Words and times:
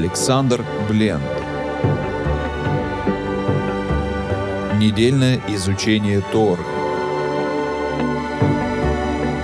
Александр 0.00 0.64
Бленд. 0.88 1.20
Недельное 4.80 5.42
изучение 5.48 6.22
Торы. 6.32 6.62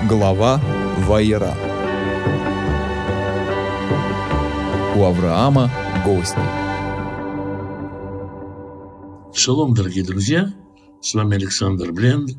Глава 0.08 0.58
Ваера. 1.06 1.54
У 4.96 5.04
Авраама 5.04 5.70
гости. 6.06 6.38
Шалом, 9.34 9.74
дорогие 9.74 10.04
друзья! 10.04 10.54
С 11.02 11.12
вами 11.12 11.36
Александр 11.36 11.92
Бленд. 11.92 12.30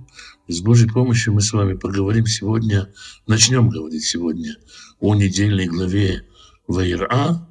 с 0.48 0.60
Божьей 0.62 0.90
помощью 0.90 1.36
мы 1.36 1.42
с 1.42 1.54
вами 1.54 1.76
поговорим 1.76 2.26
сегодня, 2.26 2.92
начнем 3.28 3.70
говорить 3.70 4.06
сегодня 4.06 4.56
о 5.00 5.14
недельной 5.14 5.68
главе 5.68 6.26
Ваира. 6.66 7.48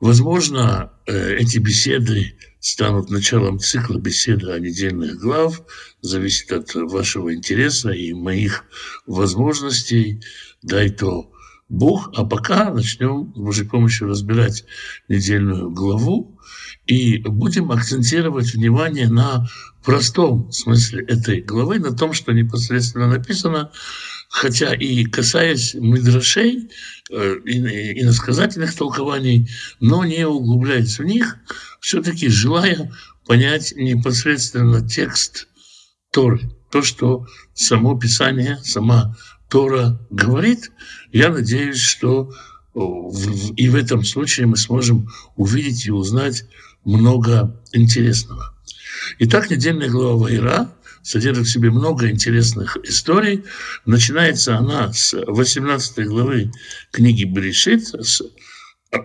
Возможно, 0.00 0.92
э, 1.06 1.36
эти 1.36 1.58
беседы 1.58 2.36
станут 2.60 3.10
началом 3.10 3.58
цикла 3.58 3.98
беседы 3.98 4.52
о 4.52 4.58
недельных 4.58 5.18
глав. 5.18 5.62
Зависит 6.02 6.52
от 6.52 6.72
вашего 6.74 7.34
интереса 7.34 7.90
и 7.90 8.12
моих 8.12 8.64
возможностей. 9.06 10.20
Дай 10.62 10.90
то 10.90 11.32
Бог. 11.68 12.12
А 12.14 12.24
пока 12.24 12.72
начнем 12.72 13.32
с 13.34 13.38
Божьей 13.38 13.66
помощью 13.66 14.08
разбирать 14.08 14.64
недельную 15.08 15.70
главу 15.70 16.38
и 16.86 17.18
будем 17.18 17.72
акцентировать 17.72 18.54
внимание 18.54 19.08
на 19.08 19.48
простом 19.84 20.50
смысле 20.52 21.04
этой 21.04 21.40
главы, 21.40 21.78
на 21.80 21.94
том, 21.96 22.12
что 22.12 22.32
непосредственно 22.32 23.08
написано, 23.08 23.72
хотя 24.28 24.74
и 24.74 25.04
касаясь 25.04 25.74
мидрашей, 25.74 26.70
э, 27.10 27.14
иносказательных 27.44 28.74
толкований, 28.74 29.50
но 29.80 30.04
не 30.04 30.26
углубляясь 30.26 30.98
в 30.98 31.04
них, 31.04 31.36
все-таки 31.80 32.28
желая 32.28 32.92
понять 33.26 33.72
непосредственно 33.76 34.86
текст 34.86 35.48
Торы, 36.10 36.40
то, 36.70 36.82
что 36.82 37.26
само 37.54 37.98
Писание, 37.98 38.58
сама 38.62 39.16
Тора 39.48 39.98
говорит, 40.10 40.70
я 41.12 41.30
надеюсь, 41.30 41.80
что 41.80 42.32
и 43.56 43.68
в 43.68 43.74
этом 43.74 44.04
случае 44.04 44.46
мы 44.46 44.56
сможем 44.56 45.08
увидеть 45.36 45.86
и 45.86 45.90
узнать 45.90 46.44
много 46.84 47.60
интересного. 47.72 48.54
Итак, 49.18 49.50
недельная 49.50 49.88
глава 49.88 50.16
Вайра 50.16 50.70
содержит 51.08 51.46
в 51.46 51.50
себе 51.50 51.70
много 51.70 52.10
интересных 52.10 52.76
историй. 52.84 53.44
Начинается 53.86 54.58
она 54.58 54.92
с 54.92 55.14
18 55.14 56.06
главы 56.06 56.52
книги 56.90 57.24
Берешит, 57.24 57.86
с 57.88 58.20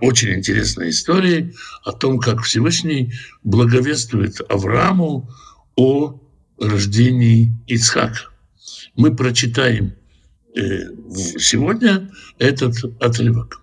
очень 0.01 0.33
интересной 0.35 0.89
историей 0.89 1.53
о 1.85 1.93
том, 1.93 2.19
как 2.19 2.41
Всевышний 2.41 3.13
благовествует 3.43 4.41
Аврааму 4.49 5.29
о 5.77 6.19
рождении 6.59 7.55
Ицхака. 7.67 8.29
Мы 8.95 9.15
прочитаем 9.15 9.95
э, 10.55 10.59
сегодня 11.39 12.11
этот 12.37 12.75
отрывок. 13.01 13.61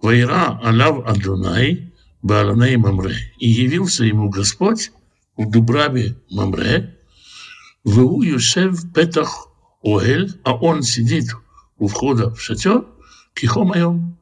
«Вайра 0.00 0.60
алав 0.62 1.04
Адунай 1.04 1.92
Баараней 2.22 2.76
Мамре, 2.76 3.16
и 3.38 3.48
явился 3.48 4.04
ему 4.04 4.30
Господь 4.30 4.92
в 5.36 5.50
Дубраве 5.50 6.16
Мамре, 6.30 6.94
в 7.84 8.22
Юшев 8.22 8.92
Петах 8.92 9.48
Оэль, 9.82 10.32
а 10.42 10.54
он 10.54 10.82
сидит 10.82 11.26
у 11.78 11.86
входа 11.86 12.30
в 12.34 12.40
шатер, 12.40 12.86
кихомаем, 13.34 14.18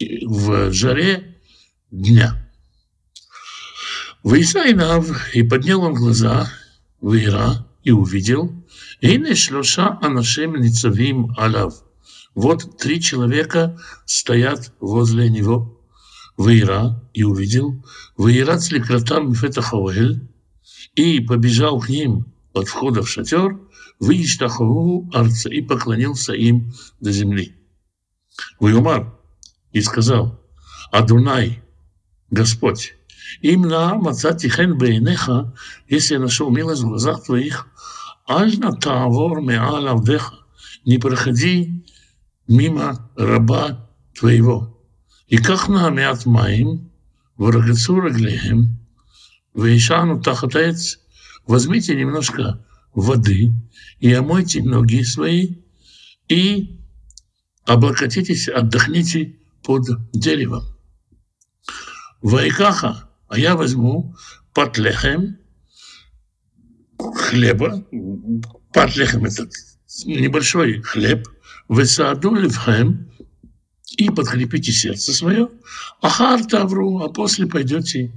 в 0.00 0.72
жаре 0.72 1.36
дня. 1.90 2.48
Вейсайнав, 4.22 5.34
и 5.34 5.42
поднял 5.42 5.82
он 5.82 5.94
глаза, 5.94 6.48
Вейра, 7.00 7.66
и 7.82 7.90
увидел, 7.90 8.52
Ине 9.00 9.34
шлоша 9.34 9.98
анашем 10.00 10.54
ницавим 10.60 11.34
алав. 11.36 11.74
Вот 12.36 12.78
три 12.78 13.00
человека 13.00 13.76
стоят 14.06 14.72
возле 14.78 15.28
него. 15.28 15.80
Вейра 16.38 17.02
и 17.12 17.24
увидел, 17.24 17.84
Вейра 18.16 18.58
цликратам 18.58 19.34
фетахауэль, 19.34 20.20
и 20.94 21.18
побежал 21.20 21.80
к 21.80 21.88
ним 21.88 22.31
от 22.54 22.68
входа 22.68 23.02
в 23.02 23.08
шатер, 23.08 23.58
выиштахову 23.98 25.10
арца 25.12 25.48
и 25.48 25.60
поклонился 25.62 26.32
им 26.32 26.72
до 27.00 27.12
земли. 27.12 27.56
Вейумар 28.60 29.14
и 29.72 29.80
сказал, 29.80 30.40
Адунай, 30.90 31.62
Господь, 32.30 32.94
им 33.40 33.62
на 33.62 33.94
мацати 33.94 34.48
хен 34.48 34.76
бейнеха, 34.78 35.54
если 35.88 36.14
я 36.14 36.20
нашел 36.20 36.50
милость 36.50 36.82
в 36.82 36.88
глазах 36.88 37.24
твоих, 37.24 37.66
аль 38.28 38.58
на 38.58 38.72
тавор 38.72 39.40
меал 39.40 39.86
авдеха, 39.88 40.34
не 40.84 40.98
проходи 40.98 41.84
мимо 42.48 43.10
раба 43.16 43.88
твоего. 44.14 44.78
И 45.28 45.38
как 45.38 45.68
на 45.68 45.88
мят 45.90 46.26
маим, 46.26 46.90
ворогацу 47.36 48.00
раглеем, 48.00 48.78
Вейшану 49.54 50.20
тахатаец, 50.20 51.00
возьмите 51.46 51.94
немножко 51.94 52.64
воды 52.94 53.52
и 54.00 54.12
омойте 54.12 54.62
ноги 54.62 55.02
свои, 55.02 55.56
и 56.28 56.78
облокотитесь, 57.64 58.48
отдохните 58.48 59.36
под 59.62 59.86
деревом. 60.12 60.64
Вайкаха, 62.20 63.08
а 63.28 63.38
я 63.38 63.56
возьму 63.56 64.14
патлехем, 64.54 65.38
хлеба, 66.98 67.84
патлехем 68.72 69.24
это 69.24 69.48
небольшой 70.04 70.82
хлеб, 70.82 71.28
высаду 71.68 72.34
левхем, 72.34 73.08
и 73.96 74.08
подкрепите 74.08 74.72
сердце 74.72 75.12
свое. 75.12 75.50
Ахар 76.00 76.44
тавру, 76.46 77.00
а 77.00 77.08
после 77.08 77.46
пойдете 77.46 78.12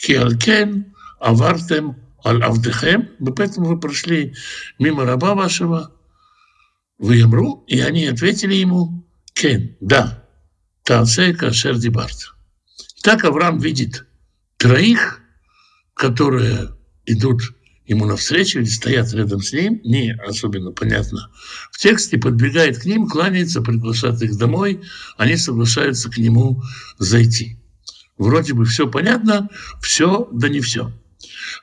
киалкен, 0.00 0.94
авартем, 1.20 1.96
аль 2.24 2.42
авдехем. 2.42 3.08
Поэтому 3.36 3.66
вы 3.66 3.80
прошли 3.80 4.34
мимо 4.78 5.04
раба 5.04 5.34
вашего, 5.34 5.92
вы 6.98 7.16
ямру, 7.16 7.64
и 7.66 7.80
они 7.80 8.06
ответили 8.06 8.54
ему, 8.54 9.06
кен, 9.32 9.76
да, 9.80 10.24
таасей 10.84 11.34
кашер 11.34 11.78
дибарт. 11.78 12.34
Так 13.02 13.24
Авраам 13.24 13.58
видит 13.58 14.06
троих, 14.58 15.20
которые 15.94 16.68
идут 17.06 17.42
ему 17.86 18.06
навстречу 18.06 18.60
или 18.60 18.66
стоят 18.66 19.12
рядом 19.14 19.42
с 19.42 19.52
ним, 19.52 19.80
не 19.82 20.12
особенно 20.12 20.70
понятно. 20.70 21.30
В 21.72 21.78
тексте 21.78 22.18
подбегает 22.18 22.78
к 22.78 22.84
ним, 22.84 23.08
кланяется, 23.08 23.62
приглашает 23.62 24.22
их 24.22 24.36
домой, 24.38 24.80
они 25.16 25.36
соглашаются 25.36 26.08
к 26.10 26.16
нему 26.16 26.62
зайти. 26.98 27.58
Вроде 28.16 28.52
бы 28.52 28.64
все 28.64 28.86
понятно, 28.86 29.48
все, 29.82 30.28
да 30.30 30.48
не 30.48 30.60
все. 30.60 30.92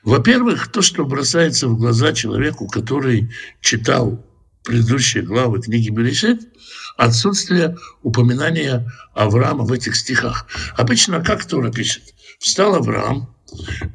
Во-первых, 0.02 0.70
то, 0.70 0.82
что 0.82 1.04
бросается 1.04 1.68
в 1.68 1.78
глаза 1.78 2.12
человеку, 2.12 2.66
который 2.66 3.30
читал 3.60 4.24
предыдущие 4.64 5.22
главы 5.22 5.60
книги 5.62 5.88
Берешит, 5.90 6.48
отсутствие 6.96 7.76
упоминания 8.02 8.90
Авраама 9.14 9.64
в 9.64 9.72
этих 9.72 9.96
стихах. 9.96 10.46
Обычно 10.76 11.22
как 11.22 11.44
Тора 11.46 11.70
пишет? 11.70 12.14
Встал 12.38 12.74
Авраам, 12.74 13.34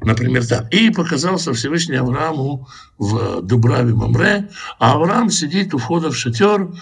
Например, 0.00 0.44
так. 0.46 0.72
И 0.74 0.90
показался 0.90 1.52
Всевышний 1.52 1.96
Аврааму 1.96 2.68
в 2.98 3.40
Дубраве 3.42 3.94
Мамре, 3.94 4.50
а 4.78 4.94
Авраам 4.94 5.30
сидит 5.30 5.74
у 5.74 5.78
входа 5.78 6.10
в 6.10 6.16
шатер 6.16 6.72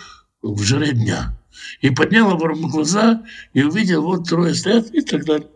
в 0.42 0.62
жаре 0.62 0.92
дня. 0.92 1.38
И 1.80 1.90
поднял 1.90 2.30
Авраам 2.30 2.69
глаза 2.69 3.22
и 3.52 3.62
увидел, 3.62 4.02
вот 4.02 4.28
трое 4.28 4.54
стоят 4.54 4.90
и 4.94 5.02
так 5.02 5.25
далее. 5.25 5.48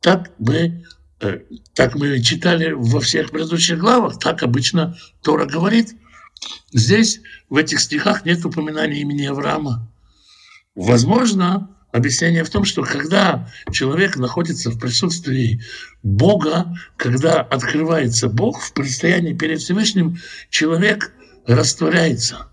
Так 0.00 0.30
мы, 0.38 0.84
э, 1.20 1.40
так 1.74 1.94
мы 1.94 2.20
читали 2.22 2.72
во 2.72 3.00
всех 3.00 3.30
предыдущих 3.30 3.78
главах, 3.78 4.18
так 4.18 4.42
обычно 4.42 4.96
Тора 5.22 5.46
говорит. 5.46 5.94
Здесь, 6.72 7.20
в 7.48 7.56
этих 7.56 7.80
стихах, 7.80 8.24
нет 8.24 8.44
упоминания 8.44 9.00
имени 9.00 9.26
Авраама. 9.26 9.90
Возможно, 10.74 11.68
Объяснение 11.92 12.44
в 12.44 12.50
том, 12.50 12.64
что 12.64 12.82
когда 12.82 13.48
человек 13.72 14.16
находится 14.16 14.70
в 14.70 14.78
присутствии 14.78 15.60
Бога, 16.04 16.72
когда 16.96 17.40
открывается 17.40 18.28
Бог 18.28 18.60
в 18.62 18.72
предстоянии 18.72 19.32
перед 19.32 19.60
Всевышним, 19.60 20.18
человек 20.50 21.12
растворяется. 21.46 22.46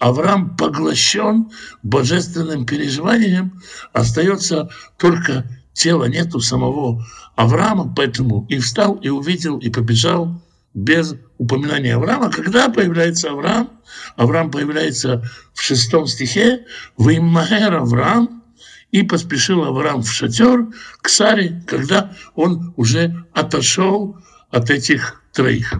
Авраам 0.00 0.56
поглощен 0.56 1.50
божественным 1.84 2.66
переживанием, 2.66 3.62
остается 3.92 4.68
только 4.98 5.44
тело, 5.72 6.04
нету 6.04 6.40
самого 6.40 7.04
Авраама, 7.36 7.92
поэтому 7.94 8.46
и 8.48 8.58
встал, 8.58 8.94
и 8.96 9.08
увидел, 9.08 9.58
и 9.58 9.70
побежал 9.70 10.40
без 10.74 11.14
упоминания 11.38 11.96
Авраама. 11.96 12.30
Когда 12.30 12.68
появляется 12.68 13.30
Авраам? 13.30 13.70
Авраам 14.16 14.50
появляется 14.50 15.22
в 15.52 15.62
шестом 15.62 16.06
стихе. 16.06 16.64
«Виммахер 16.98 17.74
Авраам» 17.74 18.42
и 18.90 19.02
поспешил 19.02 19.64
Авраам 19.64 20.02
в 20.02 20.10
шатер 20.10 20.66
к 21.00 21.08
Саре, 21.08 21.62
когда 21.66 22.12
он 22.34 22.74
уже 22.76 23.24
отошел 23.32 24.16
от 24.50 24.70
этих 24.70 25.22
троих. 25.32 25.74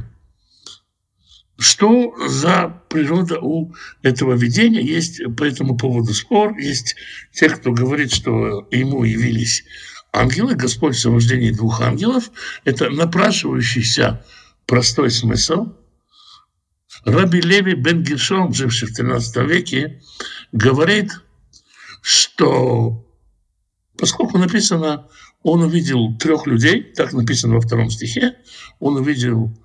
Что 1.59 2.15
за 2.29 2.83
природа 2.89 3.39
у 3.41 3.75
этого 4.03 4.35
видения? 4.35 4.83
Есть 4.83 5.21
по 5.37 5.45
этому 5.45 5.77
поводу 5.77 6.15
спор. 6.15 6.57
Есть 6.59 6.97
те, 7.33 7.49
кто 7.49 7.73
говорит, 7.73 8.13
что 8.13 8.67
ему 8.71 9.05
явились 9.05 9.65
ангелы, 10.13 10.55
Господь 10.55 10.97
в 10.97 11.01
сопровождении 11.01 11.51
двух 11.51 11.81
ангелов. 11.81 12.31
Это 12.65 12.91
напрашивающийся 12.91 14.25
простой 14.67 15.11
смысл. 15.11 15.75
Раби 17.05 17.41
Леви 17.41 17.75
бен 17.75 18.03
Гершон, 18.03 18.55
живший 18.55 18.89
в 18.89 18.95
13 18.95 19.37
веке, 19.49 20.01
говорит, 20.53 21.13
что 22.01 23.07
поскольку 23.99 24.39
написано, 24.39 25.09
он 25.43 25.63
увидел 25.63 26.17
трех 26.19 26.47
людей, 26.47 26.83
так 26.83 27.13
написано 27.13 27.55
во 27.55 27.61
втором 27.61 27.91
стихе, 27.91 28.37
он 28.79 28.97
увидел 28.97 29.57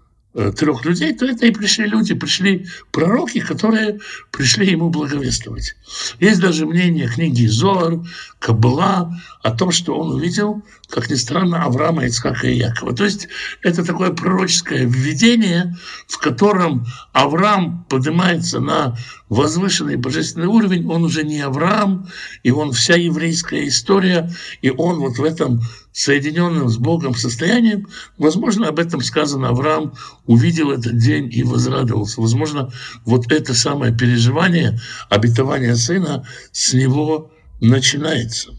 трех 0.56 0.86
людей, 0.86 1.14
то 1.14 1.26
это 1.26 1.48
и 1.48 1.52
пришли 1.52 1.88
люди, 1.88 2.14
пришли 2.14 2.68
пророки, 2.92 3.40
которые 3.40 4.00
пришли 4.32 4.70
ему 4.70 4.90
благовествовать. 4.90 5.76
Есть 6.20 6.40
даже 6.40 6.68
мнение 6.68 7.08
книги 7.08 7.48
Зор, 7.48 8.04
Кабала 8.40 9.20
о 9.42 9.52
том, 9.52 9.72
что 9.72 9.98
он 9.98 10.14
увидел, 10.14 10.62
как 10.90 11.10
ни 11.10 11.16
странно, 11.16 11.64
Авраама, 11.64 12.06
Ицхака 12.06 12.48
и 12.48 12.58
Якова. 12.58 12.96
То 12.96 13.06
есть 13.06 13.28
это 13.64 13.84
такое 13.84 14.12
пророческое 14.12 14.86
введение, 14.86 15.76
в 16.08 16.20
котором 16.20 16.86
Авраам 17.14 17.86
поднимается 17.90 18.60
на 18.60 18.96
возвышенный 19.30 19.96
божественный 19.96 20.48
уровень, 20.48 20.88
он 20.88 21.04
уже 21.04 21.24
не 21.24 21.42
Авраам, 21.42 22.08
и 22.44 22.52
он 22.52 22.74
вся 22.74 22.96
еврейская 22.96 23.68
история, 23.68 24.32
и 24.62 24.70
он 24.70 25.00
вот 25.00 25.18
в 25.18 25.24
этом 25.24 25.62
соединенном 25.98 26.70
с 26.70 26.78
Богом 26.78 27.16
состоянием, 27.16 27.88
возможно, 28.20 28.68
об 28.68 28.78
этом 28.78 29.02
сказано, 29.02 29.50
Авраам 29.50 29.96
увидел 30.28 30.70
этот 30.70 30.96
день 31.00 31.28
и 31.34 31.44
возрадовался. 31.44 32.22
Возможно, 32.22 32.72
вот 33.04 33.32
это 33.32 33.56
самое 33.56 33.98
переживание, 33.98 34.80
обетование 35.10 35.76
сына 35.76 36.24
с 36.52 36.74
него 36.74 37.32
начинается. 37.62 38.52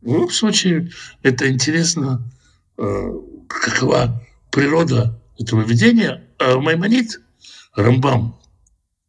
В 0.00 0.14
любом 0.14 0.30
случае, 0.30 0.90
это 1.22 1.46
интересно, 1.46 2.32
э, 2.78 3.12
какова 3.46 4.26
природа 4.50 5.22
этого 5.38 5.60
видения. 5.60 6.26
А 6.38 6.56
Маймонит, 6.58 7.20
Рамбам, 7.76 8.40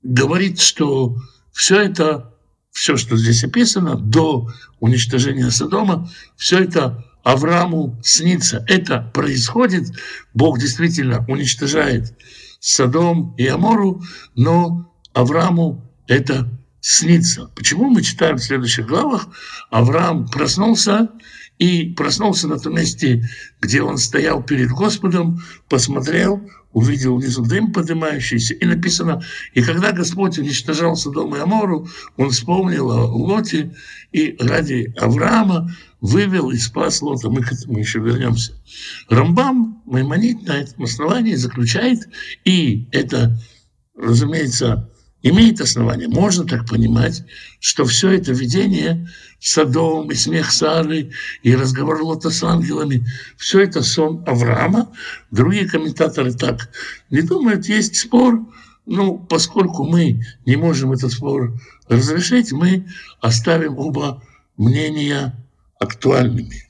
говорит, 0.03 0.59
что 0.59 1.15
все 1.53 1.79
это, 1.79 2.33
все, 2.71 2.97
что 2.97 3.15
здесь 3.15 3.45
описано, 3.45 3.95
до 3.95 4.49
уничтожения 4.81 5.49
Содома, 5.49 6.09
все 6.35 6.59
это 6.65 7.05
Аврааму 7.23 7.97
снится. 8.03 8.63
Это 8.67 9.11
происходит, 9.13 9.91
Бог 10.33 10.59
действительно 10.59 11.25
уничтожает 11.27 12.13
Содом 12.59 13.33
и 13.37 13.47
Амору, 13.47 14.01
но 14.35 14.91
Аврааму 15.13 15.81
это 16.07 16.49
снится. 16.79 17.49
Почему 17.55 17.89
мы 17.89 18.01
читаем 18.01 18.37
в 18.37 18.43
следующих 18.43 18.87
главах? 18.87 19.27
Авраам 19.69 20.27
проснулся 20.27 21.09
и 21.61 21.93
проснулся 21.93 22.47
на 22.47 22.57
том 22.57 22.73
месте, 22.73 23.23
где 23.61 23.83
он 23.83 23.99
стоял 23.99 24.41
перед 24.41 24.71
Господом, 24.71 25.43
посмотрел, 25.69 26.41
увидел 26.73 27.17
внизу 27.17 27.45
дым 27.45 27.71
поднимающийся, 27.71 28.55
и 28.55 28.65
написано, 28.65 29.21
и 29.53 29.61
когда 29.61 29.91
Господь 29.91 30.39
уничтожал 30.39 30.95
Содом 30.95 31.35
и 31.35 31.39
Амору, 31.39 31.87
он 32.17 32.31
вспомнил 32.31 32.89
о 32.89 33.05
Лоте, 33.05 33.75
и 34.11 34.35
ради 34.39 34.91
Авраама 34.97 35.71
вывел 35.99 36.49
и 36.49 36.57
спас 36.57 36.99
Лота. 37.03 37.29
Мы 37.29 37.43
к 37.43 37.51
этому 37.51 37.77
еще 37.77 37.99
вернемся. 37.99 38.59
Рамбам, 39.07 39.83
Маймонит 39.85 40.41
на 40.47 40.53
этом 40.53 40.85
основании 40.85 41.35
заключает, 41.35 42.09
и 42.43 42.87
это, 42.91 43.39
разумеется, 43.95 44.90
имеет 45.21 45.61
основание. 45.61 46.07
Можно 46.07 46.45
так 46.45 46.67
понимать, 46.67 47.23
что 47.59 47.85
все 47.85 48.11
это 48.11 48.31
видение 48.31 49.07
Садом 49.39 50.11
и 50.11 50.15
смех 50.15 50.51
Сары 50.51 51.11
и 51.43 51.55
разговор 51.55 52.01
Лота 52.01 52.29
с 52.29 52.43
ангелами, 52.43 53.05
все 53.37 53.61
это 53.61 53.81
сон 53.83 54.23
Авраама. 54.27 54.91
Другие 55.31 55.67
комментаторы 55.67 56.33
так 56.33 56.69
не 57.09 57.21
думают. 57.21 57.67
Есть 57.67 57.95
спор, 57.95 58.39
ну, 58.85 59.17
поскольку 59.17 59.85
мы 59.85 60.23
не 60.45 60.55
можем 60.55 60.91
этот 60.91 61.11
спор 61.11 61.59
разрешить, 61.87 62.51
мы 62.51 62.87
оставим 63.19 63.77
оба 63.77 64.23
мнения 64.57 65.35
актуальными. 65.79 66.67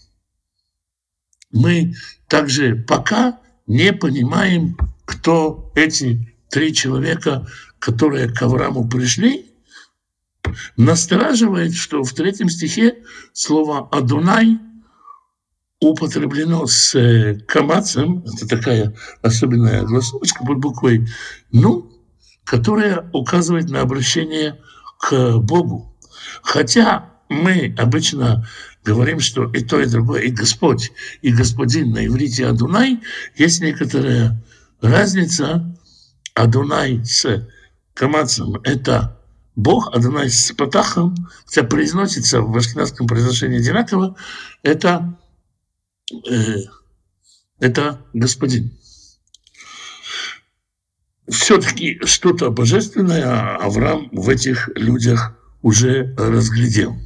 Мы 1.51 1.95
также 2.27 2.75
пока 2.75 3.39
не 3.67 3.91
понимаем, 3.91 4.77
кто 5.05 5.71
эти 5.75 6.33
три 6.49 6.73
человека, 6.73 7.47
которые 7.81 8.29
к 8.29 8.41
Аврааму 8.43 8.87
пришли, 8.87 9.47
настораживает, 10.77 11.73
что 11.73 12.03
в 12.03 12.13
третьем 12.13 12.49
стихе 12.49 13.03
слово 13.33 13.89
«Адунай» 13.91 14.59
употреблено 15.79 16.67
с 16.67 16.93
э, 16.93 17.39
камацем, 17.47 18.23
это 18.23 18.47
такая 18.47 18.95
особенная 19.23 19.81
голосовочка 19.81 20.45
под 20.45 20.59
буквой 20.59 21.07
«ну», 21.51 21.91
которая 22.43 23.09
указывает 23.13 23.69
на 23.69 23.81
обращение 23.81 24.59
к 24.99 25.37
Богу. 25.39 25.97
Хотя 26.43 27.09
мы 27.29 27.73
обычно 27.79 28.47
говорим, 28.85 29.19
что 29.19 29.45
и 29.51 29.63
то, 29.63 29.79
и 29.81 29.87
другое, 29.87 30.21
и 30.21 30.29
Господь, 30.29 30.91
и 31.23 31.31
Господин 31.31 31.91
на 31.93 32.05
иврите 32.05 32.45
Адунай, 32.45 32.99
есть 33.35 33.61
некоторая 33.61 34.39
разница. 34.81 35.67
Адунай 36.33 37.03
с 37.03 37.47
камацем– 37.93 38.55
это 38.63 39.17
Бог, 39.55 39.93
Адонай 39.93 40.29
с 40.29 40.51
Патахом, 40.53 41.15
хотя 41.45 41.63
произносится 41.63 42.41
в 42.41 42.55
ашкенадском 42.55 43.07
произношении 43.07 43.59
одинаково, 43.59 44.15
это, 44.63 45.19
э, 46.29 46.57
это 47.59 48.05
Господин. 48.13 48.77
Все-таки 51.27 51.99
что-то 52.05 52.49
божественное 52.49 53.55
Авраам 53.57 54.09
в 54.11 54.27
этих 54.29 54.69
людях 54.75 55.37
уже 55.61 56.13
разглядел. 56.17 56.97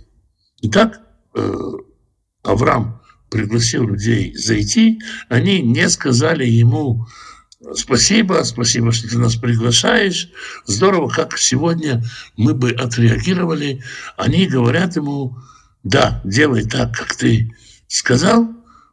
Итак, 0.62 1.02
э, 1.36 1.54
Авраам 2.44 3.02
пригласил 3.30 3.88
людей 3.88 4.36
зайти, 4.36 5.02
они 5.30 5.62
не 5.62 5.90
сказали 5.90 6.46
ему, 6.46 7.06
Спасибо, 7.74 8.42
спасибо, 8.44 8.92
что 8.92 9.10
ты 9.10 9.18
нас 9.18 9.36
приглашаешь. 9.36 10.30
Здорово, 10.66 11.10
как 11.10 11.38
сегодня 11.38 12.04
мы 12.38 12.54
бы 12.54 12.72
отреагировали. 12.72 13.82
Они 14.18 14.46
говорят 14.46 14.96
ему, 14.96 15.38
да, 15.84 16.22
делай 16.24 16.64
так, 16.66 16.96
как 16.96 17.16
ты 17.16 17.56
сказал. 17.88 18.50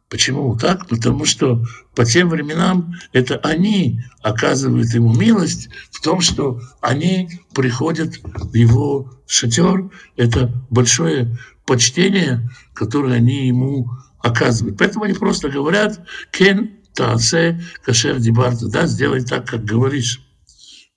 Почему 0.09 0.55
так? 0.55 0.87
Потому 0.87 1.25
что 1.25 1.63
по 1.95 2.05
тем 2.05 2.29
временам 2.29 2.93
это 3.13 3.37
они 3.37 4.01
оказывают 4.21 4.93
ему 4.93 5.13
милость 5.13 5.69
в 5.91 6.01
том, 6.01 6.21
что 6.21 6.61
они 6.81 7.41
приходят 7.53 8.15
в 8.23 8.53
его 8.53 9.11
шатер. 9.27 9.89
Это 10.15 10.51
большое 10.69 11.37
почтение, 11.65 12.49
которое 12.73 13.15
они 13.15 13.47
ему 13.47 13.89
оказывают. 14.19 14.77
Поэтому 14.77 15.05
они 15.05 15.13
просто 15.13 15.49
говорят, 15.49 15.99
кен 16.31 16.82
Таасе 16.93 17.61
кашер 17.83 18.19
дибарта, 18.19 18.67
да, 18.67 18.85
сделай 18.87 19.23
так, 19.23 19.47
как 19.47 19.63
говоришь. 19.63 20.21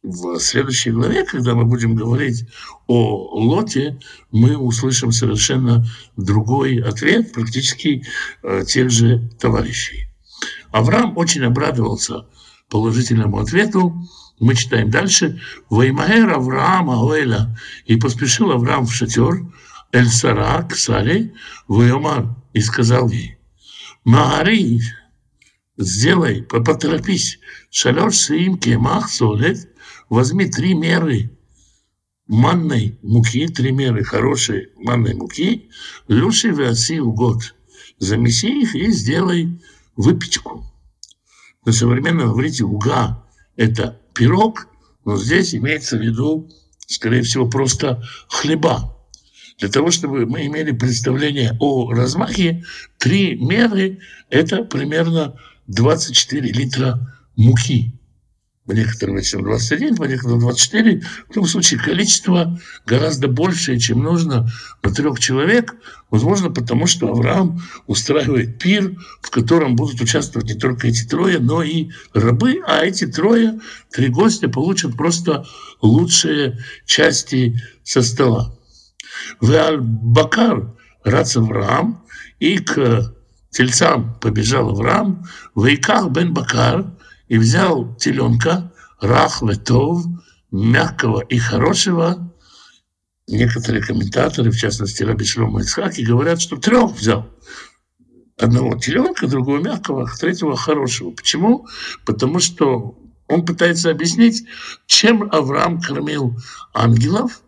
В 0.02 0.38
следующей 0.38 0.90
главе, 0.92 1.24
когда 1.24 1.54
мы 1.54 1.64
будем 1.64 1.96
говорить 1.96 2.44
о 2.86 3.40
Лоте, 3.40 3.98
мы 4.30 4.56
услышим 4.56 5.10
совершенно 5.10 5.84
другой 6.16 6.78
ответ, 6.78 7.32
практически 7.32 8.06
э, 8.44 8.62
тех 8.64 8.90
же 8.90 9.28
товарищей. 9.40 10.08
Авраам 10.70 11.16
очень 11.16 11.42
обрадовался 11.42 12.26
положительному 12.70 13.40
ответу. 13.40 14.06
Мы 14.38 14.54
читаем 14.54 14.90
дальше. 14.90 15.40
«Ваймаэр 15.70 16.30
Авраам 16.30 16.90
Ауэля» 16.90 17.58
и 17.86 17.96
поспешил 17.96 18.52
Авраам 18.52 18.86
в 18.86 18.94
шатер 18.94 19.42
Эль-Сара 19.92 20.62
к 20.62 20.76
Саре, 20.76 21.32
и 22.52 22.60
сказал 22.60 23.08
ей, 23.08 23.38
«Маари, 24.04 24.80
сделай, 25.76 26.42
поторопись, 26.42 27.38
шалеш 27.70 28.16
сиим 28.16 28.58
кемах 28.58 29.10
солет, 29.10 29.68
возьми 30.08 30.46
три 30.46 30.74
меры 30.74 31.30
манной 32.26 32.98
муки, 33.02 33.46
три 33.48 33.72
меры 33.72 34.04
хорошей 34.04 34.70
манной 34.76 35.14
муки, 35.14 35.68
люши 36.08 36.48
вяси 36.48 36.98
год, 36.98 37.54
замеси 37.98 38.62
их 38.62 38.74
и 38.74 38.90
сделай 38.90 39.60
выпечку. 39.96 40.64
На 41.64 41.72
современном 41.72 42.30
говорите 42.30 42.64
уга– 42.64 43.24
это 43.56 44.00
пирог, 44.14 44.68
но 45.04 45.16
здесь 45.16 45.54
имеется 45.54 45.96
в 45.96 46.00
виду, 46.00 46.48
скорее 46.86 47.22
всего, 47.22 47.48
просто 47.48 48.02
хлеба. 48.28 48.92
Для 49.58 49.68
того, 49.68 49.90
чтобы 49.90 50.26
мы 50.26 50.46
имели 50.46 50.72
представление 50.72 51.56
о 51.60 51.90
размахе, 51.92 52.64
три 52.98 53.36
меры– 53.36 54.00
это 54.30 54.64
примерно 54.64 55.40
24 55.66 56.52
литра 56.52 57.16
муки 57.36 57.92
по 58.66 58.72
некоторым 58.72 59.16
версиям 59.16 59.44
21, 59.44 59.96
по 59.96 60.04
некоторым 60.04 60.40
24. 60.40 61.00
В 61.28 61.36
любом 61.36 61.48
случае 61.48 61.78
количество 61.78 62.60
гораздо 62.84 63.28
большее, 63.28 63.78
чем 63.78 64.02
нужно 64.02 64.50
на 64.82 64.92
трех 64.92 65.20
человек. 65.20 65.76
Возможно, 66.10 66.50
потому 66.50 66.86
что 66.86 67.08
Авраам 67.08 67.62
устраивает 67.86 68.58
пир, 68.58 68.96
в 69.22 69.30
котором 69.30 69.76
будут 69.76 70.00
участвовать 70.00 70.48
не 70.48 70.54
только 70.54 70.88
эти 70.88 71.06
трое, 71.06 71.38
но 71.38 71.62
и 71.62 71.90
рабы, 72.12 72.60
а 72.66 72.84
эти 72.84 73.06
трое, 73.06 73.60
три 73.92 74.08
гостя, 74.08 74.48
получат 74.48 74.96
просто 74.96 75.46
лучшие 75.80 76.58
части 76.86 77.60
со 77.84 78.02
стола. 78.02 78.56
В 79.40 79.52
Аль-Бакар 79.52 80.74
рад 81.04 81.36
Авраам, 81.36 82.04
и 82.40 82.58
к 82.58 83.15
тельцам 83.50 84.18
побежал 84.20 84.74
в 84.74 85.66
Иках 85.66 86.10
бен 86.10 86.34
Бакар– 86.34 86.86
и 87.28 87.38
взял 87.38 87.94
теленка, 87.96 88.72
рах 89.00 89.42
ветов, 89.42 90.04
мягкого 90.50 91.20
и 91.20 91.38
хорошего. 91.38 92.32
Некоторые 93.28 93.82
комментаторы, 93.82 94.50
в 94.50 94.56
частности 94.56 95.02
Раби 95.02 95.24
Шлома 95.24 95.62
Ицхаки, 95.62 96.02
говорят, 96.02 96.40
что 96.40 96.56
трех 96.56 96.92
взял. 96.92 97.28
Одного 98.38 98.78
теленка, 98.78 99.26
другого 99.26 99.58
мягкого, 99.58 100.08
третьего 100.20 100.56
хорошего. 100.56 101.10
Почему? 101.10 101.66
Потому 102.04 102.38
что 102.38 102.98
он 103.28 103.44
пытается 103.44 103.90
объяснить, 103.90 104.44
чем 104.86 105.28
Авраам 105.32 105.80
кормил 105.80 106.38
ангелов, 106.72 107.40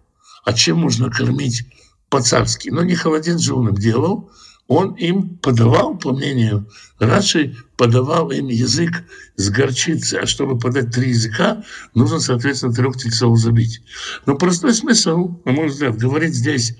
а 0.44 0.52
чем 0.52 0.78
можно 0.78 1.10
кормить 1.10 1.64
по-царски. 2.08 2.70
Но 2.70 2.82
не 2.82 2.96
холодец 2.96 3.38
же 3.38 3.54
он 3.54 3.68
им 3.68 3.74
делал, 3.76 4.32
он 4.68 4.94
им 4.96 5.38
подавал, 5.38 5.96
по 5.96 6.12
мнению 6.12 6.68
Раши, 6.98 7.56
подавал 7.76 8.30
им 8.30 8.48
язык 8.48 9.02
с 9.36 9.48
горчицей. 9.48 10.20
А 10.20 10.26
чтобы 10.26 10.58
подать 10.58 10.92
три 10.92 11.08
языка, 11.08 11.64
нужно, 11.94 12.20
соответственно, 12.20 12.74
трех 12.74 12.98
тельцов 12.98 13.38
забить. 13.38 13.80
Но 14.26 14.36
простой 14.36 14.74
смысл, 14.74 15.40
на 15.46 15.52
мой 15.52 15.68
взгляд, 15.68 15.96
говорит 15.96 16.34
здесь, 16.34 16.76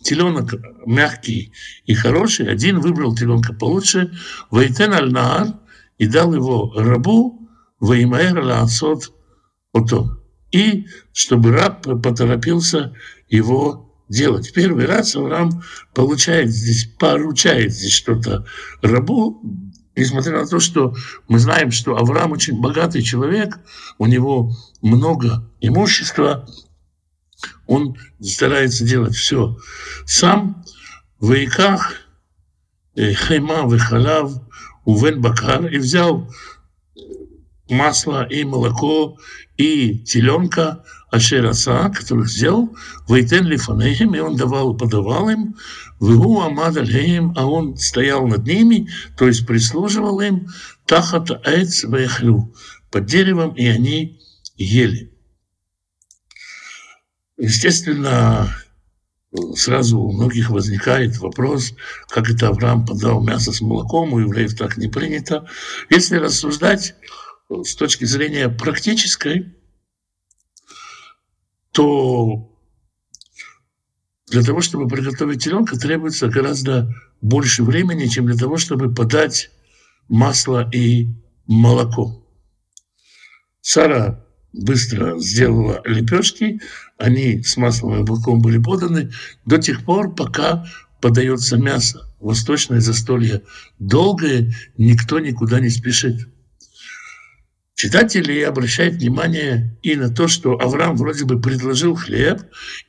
теленок 0.00 0.54
мягкий 0.86 1.52
и 1.84 1.94
хороший, 1.94 2.50
один 2.50 2.80
выбрал 2.80 3.14
теленка 3.14 3.52
получше, 3.52 4.16
вайтен 4.50 4.94
аль 4.94 5.12
наар 5.12 5.48
и 5.98 6.06
дал 6.06 6.34
его 6.34 6.72
рабу, 6.74 7.50
ваимаэр 7.80 8.42
лаасот 8.44 9.12
ото. 9.72 10.22
И 10.52 10.86
чтобы 11.12 11.52
раб 11.52 11.82
поторопился 11.82 12.94
его 13.28 13.85
делать. 14.08 14.52
Первый 14.52 14.86
раз 14.86 15.16
Авраам 15.16 15.62
получает 15.94 16.50
здесь, 16.50 16.86
поручает 16.98 17.72
здесь 17.72 17.94
что-то 17.94 18.46
рабу, 18.82 19.42
несмотря 19.96 20.40
на 20.40 20.46
то, 20.46 20.60
что 20.60 20.94
мы 21.28 21.38
знаем, 21.38 21.70
что 21.70 21.96
Авраам 21.96 22.32
очень 22.32 22.60
богатый 22.60 23.02
человек, 23.02 23.58
у 23.98 24.06
него 24.06 24.52
много 24.82 25.50
имущества, 25.60 26.48
он 27.66 27.96
старается 28.20 28.84
делать 28.84 29.14
все 29.14 29.56
сам. 30.04 30.64
В 31.18 31.32
Иках, 31.32 31.94
э, 32.94 33.14
Хайма, 33.14 33.66
Вехалав, 33.72 34.32
Увен 34.84 35.20
Бакар, 35.20 35.66
и 35.66 35.78
взял 35.78 36.30
масло 37.68 38.24
и 38.24 38.44
молоко, 38.44 39.18
и 39.56 39.98
теленка, 39.98 40.84
Ашераса, 41.10 41.90
которых 41.94 42.28
сделал, 42.28 42.76
Вейтен 43.08 43.46
Лифанехим, 43.46 44.14
и 44.14 44.18
он 44.18 44.36
давал, 44.36 44.76
подавал 44.76 45.28
им, 45.30 45.56
Вегу 46.00 46.40
Амад 46.40 46.76
а 46.76 47.46
он 47.46 47.76
стоял 47.76 48.26
над 48.26 48.46
ними, 48.46 48.88
то 49.16 49.26
есть 49.26 49.46
прислуживал 49.46 50.20
им, 50.20 50.48
Тахат 50.84 51.30
Эц 51.46 51.84
Вехлю, 51.84 52.52
под 52.90 53.06
деревом, 53.06 53.54
и 53.54 53.66
они 53.66 54.20
ели. 54.56 55.12
Естественно, 57.38 58.50
сразу 59.54 60.00
у 60.00 60.12
многих 60.12 60.50
возникает 60.50 61.18
вопрос, 61.18 61.74
как 62.08 62.30
это 62.30 62.48
Авраам 62.48 62.86
подал 62.86 63.22
мясо 63.22 63.52
с 63.52 63.60
молоком, 63.60 64.12
у 64.12 64.18
евреев 64.18 64.56
так 64.56 64.76
не 64.76 64.88
принято. 64.88 65.46
Если 65.90 66.16
рассуждать 66.16 66.94
с 67.48 67.74
точки 67.76 68.04
зрения 68.04 68.48
практической, 68.48 69.54
то 71.76 72.50
для 74.28 74.42
того, 74.42 74.62
чтобы 74.62 74.88
приготовить 74.88 75.44
теленка, 75.44 75.76
требуется 75.76 76.28
гораздо 76.28 76.90
больше 77.20 77.62
времени, 77.64 78.06
чем 78.06 78.24
для 78.24 78.34
того, 78.34 78.56
чтобы 78.56 78.94
подать 78.94 79.50
масло 80.08 80.68
и 80.72 81.08
молоко. 81.46 82.26
Сара 83.60 84.24
быстро 84.54 85.18
сделала 85.18 85.82
лепешки, 85.84 86.62
они 86.96 87.42
с 87.42 87.58
маслом 87.58 87.96
и 87.96 88.08
молоком 88.08 88.40
были 88.40 88.56
поданы 88.56 89.12
до 89.44 89.58
тех 89.58 89.84
пор, 89.84 90.14
пока 90.14 90.64
подается 91.02 91.58
мясо. 91.58 92.10
Восточное 92.20 92.80
застолье 92.80 93.42
долгое, 93.78 94.54
никто 94.78 95.18
никуда 95.20 95.60
не 95.60 95.68
спешит. 95.68 96.26
Читатели 97.76 98.40
обращают 98.40 98.94
внимание 98.94 99.76
и 99.82 99.96
на 99.96 100.08
то, 100.08 100.28
что 100.28 100.58
Авраам 100.58 100.96
вроде 100.96 101.26
бы 101.26 101.38
предложил 101.38 101.94
хлеб 101.94 102.40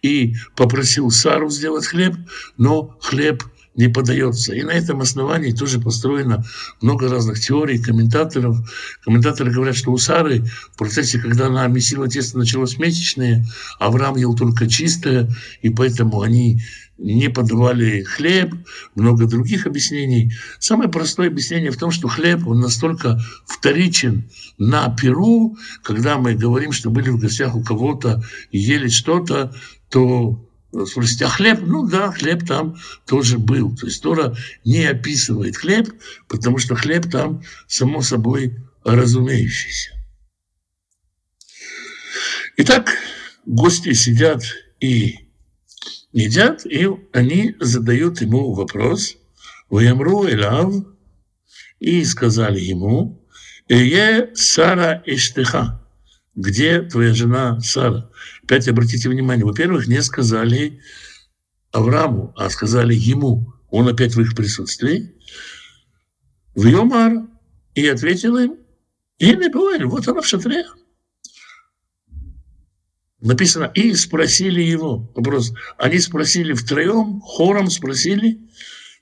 и 0.02 0.36
попросил 0.56 1.12
Сару 1.12 1.50
сделать 1.50 1.86
хлеб, 1.86 2.16
но 2.58 2.98
хлеб 3.02 3.44
не 3.76 3.90
подается. 3.90 4.54
И 4.54 4.64
на 4.64 4.72
этом 4.72 5.02
основании 5.02 5.52
тоже 5.52 5.82
построено 5.82 6.46
много 6.82 7.10
разных 7.10 7.38
теорий, 7.38 7.84
комментаторов. 7.84 8.58
Комментаторы 9.04 9.52
говорят, 9.52 9.76
что 9.76 9.92
у 9.92 9.98
Сары 9.98 10.46
в 10.72 10.78
процессе, 10.78 11.20
когда 11.20 11.48
она 11.48 11.68
месила 11.68 12.08
тесто, 12.08 12.38
началось 12.38 12.78
месячные, 12.78 13.46
Авраам 13.80 14.16
ел 14.16 14.38
только 14.38 14.68
чистое, 14.68 15.30
и 15.62 15.70
поэтому 15.70 16.22
они 16.22 16.62
не 16.98 17.30
подавали 17.30 18.04
хлеб, 18.04 18.54
много 18.96 19.26
других 19.26 19.68
объяснений. 19.68 20.34
Самое 20.60 20.90
простое 20.90 21.28
объяснение 21.28 21.72
в 21.72 21.78
том, 21.78 21.92
что 21.92 22.08
хлеб, 22.08 22.48
он 22.48 22.60
настолько 22.60 23.20
вторичен 23.46 24.30
на 24.58 24.90
Перу, 24.96 25.58
когда 25.84 26.18
мы 26.18 26.34
говорим, 26.34 26.72
что 26.72 26.90
были 26.90 27.10
в 27.10 27.20
гостях 27.20 27.56
у 27.56 27.64
кого-то 27.64 28.24
и 28.52 28.58
ели 28.58 28.88
что-то, 28.88 29.54
то 29.90 30.44
Спросите, 30.86 31.26
а 31.26 31.30
хлеб? 31.30 31.62
Ну 31.62 31.88
да, 31.88 32.12
хлеб 32.12 32.46
там 32.46 32.76
тоже 33.06 33.40
был. 33.40 33.76
То 33.76 33.88
есть 33.88 34.04
Тора 34.04 34.36
не 34.66 34.86
описывает 34.86 35.56
хлеб, 35.56 35.90
потому 36.28 36.58
что 36.58 36.76
хлеб 36.76 37.10
там 37.10 37.42
само 37.68 38.02
собой 38.02 38.58
разумеющийся. 38.84 39.92
Итак, 42.58 42.92
гости 43.46 43.94
сидят 43.94 44.44
и 44.80 45.27
едят, 46.18 46.66
и 46.66 46.88
они 47.14 47.56
задают 47.60 48.22
ему 48.22 48.54
вопрос. 48.54 49.18
Ваямру 49.70 50.28
Элав, 50.28 50.74
и 51.80 52.04
сказали 52.06 52.60
ему, 52.60 53.24
Эе 53.68 54.32
Сара 54.34 55.04
Иштеха, 55.06 55.86
где 56.36 56.82
твоя 56.82 57.14
жена 57.14 57.60
Сара? 57.60 58.10
Опять 58.44 58.68
обратите 58.68 59.10
внимание, 59.10 59.46
во-первых, 59.46 59.88
не 59.88 60.02
сказали 60.02 60.82
Аврааму, 61.72 62.34
а 62.36 62.50
сказали 62.50 62.96
ему. 62.96 63.54
Он 63.70 63.88
опять 63.90 64.16
в 64.16 64.22
их 64.22 64.36
присутствии. 64.36 65.14
В 66.56 66.66
Йомар 66.66 67.28
и 67.76 67.86
ответил 67.88 68.38
им, 68.38 68.58
и 69.20 69.36
не 69.36 69.86
вот 69.86 70.08
она 70.08 70.22
в 70.22 70.26
шатре. 70.26 70.66
Написано, 73.28 73.72
и 73.76 73.94
спросили 73.94 74.62
его. 74.62 75.12
Вопрос, 75.14 75.54
они 75.78 76.00
спросили 76.00 76.54
втроем, 76.54 77.20
хором 77.22 77.70
спросили. 77.70 78.40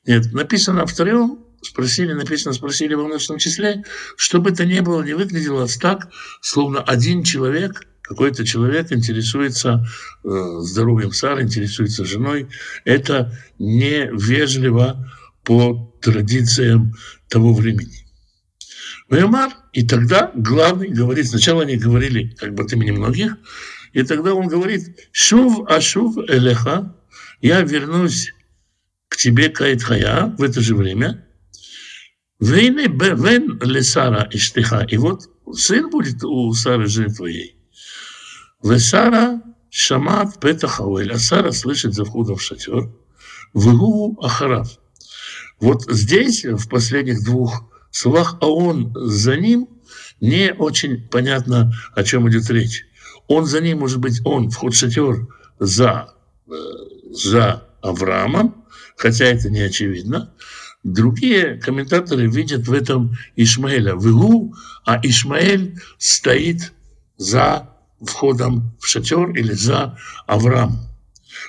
Нет, 0.07 0.33
написано 0.33 0.85
втроем, 0.87 1.39
спросили, 1.61 2.13
написано, 2.13 2.53
спросили 2.53 2.95
во 2.95 3.05
множественном 3.05 3.39
числе, 3.39 3.83
чтобы 4.17 4.49
это 4.49 4.65
не 4.65 4.81
было, 4.81 5.03
не 5.03 5.13
выглядело 5.13 5.67
так, 5.79 6.09
словно 6.41 6.81
один 6.81 7.23
человек– 7.23 7.87
какой-то 8.07 8.45
человек 8.45 8.91
интересуется 8.91 9.83
э, 10.23 10.29
здоровьем 10.59 11.11
Сары, 11.11 11.41
интересуется 11.41 12.05
женой, 12.05 12.47
это 12.83 13.35
невежливо 13.57 15.11
по 15.43 15.91
традициям 16.01 16.93
того 17.29 17.53
времени. 17.53 18.05
Веймар, 19.09 19.53
и 19.73 19.85
тогда 19.85 20.31
главный 20.35 20.89
говорит, 20.89 21.27
сначала 21.27 21.63
они 21.63 21.77
говорили 21.77 22.35
как 22.37 22.53
бы 22.53 22.63
от 22.63 22.73
имени 22.73 22.91
многих, 22.91 23.37
и 23.95 24.03
тогда 24.03 24.33
он 24.33 24.47
говорит, 24.47 25.07
шув 25.13 25.71
ашув 25.71 26.17
элеха, 26.27 26.93
я 27.41 27.61
вернусь 27.61 28.33
к 29.07 29.15
тебе, 29.15 29.47
Кайтхая, 29.47 30.35
в 30.37 30.43
это 30.43 30.59
же 30.59 30.75
время. 30.75 31.25
Вейне 32.41 32.87
вен 32.87 33.57
лесара 33.63 34.27
иштиха. 34.33 34.85
И 34.89 34.97
вот 34.97 35.29
сын 35.53 35.89
будет 35.89 36.21
у 36.25 36.51
Сары 36.51 36.87
жены 36.87 37.13
твоей. 37.13 37.55
Весара 38.61 39.41
Шамат 39.69 40.41
Петахауэль, 40.41 41.13
а 41.13 41.17
Сара 41.17 41.53
слышит 41.53 41.93
за 41.93 42.03
входом 42.03 42.35
в 42.35 42.41
шатер, 42.41 42.91
Вегу 43.53 44.19
Ахарав. 44.21 44.77
Вот 45.61 45.89
здесь, 45.89 46.43
в 46.43 46.67
последних 46.67 47.23
двух 47.23 47.71
словах, 47.91 48.35
а 48.41 48.47
он 48.47 48.91
за 48.93 49.37
ним, 49.37 49.69
не 50.19 50.51
очень 50.51 51.07
понятно, 51.07 51.71
о 51.93 52.03
чем 52.03 52.29
идет 52.29 52.49
речь. 52.49 52.85
Он 53.27 53.45
за 53.45 53.61
ним, 53.61 53.79
может 53.79 53.99
быть, 53.99 54.21
он 54.23 54.49
вход 54.49 54.73
в 54.73 54.77
шатер 54.77 55.27
за, 55.59 56.13
э, 56.47 56.51
за 57.11 57.67
Авраамом, 57.81 58.65
хотя 58.97 59.25
это 59.25 59.49
не 59.49 59.61
очевидно. 59.61 60.33
Другие 60.83 61.55
комментаторы 61.55 62.27
видят 62.27 62.67
в 62.67 62.73
этом 62.73 63.17
Ишмаэля, 63.35 63.95
в 63.95 64.07
Игу, 64.09 64.55
а 64.85 64.99
Ишмаэль 65.01 65.79
стоит 65.97 66.73
за 67.17 67.69
входом 68.01 68.75
в 68.79 68.87
шатер 68.87 69.31
или 69.31 69.53
за 69.53 69.97
Авраам. 70.27 70.79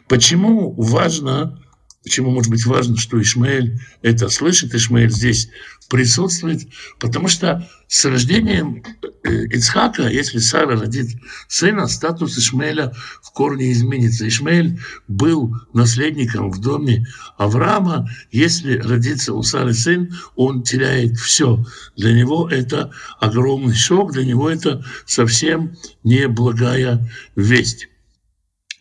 Почему 0.09 0.73
важно 0.73 1.62
Почему, 2.06 2.30
может 2.30 2.52
быть, 2.52 2.64
важно, 2.66 2.97
что 2.97 3.21
Ишмаэль 3.21 3.80
это 4.00 4.28
слышит, 4.28 4.73
Ишмаэль 4.73 5.11
здесь 5.11 5.49
присутствует? 5.88 6.69
Потому 6.99 7.28
что 7.28 7.69
с 7.88 8.05
рождением 8.05 8.83
э, 9.25 9.47
Ицхака, 9.47 10.09
если 10.09 10.38
Сара 10.38 10.76
родит 10.76 11.09
сына, 11.49 11.87
статус 11.87 12.37
Ишмаэля 12.37 12.93
в 13.23 13.33
корне 13.33 13.73
изменится. 13.73 14.26
Ишмаэль 14.26 14.81
был 15.09 15.55
наследником 15.73 16.50
в 16.50 16.61
доме 16.61 17.07
Авраама. 17.38 18.09
Если 18.31 18.78
родится 18.78 19.35
у 19.35 19.43
Сары 19.43 19.75
сын, 19.75 20.12
он 20.35 20.62
теряет 20.62 21.16
все. 21.19 21.64
Для 21.97 22.12
него 22.12 22.49
это 22.49 22.93
огромный 23.21 23.75
шок, 23.75 24.12
для 24.12 24.25
него 24.25 24.50
это 24.50 24.85
совсем 25.07 25.76
неблагая 26.02 27.09
весть. 27.37 27.88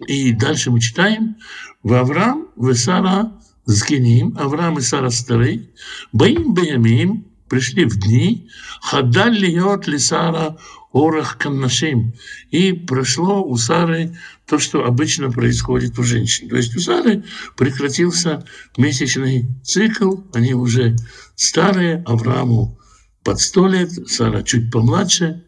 И 0.08 0.34
дальше 0.34 0.72
мы 0.72 0.82
читаем, 0.82 1.38
в 1.84 1.94
Авраам, 1.94 2.48
в 2.56 2.74
Сара 2.74 3.32
зкиним, 3.66 4.38
Авраам 4.38 4.78
и 4.78 4.82
Сара 4.82 5.10
старый, 5.10 5.72
боим 6.12 6.54
беямим, 6.54 7.26
пришли 7.50 7.86
в 7.86 7.98
дни, 8.00 8.50
хадаль 8.82 9.38
льет 9.38 9.88
ли 9.88 10.00
Сара 10.00 10.58
орах 10.92 11.38
каннашим. 11.38 12.14
И 12.52 12.72
прошло 12.72 13.44
у 13.44 13.58
Сары 13.58 14.18
то, 14.48 14.60
что 14.60 14.86
обычно 14.86 15.30
происходит 15.30 16.00
у 16.00 16.04
женщин. 16.04 16.48
То 16.48 16.56
есть 16.56 16.76
у 16.76 16.80
Сары 16.80 17.24
прекратился 17.58 18.46
месячный 18.78 19.48
цикл, 19.64 20.22
они 20.34 20.54
уже 20.54 20.96
старые, 21.36 22.04
Аврааму 22.06 22.80
под 23.24 23.40
сто 23.40 23.68
лет, 23.68 23.92
Сара 24.08 24.44
чуть 24.44 24.72
помладше. 24.72 25.44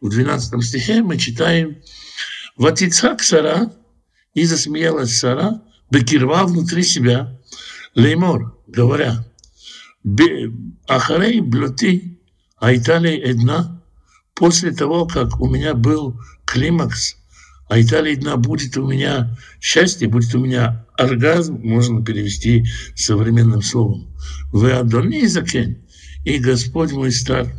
В 0.00 0.08
12 0.08 0.64
стихе 0.64 1.02
мы 1.02 1.18
читаем 1.18 1.76
Ватицак 2.56 3.22
Сара, 3.22 3.72
и 4.34 4.44
засмеялась 4.44 5.18
Сара, 5.18 5.62
Бекирва 5.92 6.46
внутри 6.46 6.84
себя, 6.84 7.38
Леймор, 7.94 8.58
говоря, 8.66 9.26
Ахарей 10.88 11.40
блюти, 11.40 12.18
а 12.56 12.74
Италия 12.74 13.30
одна, 13.30 13.82
после 14.34 14.72
того, 14.72 15.04
как 15.04 15.38
у 15.38 15.50
меня 15.50 15.74
был 15.74 16.18
климакс, 16.46 17.16
а 17.68 17.78
Италия 17.78 18.16
одна 18.16 18.38
будет 18.38 18.78
у 18.78 18.88
меня 18.88 19.36
счастье, 19.60 20.08
будет 20.08 20.34
у 20.34 20.38
меня 20.38 20.86
оргазм, 20.96 21.60
можно 21.62 22.02
перевести 22.02 22.64
современным 22.94 23.60
словом. 23.60 24.08
Вы 24.50 24.72
Адони 24.72 25.26
Закен, 25.26 25.76
и 26.24 26.38
Господь 26.38 26.92
мой 26.92 27.12
стар. 27.12 27.52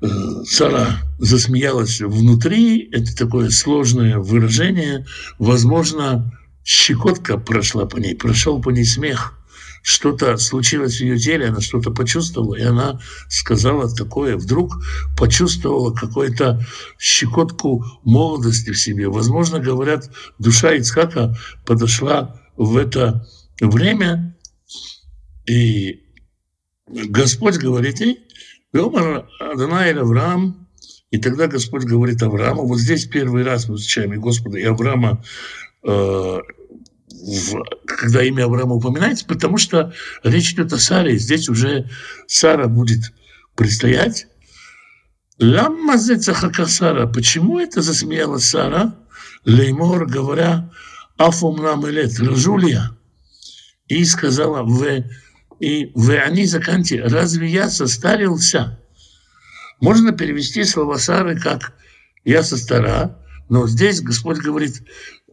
Сара 0.00 1.02
засмеялась 1.18 2.00
внутри. 2.00 2.88
Это 2.92 3.16
такое 3.16 3.50
сложное 3.50 4.18
выражение. 4.18 5.06
Возможно, 5.38 6.32
щекотка 6.64 7.38
прошла 7.38 7.86
по 7.86 7.96
ней, 7.96 8.14
прошел 8.14 8.60
по 8.60 8.70
ней 8.70 8.84
смех. 8.84 9.34
Что-то 9.82 10.36
случилось 10.36 10.98
в 10.98 11.00
ее 11.00 11.18
теле, 11.18 11.48
она 11.48 11.60
что-то 11.60 11.90
почувствовала, 11.90 12.56
и 12.56 12.62
она 12.62 13.00
сказала 13.28 13.88
такое, 13.88 14.36
вдруг 14.36 14.74
почувствовала 15.16 15.94
какую-то 15.94 16.60
щекотку 16.98 17.84
молодости 18.04 18.70
в 18.70 18.78
себе. 18.78 19.08
Возможно, 19.08 19.60
говорят, 19.60 20.10
душа 20.38 20.74
Ицхака 20.74 21.36
подошла 21.64 22.40
в 22.56 22.76
это 22.76 23.26
время, 23.60 24.36
и 25.46 26.02
Господь 26.88 27.56
говорит 27.56 28.00
ей, 28.00 28.27
Веомар 28.78 29.26
Адонай 29.40 29.92
Авраам, 29.92 30.68
и 31.10 31.18
тогда 31.18 31.48
Господь 31.48 31.84
говорит 31.84 32.22
Аврааму, 32.22 32.66
вот 32.66 32.78
здесь 32.78 33.06
первый 33.06 33.42
раз 33.42 33.68
мы 33.68 33.76
встречаем 33.76 34.12
и 34.12 34.18
Господа, 34.18 34.58
и 34.58 34.62
Авраама, 34.62 35.22
э, 35.82 35.88
в, 35.88 37.64
когда 37.86 38.22
имя 38.22 38.44
Авраама 38.44 38.74
упоминается, 38.74 39.26
потому 39.26 39.56
что 39.58 39.92
речь 40.22 40.52
идет 40.52 40.72
о 40.72 40.78
Саре, 40.78 41.16
и 41.16 41.18
здесь 41.18 41.48
уже 41.48 41.90
Сара 42.28 42.68
будет 42.68 43.12
предстоять. 43.56 44.28
Ламма 45.40 45.98
Сара, 45.98 47.06
почему 47.08 47.58
это 47.58 47.82
засмеялась 47.82 48.44
Сара? 48.44 48.94
Леймор, 49.44 50.06
говоря, 50.06 50.70
Афум 51.16 51.56
нам 51.62 51.88
элет, 51.88 52.16
рожу 52.20 52.58
ли 52.58 52.72
я? 52.72 52.90
И 53.88 54.04
сказала, 54.04 54.62
в 54.62 54.84
и 55.60 55.90
в 55.94 56.10
они 56.10 56.46
заканти, 56.46 56.94
разве 56.94 57.48
я 57.48 57.68
состарился? 57.68 58.80
Можно 59.80 60.12
перевести 60.12 60.64
слова 60.64 60.98
Сары 60.98 61.38
как 61.38 61.74
«я 62.24 62.42
состара», 62.42 63.18
но 63.48 63.66
здесь 63.66 64.00
Господь 64.00 64.38
говорит, 64.38 64.82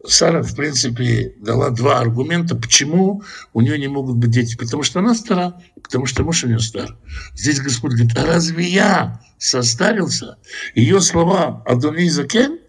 Сара, 0.06 0.42
в 0.42 0.54
принципе, 0.54 1.34
дала 1.40 1.70
два 1.70 2.00
аргумента, 2.00 2.54
почему 2.54 3.22
у 3.52 3.60
нее 3.60 3.78
не 3.78 3.88
могут 3.88 4.16
быть 4.16 4.30
дети. 4.30 4.56
Потому 4.56 4.82
что 4.82 5.00
она 5.00 5.14
стара, 5.14 5.60
потому 5.82 6.06
что 6.06 6.22
муж 6.22 6.44
у 6.44 6.46
нее 6.46 6.60
стар. 6.60 6.96
Здесь 7.34 7.60
Господь 7.60 7.92
говорит, 7.92 8.16
а 8.16 8.24
разве 8.24 8.64
я 8.68 9.20
состарился? 9.38 10.38
Ее 10.74 11.00
слова 11.00 11.62
«Адони 11.66 12.08
Закен» 12.08 12.60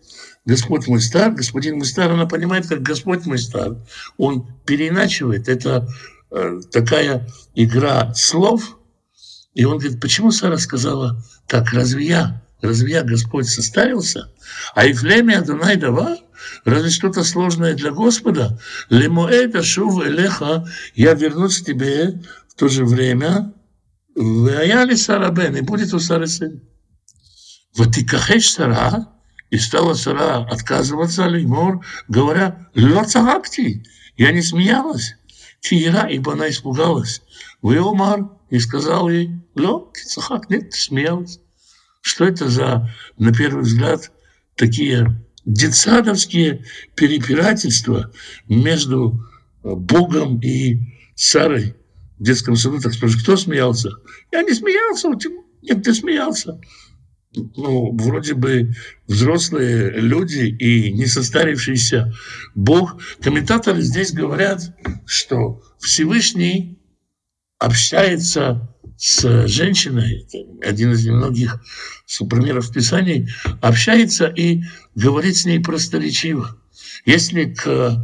Господь 0.45 0.87
мой 0.87 1.01
стар, 1.01 1.33
господин 1.33 1.75
мой 1.75 1.85
стар, 1.85 2.09
она 2.09 2.25
понимает, 2.25 2.67
как 2.67 2.81
Господь 2.81 3.25
мой 3.25 3.37
стар. 3.37 3.75
Он 4.15 4.47
переиначивает. 4.65 5.49
Это 5.49 5.89
такая 6.71 7.27
игра 7.55 8.13
слов. 8.13 8.77
И 9.53 9.65
он 9.65 9.79
говорит, 9.79 9.99
почему 9.99 10.31
Сара 10.31 10.57
сказала 10.57 11.23
так, 11.47 11.71
разве 11.71 12.05
я, 12.05 12.43
разве 12.61 12.93
я, 12.93 13.03
Господь, 13.03 13.47
состарился? 13.47 14.31
А 14.75 14.85
и 14.85 14.93
в 14.93 15.03
леме 15.03 15.37
Адонай 15.37 15.77
дава, 15.77 16.17
разве 16.63 16.91
что-то 16.91 17.23
сложное 17.23 17.73
для 17.73 17.91
Господа? 17.91 18.59
Лемоэда 18.89 19.63
шув 19.63 20.05
элеха, 20.05 20.67
я 20.93 21.13
вернусь 21.13 21.61
к 21.61 21.65
тебе 21.65 22.21
в 22.49 22.53
то 22.55 22.67
же 22.67 22.85
время, 22.85 23.53
Ваяли 24.15 24.95
Сара 24.95 25.29
Бен, 25.29 25.55
и 25.55 25.61
будет 25.61 25.93
у 25.93 25.99
Сары 25.99 26.27
сын. 26.27 26.61
Ватикахеш 27.75 28.49
Сара, 28.51 29.13
и 29.49 29.57
стала 29.57 29.93
Сара 29.93 30.37
отказываться, 30.37 31.27
Леймор, 31.27 31.85
говоря, 32.07 32.67
Ло 32.75 33.05
я 34.17 34.31
не 34.31 34.41
смеялась. 34.41 35.13
Тира, 35.59 36.07
ибо 36.09 36.33
она 36.33 36.49
испугалась. 36.49 37.21
Виомар 37.61 38.29
и 38.49 38.59
сказал 38.59 39.09
ей, 39.09 39.31
Ло, 39.55 39.91
Кицахак, 39.93 40.49
нет, 40.49 40.69
ты 40.71 40.77
смеялась. 40.77 41.39
Что 42.01 42.25
это 42.25 42.47
за, 42.47 42.93
на 43.17 43.33
первый 43.33 43.63
взгляд, 43.63 44.11
такие 44.55 45.21
детсадовские 45.45 46.65
перепирательства 46.95 48.11
между 48.47 49.25
Богом 49.63 50.39
и 50.39 50.79
Сарой 51.15 51.75
в 52.19 52.23
детском 52.23 52.55
саду. 52.55 52.79
Так 52.79 52.93
спрашивают, 52.93 53.23
кто 53.23 53.37
смеялся? 53.37 53.89
Я 54.31 54.43
не 54.43 54.53
смеялся, 54.53 55.09
нет, 55.61 55.83
ты 55.83 55.93
смеялся 55.93 56.59
ну, 57.35 57.95
вроде 57.97 58.33
бы 58.33 58.73
взрослые 59.07 59.91
люди 59.91 60.45
и 60.45 60.91
не 60.91 61.05
состарившийся 61.05 62.13
Бог. 62.55 62.97
Комментаторы 63.21 63.81
здесь 63.81 64.11
говорят, 64.11 64.75
что 65.05 65.61
Всевышний 65.79 66.79
общается 67.59 68.73
с 68.97 69.47
женщиной, 69.47 70.27
один 70.63 70.91
из 70.93 71.05
немногих 71.05 71.61
примеров 72.29 72.71
Писаний, 72.73 73.29
общается 73.61 74.25
и 74.27 74.63
говорит 74.95 75.37
с 75.37 75.45
ней 75.45 75.59
просторечиво. 75.59 76.59
Если 77.05 77.53
к 77.53 78.03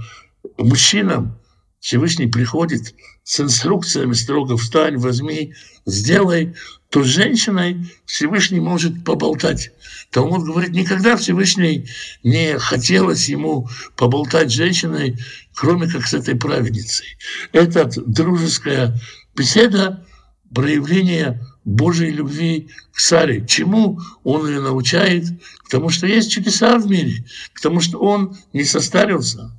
мужчинам 0.57 1.39
Всевышний 1.83 2.27
приходит 2.27 2.95
с 3.25 3.41
инструкциями 3.41 4.13
строго 4.13 4.55
«встань, 4.55 4.95
возьми, 4.95 5.53
сделай», 5.85 6.55
то 6.89 7.03
с 7.03 7.07
женщиной 7.07 7.91
Всевышний 8.05 8.61
может 8.61 9.03
поболтать. 9.03 9.71
Талмуд 10.09 10.45
говорит, 10.45 10.69
никогда 10.69 11.17
Всевышний 11.17 11.89
не 12.23 12.57
хотелось 12.57 13.27
ему 13.27 13.67
поболтать 13.97 14.49
с 14.49 14.53
женщиной, 14.53 15.17
кроме 15.53 15.89
как 15.89 16.07
с 16.07 16.13
этой 16.13 16.35
праведницей. 16.35 17.17
Эта 17.51 17.91
дружеская 18.05 18.97
беседа 19.35 20.07
проявление 20.55 21.45
Божьей 21.65 22.11
любви 22.11 22.69
к 22.93 22.99
Саре. 23.01 23.45
Чему 23.45 23.99
он 24.23 24.47
ее 24.47 24.61
научает? 24.61 25.25
Потому 25.65 25.89
что 25.89 26.07
есть 26.07 26.31
чудеса 26.31 26.77
в 26.77 26.87
мире, 26.89 27.25
потому 27.53 27.81
что 27.81 27.99
он 27.99 28.37
не 28.53 28.63
состарился. 28.63 29.51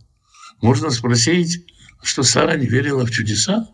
Можно 0.62 0.88
спросить, 0.88 1.62
что 2.04 2.22
Сара 2.22 2.56
не 2.56 2.66
верила 2.66 3.04
в 3.04 3.10
чудеса? 3.10 3.68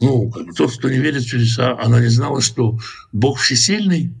Ну, 0.00 0.30
тот, 0.56 0.76
кто 0.76 0.90
не 0.90 0.98
верит 0.98 1.22
в 1.22 1.28
чудеса, 1.28 1.78
она 1.80 2.00
не 2.00 2.08
знала, 2.08 2.42
что 2.42 2.78
Бог 3.12 3.38
всесильный. 3.38 4.14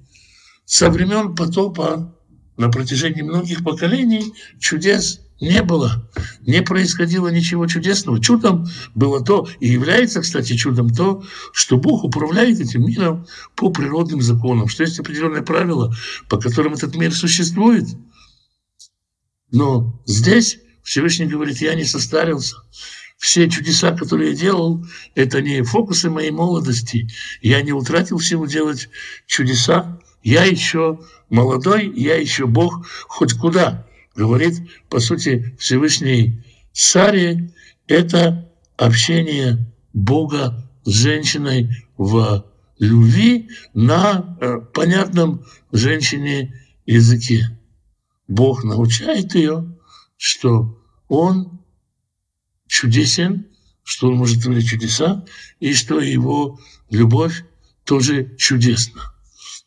Со 0.64 0.90
времен 0.90 1.34
потопа 1.34 2.16
на 2.56 2.70
протяжении 2.70 3.22
многих 3.22 3.62
поколений 3.62 4.32
чудес 4.58 5.20
не 5.38 5.62
было, 5.62 6.10
не 6.40 6.62
происходило 6.62 7.28
ничего 7.28 7.66
чудесного. 7.66 8.22
Чудом 8.22 8.66
было 8.94 9.22
то, 9.22 9.46
и 9.60 9.68
является, 9.68 10.22
кстати, 10.22 10.56
чудом 10.56 10.88
то, 10.88 11.22
что 11.52 11.76
Бог 11.76 12.04
управляет 12.04 12.58
этим 12.58 12.86
миром 12.86 13.26
по 13.54 13.70
природным 13.70 14.22
законам, 14.22 14.68
что 14.68 14.82
есть 14.82 14.98
определенные 14.98 15.42
правила, 15.42 15.94
по 16.30 16.38
которым 16.38 16.72
этот 16.72 16.96
мир 16.96 17.14
существует. 17.14 17.86
Но 19.52 20.02
здесь 20.06 20.58
Всевышний 20.86 21.26
говорит, 21.26 21.60
я 21.60 21.74
не 21.74 21.84
состарился. 21.84 22.54
Все 23.18 23.50
чудеса, 23.50 23.90
которые 23.90 24.30
я 24.30 24.36
делал, 24.36 24.86
это 25.16 25.42
не 25.42 25.62
фокусы 25.62 26.08
моей 26.08 26.30
молодости. 26.30 27.08
Я 27.42 27.60
не 27.62 27.72
утратил 27.72 28.20
силу 28.20 28.46
делать 28.46 28.88
чудеса. 29.26 30.00
Я 30.22 30.44
еще 30.44 31.00
молодой, 31.28 31.92
я 31.92 32.14
еще 32.14 32.46
Бог 32.46 32.86
хоть 33.08 33.34
куда 33.34 33.84
говорит, 34.14 34.60
по 34.88 35.00
сути, 35.00 35.56
Всевышний 35.58 36.44
Саре, 36.72 37.52
это 37.88 38.48
общение 38.76 39.66
Бога 39.92 40.70
с 40.84 40.90
женщиной 40.90 41.68
в 41.96 42.46
любви 42.78 43.50
на 43.74 44.38
э, 44.40 44.58
понятном 44.72 45.44
женщине 45.72 46.54
языке. 46.86 47.58
Бог 48.28 48.62
научает 48.62 49.34
ее, 49.34 49.76
что 50.16 50.75
Он 51.08 51.60
чудесен, 52.66 53.46
что 53.84 54.08
Он 54.08 54.16
может 54.16 54.42
творить 54.42 54.68
чудеса, 54.68 55.24
и 55.60 55.74
что 55.74 56.00
Его 56.00 56.58
любовь 56.90 57.44
тоже 57.84 58.34
чудесна. 58.36 59.12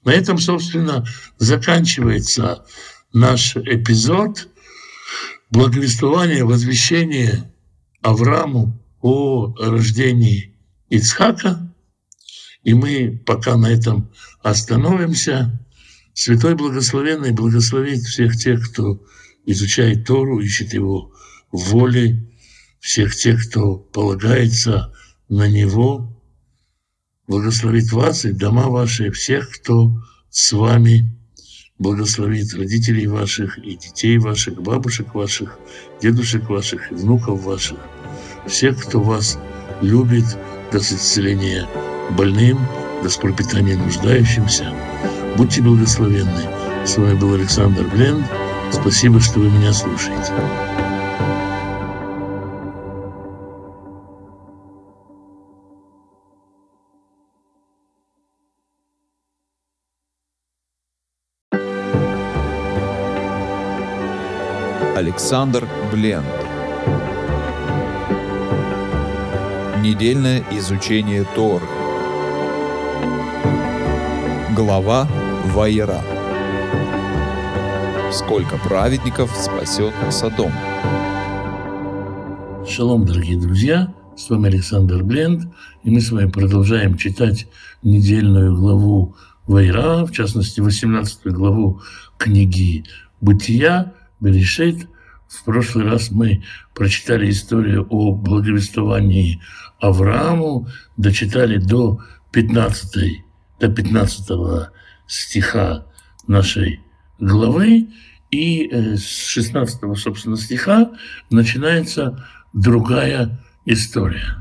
На 0.03 0.11
этом, 0.11 0.37
собственно, 0.37 1.05
заканчивается 1.37 2.65
наш 3.13 3.55
эпизод 3.55 4.49
благовествования, 5.49 6.45
возвещения 6.45 7.53
Аврааму 8.01 8.81
о 9.01 9.53
рождении 9.57 10.55
Ицхака. 10.89 11.73
И 12.63 12.73
мы 12.73 13.21
пока 13.25 13.55
на 13.55 13.67
этом 13.67 14.11
остановимся. 14.41 15.65
Святой 16.13 16.55
Благословенный 16.55 17.31
благословит 17.31 18.01
всех 18.01 18.35
тех, 18.35 18.69
кто 18.69 19.01
изучает 19.45 20.05
Тору, 20.05 20.41
ищет 20.41 20.73
его 20.73 21.13
воли, 21.51 22.29
всех 22.79 23.15
тех, 23.15 23.47
кто 23.49 23.75
полагается 23.75 24.93
на 25.27 25.47
него. 25.47 26.15
Благословит 27.27 27.91
вас 27.91 28.25
и 28.25 28.31
дома 28.31 28.69
ваши, 28.69 29.11
всех, 29.11 29.49
кто 29.51 29.93
с 30.29 30.51
вами 30.51 31.15
благословит 31.77 32.53
родителей 32.53 33.07
ваших 33.07 33.57
и 33.59 33.75
детей 33.75 34.17
ваших, 34.17 34.61
бабушек 34.61 35.15
ваших, 35.15 35.57
дедушек 36.01 36.49
ваших 36.49 36.91
и 36.91 36.95
внуков 36.95 37.43
ваших, 37.43 37.79
всех, 38.47 38.83
кто 38.83 38.99
вас 39.01 39.39
любит, 39.81 40.25
даст 40.71 40.91
исцеления 40.91 41.67
больным, 42.17 42.59
даст 43.03 43.21
пропитание 43.21 43.77
нуждающимся. 43.77 44.73
Будьте 45.37 45.61
благословенны. 45.61 46.85
С 46.85 46.97
вами 46.97 47.15
был 47.15 47.33
Александр 47.33 47.87
Бленд. 47.87 48.25
Спасибо, 48.71 49.19
что 49.19 49.39
вы 49.39 49.49
меня 49.49 49.73
слушаете. 49.73 50.33
Александр 65.19 65.67
Бленд. 65.91 66.25
Недельное 69.83 70.45
изучение 70.49 71.25
Торы. 71.35 71.65
Глава 74.55 75.09
Ваера. 75.53 76.01
Сколько 78.13 78.57
праведников 78.59 79.35
спасет 79.35 79.93
Содом? 80.09 80.53
Шалом, 82.65 83.03
дорогие 83.03 83.37
друзья! 83.37 83.93
С 84.15 84.29
вами 84.29 84.47
Александр 84.47 85.03
Бленд, 85.03 85.53
и 85.83 85.89
мы 85.89 85.99
с 85.99 86.11
вами 86.11 86.29
продолжаем 86.29 86.95
читать 86.95 87.47
недельную 87.83 88.55
главу 88.55 89.17
Вайра, 89.47 90.05
в 90.05 90.13
частности, 90.13 90.61
18 90.61 91.25
главу 91.25 91.81
книги 92.17 92.85
«Бытия», 93.19 93.91
Берешит. 94.21 94.87
В 95.29 95.43
прошлый 95.43 95.85
раз 95.85 96.09
мы 96.09 96.43
прочитали 96.73 97.29
историю 97.29 97.85
о 97.89 98.13
благовествовании 98.13 99.39
Аврааму, 99.79 100.67
дочитали 100.97 101.57
до 101.57 102.01
15, 102.31 103.23
до 103.59 103.69
15 103.69 104.69
стиха 105.07 105.85
нашей 106.27 106.81
главы, 107.19 107.89
и 108.31 108.69
э, 108.71 108.95
с 108.95 109.27
16, 109.27 109.97
собственно, 109.97 110.35
стиха 110.35 110.91
начинается 111.29 112.25
другая 112.53 113.39
история. 113.65 114.35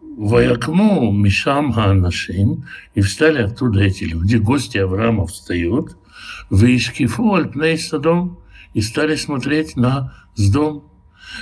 Ваякму 0.00 1.12
Мишам 1.12 1.72
Ханашим, 1.72 2.64
и 2.94 3.00
встали 3.00 3.42
оттуда 3.42 3.80
эти 3.80 4.04
люди, 4.04 4.36
гости 4.36 4.78
Авраама 4.78 5.26
встают, 5.26 5.96
Вишкифу 6.50 7.34
Альпней 7.34 7.78
Садом, 7.78 8.38
и 8.76 8.82
стали 8.82 9.16
смотреть 9.16 9.74
на 9.74 10.12
дом. 10.36 10.92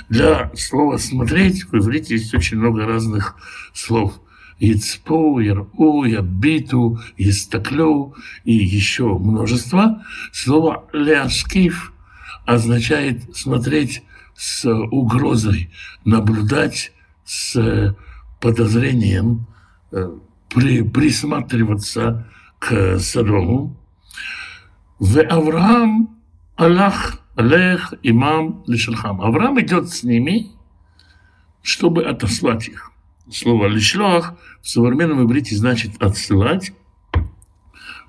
Для 0.07 0.51
слова 0.55 0.95
«смотреть» 0.95 1.65
в 1.65 1.75
иврите 1.75 2.13
есть 2.13 2.33
очень 2.33 2.57
много 2.57 2.85
разных 2.85 3.35
слов. 3.73 4.21
Ицпу, 4.57 5.41
Иру, 5.41 5.69
Ябиту, 6.05 6.97
Истаклю 7.17 8.15
и 8.45 8.53
еще 8.53 9.17
множество. 9.17 10.01
Слово 10.31 10.87
«ляшкив» 10.93 11.91
означает 12.45 13.35
смотреть 13.35 14.03
с 14.37 14.65
угрозой, 14.73 15.69
наблюдать 16.05 16.93
с 17.25 17.97
подозрением, 18.39 19.45
э, 19.91 20.09
при, 20.47 20.83
присматриваться 20.83 22.31
к 22.59 22.97
Содому. 22.99 23.75
В 24.99 25.19
Авраам 25.19 26.17
Аллах 26.55 27.24
Лех, 27.37 27.93
имам, 28.01 28.63
лишелхам. 28.67 29.21
Авраам 29.21 29.59
идет 29.59 29.89
с 29.89 30.03
ними, 30.03 30.51
чтобы 31.61 32.03
отослать 32.05 32.67
их. 32.67 32.91
Слово 33.29 33.67
лишлах 33.67 34.35
в 34.61 34.69
современном 34.69 35.25
иврите 35.25 35.55
значит 35.55 36.01
отсылать. 36.01 36.73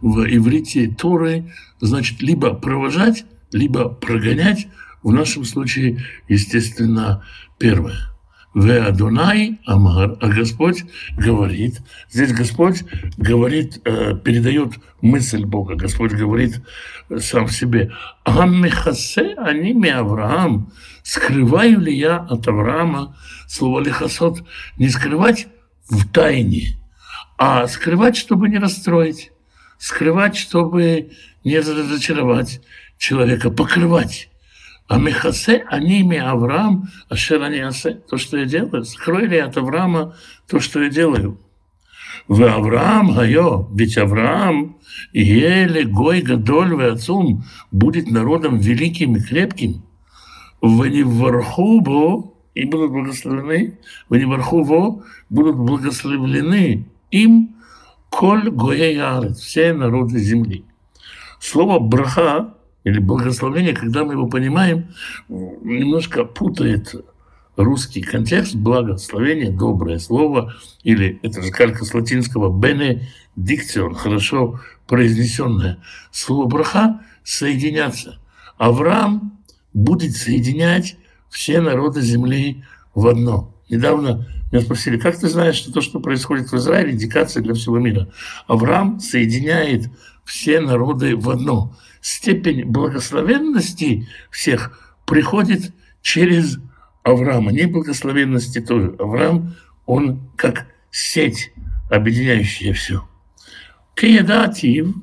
В 0.01 0.25
иврите 0.25 0.89
Торы 0.89 1.53
значит 1.81 2.23
либо 2.23 2.55
провожать, 2.55 3.25
либо 3.51 3.89
прогонять. 3.89 4.69
В 5.03 5.13
нашем 5.13 5.45
случае, 5.45 6.05
естественно, 6.29 7.25
первое. 7.59 8.16
В 8.57 8.71
Адонай 8.71 9.61
Амар, 9.67 10.17
а 10.19 10.29
Господь 10.29 10.85
говорит, 11.15 11.83
здесь 12.09 12.33
Господь 12.33 12.85
говорит, 13.19 13.83
э, 13.85 14.15
передает 14.17 14.73
мысль 15.03 15.45
Бога, 15.45 15.75
Господь 15.75 16.13
говорит 16.13 16.63
сам 17.19 17.49
в 17.49 17.53
себе, 17.53 17.93
Аммихасе 18.25 19.35
аними 19.37 19.91
Авраам, 19.91 20.73
скрываю 21.03 21.81
ли 21.81 21.95
я 21.95 22.17
от 22.17 22.49
Авраама, 22.49 23.15
слово 23.47 23.81
лихасот, 23.81 24.43
не 24.79 24.89
скрывать 24.89 25.49
в 25.91 26.09
тайне, 26.09 26.79
а 27.37 27.67
скрывать, 27.67 28.17
чтобы 28.17 28.49
не 28.49 28.57
расстроить, 28.57 29.33
скрывать, 29.77 30.35
чтобы 30.35 31.11
не 31.45 31.59
разочаровать 31.59 32.63
человека, 32.97 33.51
покрывать. 33.51 34.31
А 34.89 34.99
Мехасе, 34.99 35.65
они 35.69 36.03
ми 36.03 36.17
Авраам, 36.17 36.89
а 37.09 37.17
Шераниасе, 37.17 37.95
то, 38.09 38.19
что 38.19 38.37
я 38.39 38.45
делаю, 38.45 38.85
скрой 38.85 39.27
ли 39.27 39.39
от 39.39 39.57
Авраама 39.57 40.15
то, 40.49 40.61
что 40.61 40.83
я 40.83 40.91
делаю. 40.91 41.39
В 42.29 42.43
Авраам, 42.45 43.15
гайо, 43.15 43.69
ведь 43.75 43.99
Авраам, 43.99 44.77
еле 45.13 45.85
гой 45.85 46.23
гадоль 46.23 46.75
в 46.75 46.81
отцум, 46.81 47.45
будет 47.73 48.11
народом 48.11 48.59
великим 48.59 49.17
и 49.17 49.21
крепким. 49.21 49.83
В 50.61 50.87
Невархубу, 50.87 52.37
и 52.57 52.65
будут 52.65 52.91
благословены, 52.91 53.79
в 54.09 54.17
Небархуво 54.17 55.05
будут 55.29 55.57
благословлены 55.57 56.87
им 57.11 57.57
коль 58.09 58.51
гоей 58.51 58.99
все 59.35 59.75
народы 59.75 60.19
земли. 60.19 60.65
Слово 61.39 61.79
браха 61.79 62.55
или 62.87 63.01
благословение, 63.01 63.75
когда 63.75 64.05
мы 64.05 64.13
его 64.13 64.29
понимаем, 64.29 64.95
немножко 65.29 66.25
путает 66.25 66.95
русский 67.57 68.01
контекст, 68.01 68.55
благословение, 68.55 69.51
доброе 69.51 69.99
слово, 69.99 70.55
или 70.85 71.19
это 71.25 71.43
же 71.43 71.51
калька 71.51 71.85
с 71.85 71.93
латинского 71.93 72.57
«бенедикцион», 72.57 73.97
хорошо 73.97 74.61
произнесенное. 74.87 75.79
Слово 76.13 76.47
«браха» 76.47 77.01
соединяться. 77.25 78.21
Авраам 78.57 79.37
будет 79.75 80.15
соединять 80.15 80.97
все 81.29 81.61
народы 81.61 82.03
земли 82.03 82.63
в 82.95 83.09
одно. 83.09 83.53
Недавно 83.69 84.29
меня 84.53 84.63
спросили, 84.63 84.97
как 84.97 85.19
ты 85.19 85.29
знаешь, 85.29 85.57
что 85.57 85.73
то, 85.73 85.81
что 85.81 85.99
происходит 85.99 86.53
в 86.53 86.57
Израиле, 86.57 86.93
индикация 86.93 87.43
для 87.43 87.55
всего 87.55 87.81
мира. 87.81 88.09
Авраам 88.47 89.01
соединяет 89.01 89.91
все 90.25 90.61
народы 90.61 91.17
в 91.17 91.29
одно. 91.31 91.75
Степень 92.07 92.65
благословенности 92.67 94.07
всех 94.31 94.95
приходит 95.07 95.75
через 96.03 96.61
Авраама. 97.03 97.51
Не 97.51 97.67
благословенности 97.67 98.61
тоже. 98.61 98.95
Авраам, 99.01 99.57
он 99.87 100.31
как 100.37 100.69
сеть, 100.93 101.53
объединяющая 101.91 102.73
все. 102.75 103.09
Кеядатив, 103.97 104.95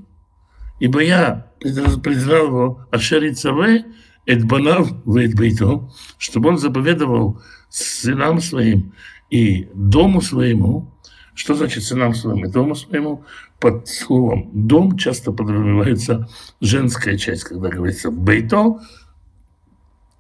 ибо 0.79 1.01
я 1.01 1.51
признал 1.59 2.45
его 2.47 2.87
Ашери 2.89 3.33
Цаве, 3.33 3.83
Эдбанав 4.25 5.03
Бейто, 5.03 5.91
чтобы 6.17 6.51
он 6.51 6.57
заповедовал 6.57 7.41
сынам 7.67 8.39
своим 8.39 8.93
и 9.29 9.67
дому 9.73 10.21
своему. 10.21 10.92
Что 11.35 11.55
значит 11.55 11.83
сынам 11.83 12.13
своим 12.13 12.45
и 12.45 12.49
дому 12.49 12.75
своему? 12.75 13.23
Под 13.59 13.87
словом 13.87 14.49
«дом» 14.53 14.97
часто 14.97 15.31
подразумевается 15.31 16.29
женская 16.61 17.17
часть, 17.17 17.43
когда 17.43 17.69
говорится 17.69 18.11
«бейто», 18.11 18.79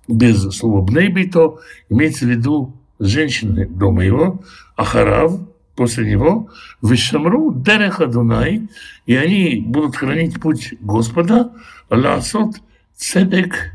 без 0.07 0.41
слова 0.55 0.81
«бней 0.81 1.09
бейто», 1.09 1.59
имеется 1.89 2.25
в 2.25 2.29
виду 2.29 2.75
женщины 2.99 3.67
дома 3.67 4.03
его, 4.03 4.41
Ахарав, 4.75 5.39
после 5.75 6.09
него, 6.09 6.49
Вишамру 6.81 7.53
Дереха 7.53 8.05
Дунай, 8.05 8.67
и 9.05 9.15
они 9.15 9.63
будут 9.65 9.95
хранить 9.95 10.39
путь 10.39 10.75
Господа, 10.81 11.51
Ласот 11.89 12.61
Цедек, 12.95 13.71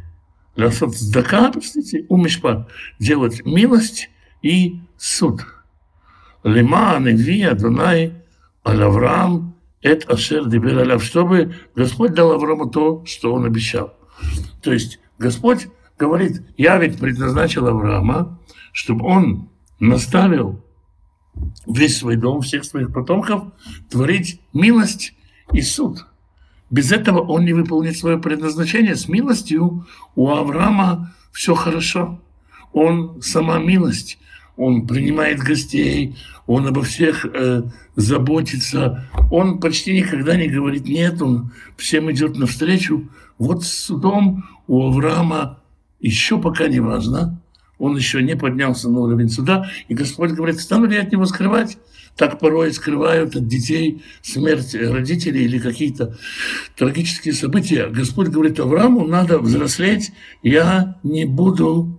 Ласот 0.57 0.97
Здака, 0.97 1.51
простите, 1.53 2.07
Умишпат, 2.09 2.69
делать 2.99 3.45
милость 3.45 4.11
и 4.43 4.81
суд. 4.97 5.45
Лима 6.45 6.99
Неви 6.99 7.49
Дунай 7.55 8.15
Аль 8.67 8.83
Авраам 8.83 9.55
Эт 9.83 10.09
Ашер 10.11 10.47
Дибер 10.47 11.01
чтобы 11.01 11.55
Господь 11.75 12.15
дал 12.15 12.33
Аврааму 12.33 12.69
то, 12.71 13.05
что 13.07 13.33
он 13.33 13.45
обещал. 13.45 13.95
То 14.63 14.73
есть 14.73 14.99
Господь 15.19 15.69
говорит, 15.99 16.43
я 16.57 16.79
ведь 16.79 16.99
предназначил 16.99 17.67
Авраама, 17.67 18.39
чтобы 18.73 19.07
он 19.07 19.49
наставил 19.81 20.63
весь 21.67 21.99
свой 21.99 22.17
дом, 22.17 22.41
всех 22.41 22.65
своих 22.65 22.93
потомков, 22.93 23.45
творить 23.91 24.41
милость 24.53 25.15
и 25.53 25.61
суд. 25.61 26.07
Без 26.71 26.93
этого 26.93 27.21
он 27.21 27.45
не 27.45 27.53
выполнит 27.53 27.97
свое 27.97 28.19
предназначение. 28.19 28.95
С 28.97 29.09
милостью 29.09 29.87
у 30.15 30.31
Авраама 30.31 31.15
все 31.33 31.55
хорошо. 31.55 32.21
Он 32.73 33.23
сама 33.23 33.59
милость. 33.59 34.19
Он 34.59 34.89
принимает 34.89 35.39
гостей, 35.39 36.17
он 36.49 36.67
обо 36.67 36.83
всех 36.83 37.25
э, 37.25 37.63
заботится. 37.95 39.09
Он 39.31 39.61
почти 39.61 39.97
никогда 39.97 40.35
не 40.35 40.49
говорит 40.49 40.85
«нет», 40.89 41.23
он 41.23 41.53
всем 41.77 42.11
идет 42.11 42.37
навстречу. 42.37 43.09
Вот 43.39 43.63
с 43.63 43.73
судом 43.73 44.45
у 44.67 44.89
Авраама 44.89 45.61
еще 46.01 46.41
пока 46.41 46.67
не 46.67 46.81
важно, 46.81 47.41
он 47.79 47.97
еще 47.97 48.21
не 48.21 48.35
поднялся 48.35 48.91
на 48.91 48.99
уровень 48.99 49.29
суда, 49.29 49.71
и 49.87 49.95
Господь 49.95 50.33
говорит, 50.33 50.59
стану 50.59 50.87
ли 50.87 50.97
от 50.97 51.13
него 51.13 51.25
скрывать? 51.27 51.79
Так 52.17 52.41
порой 52.41 52.73
скрывают 52.73 53.37
от 53.37 53.47
детей 53.47 54.03
смерть 54.23 54.75
родителей 54.75 55.45
или 55.45 55.61
какие-то 55.61 56.19
трагические 56.77 57.33
события. 57.33 57.87
Господь 57.87 58.27
говорит, 58.27 58.59
Аврааму 58.59 59.07
надо 59.07 59.39
взрослеть, 59.39 60.11
я 60.43 60.99
не 61.05 61.27
буду 61.27 61.98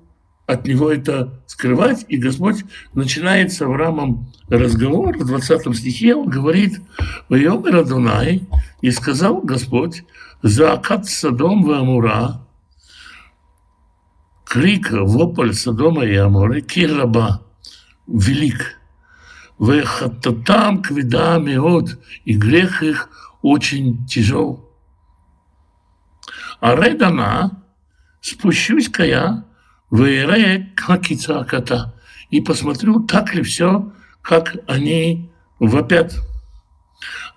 от 0.49 0.65
него 0.65 0.91
это 0.91 1.41
скрывать. 1.45 2.05
И 2.07 2.17
Господь 2.17 2.63
начинает 2.95 3.53
с 3.53 3.61
Авраамом 3.61 4.33
разговор. 4.47 5.15
В 5.15 5.25
20 5.25 5.77
стихе 5.77 6.15
он 6.15 6.27
говорит, 6.27 6.81
«Вайомер 7.29 7.77
Адонай, 7.77 8.47
и 8.81 8.89
сказал 8.89 9.41
Господь, 9.41 10.03
за 10.41 10.73
Акат 10.73 11.05
Садом 11.05 11.63
в 11.63 11.71
Амура, 11.71 12.47
крик, 14.43 14.91
вопль 14.91 15.53
Содома 15.53 16.03
и 16.03 16.15
Аморы, 16.15 16.61
кираба, 16.61 17.45
велик. 18.07 18.75
Вехататам 19.59 20.81
квида 20.81 21.37
меот, 21.37 21.99
и 22.25 22.33
грех 22.33 22.81
их 22.81 23.09
очень 23.43 24.07
тяжел. 24.07 24.67
А 26.59 26.75
редана, 26.75 27.63
спущусь-ка 28.21 29.03
я, 29.03 29.48
вейре 29.91 30.73
кота, 30.75 31.93
и 32.29 32.41
посмотрю, 32.41 33.01
так 33.01 33.33
ли 33.33 33.41
все, 33.41 33.91
как 34.21 34.55
они 34.67 35.29
вопят. 35.59 36.15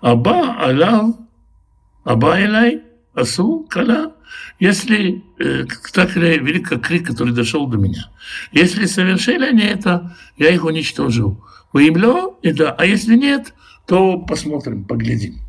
Аба 0.01 0.55
алав, 0.61 1.15
аба 2.03 2.43
элай, 2.43 2.83
асу 3.13 3.65
кала, 3.69 4.13
если 4.59 5.23
э, 5.39 5.65
так 5.93 6.15
или 6.17 6.37
велик 6.37 6.69
крик, 6.81 7.07
который 7.07 7.33
дошел 7.33 7.67
до 7.67 7.77
меня. 7.77 8.09
Если 8.51 8.85
совершили 8.85 9.45
они 9.45 9.63
это, 9.63 10.15
я 10.37 10.49
их 10.49 10.63
уничтожил. 10.63 11.43
Выемлю, 11.71 12.37
и 12.41 12.51
да. 12.51 12.71
А 12.77 12.85
если 12.85 13.15
нет, 13.15 13.53
то 13.87 14.19
посмотрим, 14.19 14.85
поглядим. 14.85 15.39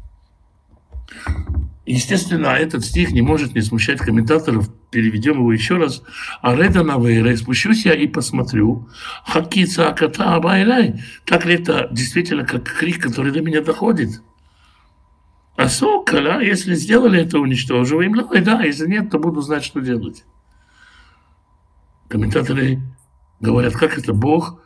Естественно, 1.86 2.46
этот 2.46 2.82
стих 2.84 3.12
не 3.12 3.20
может 3.20 3.54
не 3.54 3.60
смущать 3.60 3.98
комментаторов. 3.98 4.70
Переведем 4.90 5.34
его 5.34 5.52
еще 5.52 5.76
раз. 5.76 6.02
А 6.40 6.54
реда 6.54 6.82
на 6.82 6.98
вейре, 6.98 7.36
спущусь 7.36 7.84
я 7.84 7.94
и 7.94 8.06
посмотрю. 8.06 8.88
Хакица 9.26 9.88
аката 9.88 10.34
абайлай. 10.34 11.02
Так 11.26 11.44
ли 11.44 11.54
это 11.54 11.88
действительно 11.92 12.46
как 12.46 12.64
крик, 12.64 13.02
который 13.02 13.32
до 13.32 13.42
меня 13.42 13.60
доходит? 13.60 14.22
А 15.56 15.68
сокола, 15.68 16.40
если 16.40 16.74
сделали 16.74 17.20
это, 17.20 17.38
уничтоживаем. 17.38 18.12
Ну, 18.12 18.32
и 18.32 18.40
да, 18.40 18.62
если 18.62 18.86
нет, 18.86 19.10
то 19.10 19.18
буду 19.18 19.42
знать, 19.42 19.64
что 19.64 19.80
делать. 19.80 20.24
Комментаторы 22.08 22.80
говорят, 23.40 23.74
как 23.74 23.98
это 23.98 24.14
Бог, 24.14 24.62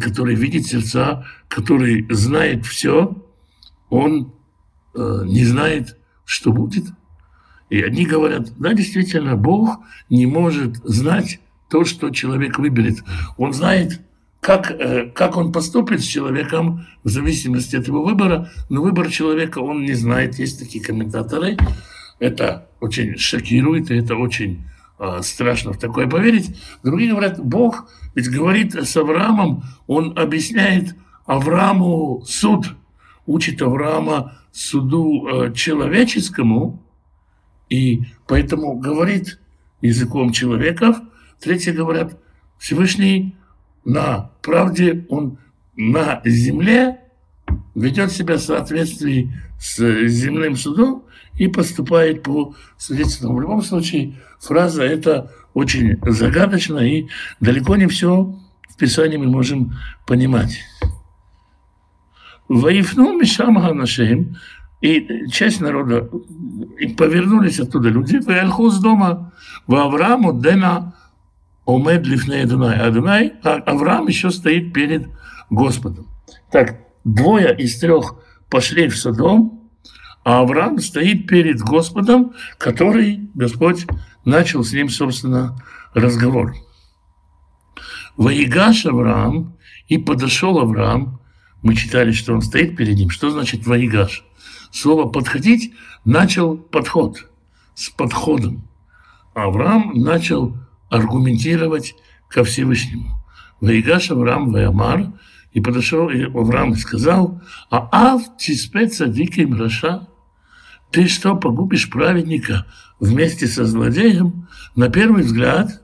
который 0.00 0.36
видит 0.36 0.66
сердца, 0.66 1.26
который 1.48 2.06
знает 2.10 2.64
все, 2.64 3.16
он 3.88 4.34
э, 4.94 5.22
не 5.24 5.44
знает, 5.44 5.99
что 6.30 6.52
будет. 6.52 6.84
И 7.70 7.82
одни 7.82 8.06
говорят, 8.06 8.56
да, 8.56 8.72
действительно, 8.72 9.34
Бог 9.34 9.80
не 10.08 10.26
может 10.26 10.76
знать 10.84 11.40
то, 11.68 11.84
что 11.84 12.10
человек 12.10 12.58
выберет. 12.58 13.02
Он 13.36 13.52
знает 13.52 14.00
как, 14.40 14.70
э, 14.70 15.10
как 15.12 15.36
он 15.36 15.52
поступит 15.52 16.00
с 16.00 16.04
человеком 16.04 16.86
в 17.02 17.08
зависимости 17.08 17.74
от 17.74 17.88
его 17.88 18.04
выбора, 18.04 18.48
но 18.68 18.80
выбор 18.80 19.10
человека 19.10 19.58
он 19.58 19.82
не 19.82 19.94
знает. 19.94 20.38
Есть 20.38 20.60
такие 20.60 20.84
комментаторы. 20.84 21.56
Это 22.20 22.68
очень 22.80 23.18
шокирует, 23.18 23.90
и 23.90 23.96
это 23.96 24.14
очень 24.14 24.64
э, 25.00 25.18
страшно 25.22 25.72
в 25.72 25.78
такое 25.78 26.06
поверить. 26.06 26.56
Другие 26.84 27.10
говорят, 27.10 27.40
Бог 27.42 27.90
ведь 28.14 28.28
говорит 28.28 28.76
с 28.76 28.96
Авраамом, 28.96 29.64
он 29.88 30.16
объясняет 30.16 30.94
Аврааму 31.26 32.22
суд, 32.24 32.76
учит 33.26 33.60
Авраама 33.62 34.39
суду 34.52 35.26
э, 35.26 35.52
человеческому, 35.52 36.82
и 37.68 38.02
поэтому 38.26 38.76
говорит 38.78 39.38
языком 39.80 40.32
человеков. 40.32 40.98
Третьи 41.40 41.70
говорят, 41.70 42.18
Всевышний 42.58 43.36
на 43.84 44.30
правде, 44.42 45.06
он 45.08 45.38
на 45.76 46.20
земле 46.24 47.00
ведет 47.74 48.12
себя 48.12 48.36
в 48.36 48.40
соответствии 48.40 49.32
с 49.58 49.78
земным 50.08 50.56
судом 50.56 51.04
и 51.38 51.48
поступает 51.48 52.22
по 52.22 52.54
свидетельству. 52.76 53.34
В 53.34 53.40
любом 53.40 53.62
случае, 53.62 54.14
фраза 54.40 54.82
эта 54.82 55.32
очень 55.54 55.98
загадочна, 56.06 56.78
и 56.78 57.06
далеко 57.40 57.76
не 57.76 57.86
все 57.86 58.38
в 58.68 58.76
Писании 58.76 59.16
мы 59.16 59.26
можем 59.26 59.74
понимать. 60.06 60.60
Воифну 62.50 63.16
Мишам 63.16 63.60
Ханашем, 63.60 64.36
и 64.80 65.28
часть 65.30 65.60
народа, 65.60 66.10
и 66.80 66.88
повернулись 66.88 67.60
оттуда 67.60 67.90
люди, 67.90 68.18
в 68.18 68.28
Альхуз 68.28 68.80
дома, 68.80 69.32
в 69.68 69.74
Аврааму 69.76 70.32
Дена 70.40 70.94
Омед 71.64 72.04
лифней 72.08 72.42
Адунай. 72.42 72.76
Адунай, 72.76 73.34
Авраам 73.44 74.08
еще 74.08 74.30
стоит 74.32 74.72
перед 74.72 75.06
Господом. 75.48 76.08
Так, 76.50 76.80
двое 77.04 77.56
из 77.56 77.78
трех 77.78 78.16
пошли 78.48 78.88
в 78.88 78.96
Содом, 78.96 79.70
а 80.24 80.40
Авраам 80.40 80.80
стоит 80.80 81.28
перед 81.28 81.60
Господом, 81.60 82.32
который, 82.58 83.30
Господь, 83.34 83.86
начал 84.24 84.64
с 84.64 84.72
ним, 84.72 84.88
собственно, 84.88 85.56
разговор. 85.94 86.54
Воигаш 88.16 88.86
Авраам, 88.86 89.56
и 89.86 89.98
подошел 89.98 90.58
Авраам, 90.58 91.19
мы 91.62 91.74
читали, 91.74 92.12
что 92.12 92.32
он 92.32 92.42
стоит 92.42 92.76
перед 92.76 92.96
ним. 92.96 93.10
Что 93.10 93.30
значит 93.30 93.66
воигаш? 93.66 94.24
Слово 94.70 95.08
«подходить» 95.08 95.74
начал 96.04 96.56
подход, 96.56 97.28
с 97.74 97.90
подходом. 97.90 98.68
Авраам 99.34 99.92
начал 99.94 100.56
аргументировать 100.88 101.94
ко 102.28 102.44
Всевышнему. 102.44 103.22
Воигаш 103.60 104.10
Авраам 104.10 104.52
Ваямар, 104.52 105.12
и 105.52 105.60
подошел 105.60 106.08
и 106.08 106.22
Авраам 106.22 106.72
и 106.72 106.76
сказал, 106.76 107.40
а 107.70 107.88
ав 107.92 108.36
тиспеца 108.38 109.06
диким 109.06 109.58
раша, 109.58 110.06
ты 110.90 111.08
что, 111.08 111.36
погубишь 111.36 111.90
праведника 111.90 112.66
вместе 112.98 113.46
со 113.46 113.64
злодеем? 113.64 114.48
На 114.74 114.88
первый 114.88 115.22
взгляд, 115.22 115.82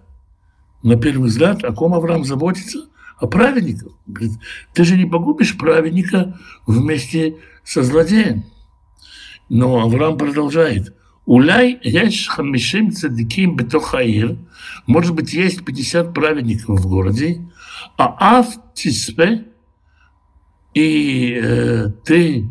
на 0.83 0.97
первый 0.97 1.29
взгляд, 1.29 1.65
о 1.65 1.73
ком 1.73 1.95
Авраам 1.95 2.25
заботится? 2.25 2.87
О 3.19 3.27
праведниках. 3.27 3.93
Говорит, 4.07 4.33
ты 4.75 4.85
же 4.85 4.97
не 4.97 5.07
погубишь 5.07 5.57
праведника 5.57 6.39
вместе 6.67 7.37
со 7.65 7.83
злодеем. 7.83 8.45
Но 9.49 9.81
Авраам 9.81 10.19
продолжает. 10.19 10.95
Уляй 11.25 11.81
есть 11.83 12.29
хамишим 12.29 12.93
цадиким 12.93 13.57
бетохаир. 13.57 14.39
Может 14.87 15.15
быть, 15.15 15.33
есть 15.33 15.65
50 15.65 16.15
праведников 16.15 16.81
в 16.81 16.89
городе. 16.89 17.43
А 17.97 18.39
ав 18.39 18.49
тиспе, 18.75 19.47
и 20.75 21.41
э, 21.43 21.89
ты 22.05 22.51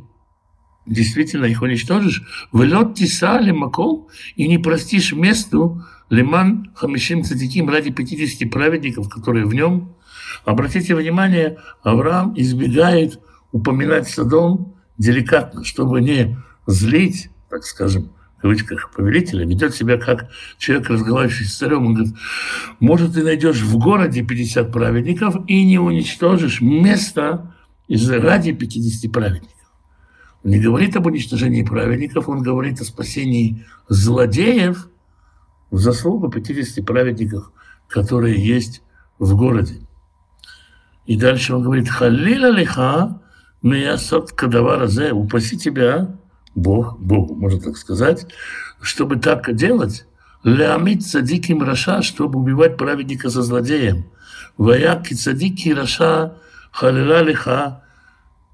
действительно 0.85 1.45
их 1.45 1.61
уничтожишь, 1.61 2.23
влет 2.51 2.95
тиса 2.95 3.39
лимаком, 3.39 4.07
и 4.35 4.47
не 4.47 4.57
простишь 4.57 5.13
месту 5.13 5.83
лиман 6.09 6.71
хамишим 6.75 7.23
цадиким 7.23 7.69
ради 7.69 7.91
50 7.91 8.49
праведников, 8.49 9.09
которые 9.09 9.45
в 9.45 9.53
нем. 9.53 9.95
Обратите 10.43 10.95
внимание, 10.95 11.57
Авраам 11.83 12.33
избегает 12.35 13.19
упоминать 13.51 14.07
Содом 14.07 14.75
деликатно, 14.97 15.63
чтобы 15.63 16.01
не 16.01 16.37
злить, 16.67 17.29
так 17.49 17.63
скажем, 17.63 18.11
в 18.37 18.41
кавычках, 18.41 18.91
повелителя, 18.91 19.45
ведет 19.45 19.73
себя 19.73 19.97
как 19.97 20.29
человек, 20.57 20.89
разговаривающий 20.89 21.45
с 21.45 21.57
царем. 21.57 21.85
Он 21.87 21.93
говорит, 21.93 22.15
может, 22.79 23.13
ты 23.13 23.23
найдешь 23.23 23.61
в 23.61 23.77
городе 23.77 24.23
50 24.23 24.71
праведников 24.71 25.35
и 25.47 25.65
не 25.65 25.79
уничтожишь 25.79 26.61
место 26.61 27.53
из 27.87 28.09
ради 28.09 28.51
50 28.51 29.11
праведников. 29.11 29.51
Он 30.43 30.51
не 30.51 30.59
говорит 30.59 30.95
об 30.95 31.07
уничтожении 31.07 31.63
праведников, 31.63 32.29
он 32.29 32.43
говорит 32.43 32.81
о 32.81 32.85
спасении 32.85 33.65
злодеев 33.89 34.89
в 35.71 35.79
заслугу 35.79 36.29
50 36.29 36.85
праведников, 36.85 37.51
которые 37.87 38.35
есть 38.35 38.83
в 39.17 39.35
городе. 39.35 39.84
И 41.05 41.17
дальше 41.17 41.53
он 41.55 41.63
говорит, 41.63 41.89
халила 41.89 42.49
лиха, 42.49 43.21
миясот 43.61 44.31
кадавара 44.31 44.87
зе, 44.87 45.11
упаси 45.11 45.57
тебя, 45.57 46.15
Бог, 46.55 46.99
Богу, 46.99 47.35
можно 47.35 47.59
так 47.59 47.77
сказать, 47.77 48.25
чтобы 48.81 49.17
так 49.17 49.53
делать, 49.55 50.05
леамит 50.43 51.03
садиким 51.03 51.63
раша, 51.63 52.01
чтобы 52.01 52.39
убивать 52.39 52.77
праведника 52.77 53.29
за 53.29 53.41
злодеем. 53.41 54.05
Ваяки 54.57 55.13
садики 55.13 55.69
раша 55.69 56.37
халила 56.71 57.21
лиха, 57.21 57.83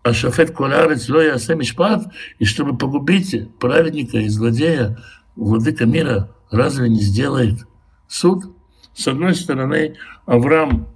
а 0.04 0.14
шафет 0.14 0.52
колярец 0.52 1.10
лоя 1.10 1.38
мишпат, 1.56 2.08
и 2.40 2.46
чтобы 2.46 2.78
погубить 2.78 3.56
праведника 3.60 4.18
и 4.18 4.30
злодея, 4.30 4.98
владыка 5.36 5.86
мира 5.86 6.32
разве 6.50 6.90
не 6.90 7.02
сделает 7.02 7.60
суд? 8.08 8.56
С 8.94 9.08
одной 9.08 9.36
стороны, 9.36 9.96
Авраам 10.26 10.88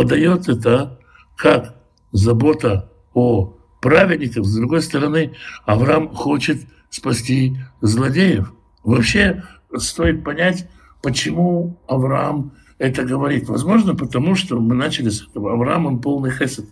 подает 0.00 0.48
это 0.48 0.98
как 1.36 1.74
забота 2.10 2.90
о 3.12 3.54
праведников, 3.82 4.46
с 4.46 4.56
другой 4.56 4.80
стороны, 4.80 5.34
Авраам 5.66 6.14
хочет 6.14 6.62
спасти 6.88 7.58
злодеев. 7.82 8.50
Вообще 8.82 9.44
стоит 9.76 10.24
понять, 10.24 10.70
почему 11.02 11.78
Авраам 11.86 12.52
это 12.78 13.04
говорит. 13.04 13.46
Возможно, 13.50 13.94
потому 13.94 14.36
что 14.36 14.58
мы 14.58 14.74
начали 14.74 15.10
с 15.10 15.28
этого. 15.28 15.52
Авраам, 15.52 15.84
он 15.84 16.00
полный 16.00 16.30
хесед, 16.30 16.64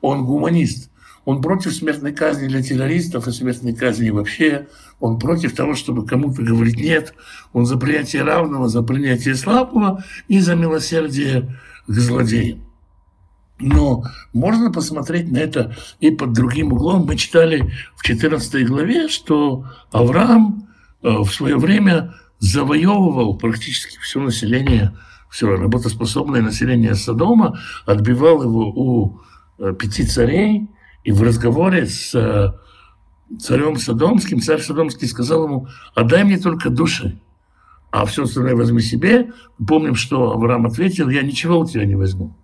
он 0.00 0.24
гуманист. 0.24 0.88
Он 1.24 1.42
против 1.42 1.74
смертной 1.74 2.12
казни 2.12 2.46
для 2.46 2.62
террористов 2.62 3.26
и 3.26 3.32
смертной 3.32 3.74
казни 3.74 4.10
вообще. 4.10 4.68
Он 5.00 5.18
против 5.18 5.56
того, 5.56 5.74
чтобы 5.74 6.06
кому-то 6.06 6.40
говорить 6.40 6.76
«нет». 6.76 7.14
Он 7.52 7.66
за 7.66 7.76
принятие 7.76 8.22
равного, 8.22 8.68
за 8.68 8.84
принятие 8.84 9.34
слабого 9.34 10.04
и 10.28 10.38
за 10.38 10.54
милосердие 10.54 11.58
к 11.88 11.92
злодеям. 11.92 12.65
Но 13.58 14.04
можно 14.34 14.70
посмотреть 14.70 15.30
на 15.32 15.38
это 15.38 15.74
и 16.00 16.10
под 16.10 16.32
другим 16.32 16.72
углом. 16.72 17.06
Мы 17.06 17.16
читали 17.16 17.72
в 17.96 18.02
14 18.02 18.66
главе, 18.66 19.08
что 19.08 19.64
Авраам 19.90 20.68
э, 21.02 21.08
в 21.08 21.28
свое 21.30 21.56
время 21.56 22.14
завоевывал 22.38 23.38
практически 23.38 23.98
все 23.98 24.20
население, 24.20 24.94
все 25.30 25.56
работоспособное 25.56 26.42
население 26.42 26.94
Содома, 26.94 27.58
отбивал 27.86 28.42
его 28.42 28.68
у 28.68 29.20
э, 29.58 29.72
пяти 29.72 30.04
царей, 30.04 30.68
и 31.04 31.12
в 31.12 31.22
разговоре 31.22 31.86
с 31.86 32.14
э, 32.14 32.52
царем 33.38 33.76
Содомским, 33.76 34.40
царь 34.40 34.60
Содомский 34.60 35.08
сказал 35.08 35.44
ему, 35.44 35.68
отдай 35.94 36.24
мне 36.24 36.36
только 36.36 36.68
души, 36.68 37.18
а 37.90 38.04
все 38.04 38.24
остальное 38.24 38.54
возьми 38.54 38.82
себе. 38.82 39.32
Помним, 39.66 39.94
что 39.94 40.32
Авраам 40.32 40.66
ответил, 40.66 41.08
я 41.08 41.22
ничего 41.22 41.60
у 41.60 41.66
тебя 41.66 41.86
не 41.86 41.94
возьму. 41.94 42.36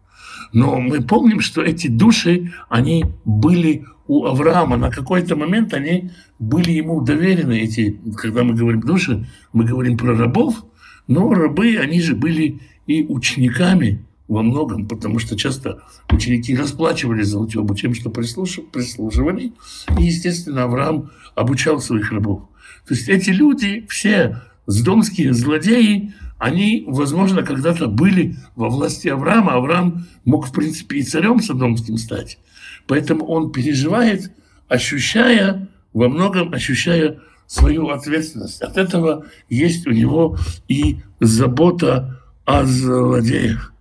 Но 0.52 0.80
мы 0.80 1.00
помним, 1.00 1.40
что 1.40 1.62
эти 1.62 1.88
души, 1.88 2.52
они 2.68 3.04
были 3.24 3.84
у 4.06 4.26
Авраама. 4.26 4.76
На 4.76 4.90
какой-то 4.90 5.36
момент 5.36 5.72
они 5.74 6.10
были 6.38 6.72
ему 6.72 7.00
доверены. 7.00 7.60
Эти, 7.60 7.98
когда 8.16 8.44
мы 8.44 8.54
говорим 8.54 8.80
души, 8.80 9.26
мы 9.52 9.64
говорим 9.64 9.96
про 9.96 10.14
рабов, 10.16 10.64
но 11.06 11.32
рабы, 11.32 11.76
они 11.76 12.00
же 12.00 12.14
были 12.14 12.60
и 12.86 13.04
учениками 13.04 14.04
во 14.28 14.42
многом, 14.42 14.86
потому 14.88 15.18
что 15.18 15.36
часто 15.36 15.82
ученики 16.10 16.56
расплачивались 16.56 17.28
за 17.28 17.38
учебу 17.38 17.74
тем, 17.74 17.94
что 17.94 18.10
прислуживали. 18.10 19.52
И, 19.98 20.02
естественно, 20.02 20.64
Авраам 20.64 21.10
обучал 21.34 21.80
своих 21.80 22.12
рабов. 22.12 22.42
То 22.86 22.94
есть 22.94 23.08
эти 23.08 23.30
люди, 23.30 23.86
все 23.88 24.42
сдомские 24.66 25.32
злодеи, 25.32 26.14
они, 26.42 26.82
возможно, 26.88 27.44
когда-то 27.44 27.86
были 27.86 28.34
во 28.56 28.68
власти 28.68 29.06
Авраама. 29.06 29.54
Авраам 29.54 30.08
мог, 30.24 30.48
в 30.48 30.52
принципе, 30.52 30.98
и 30.98 31.04
царем 31.04 31.40
Содомским 31.40 31.96
стать. 31.96 32.40
Поэтому 32.88 33.26
он 33.26 33.52
переживает, 33.52 34.32
ощущая, 34.66 35.68
во 35.92 36.08
многом 36.08 36.52
ощущая 36.52 37.20
свою 37.46 37.90
ответственность. 37.90 38.60
От 38.60 38.76
этого 38.76 39.26
есть 39.48 39.86
у 39.86 39.92
него 39.92 40.36
и 40.66 41.02
забота 41.20 42.20
о 42.44 42.64
злодеях. 42.64 43.72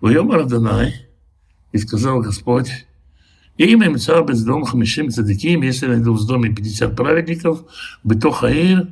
Воем 0.00 0.32
Арданай, 0.32 1.06
и 1.72 1.76
сказал 1.76 2.22
Господь, 2.22 2.86
без 4.26 4.44
дом 4.44 4.64
хамишим 4.64 5.10
цадиким, 5.10 5.62
если 5.62 5.86
найду 5.86 6.14
в 6.14 6.26
доме 6.26 6.54
50 6.54 6.96
праведников, 6.96 7.64
бетохаир, 8.04 8.88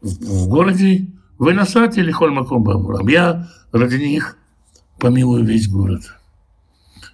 в 0.00 0.48
городе, 0.48 1.06
вы 1.38 1.52
насате 1.52 2.00
или 2.00 2.10
холь 2.10 2.30
маком 2.30 2.68
Авраам. 2.68 3.08
Я 3.08 3.48
ради 3.72 3.96
них 3.96 4.36
помилую 4.98 5.44
весь 5.44 5.68
город. 5.68 6.02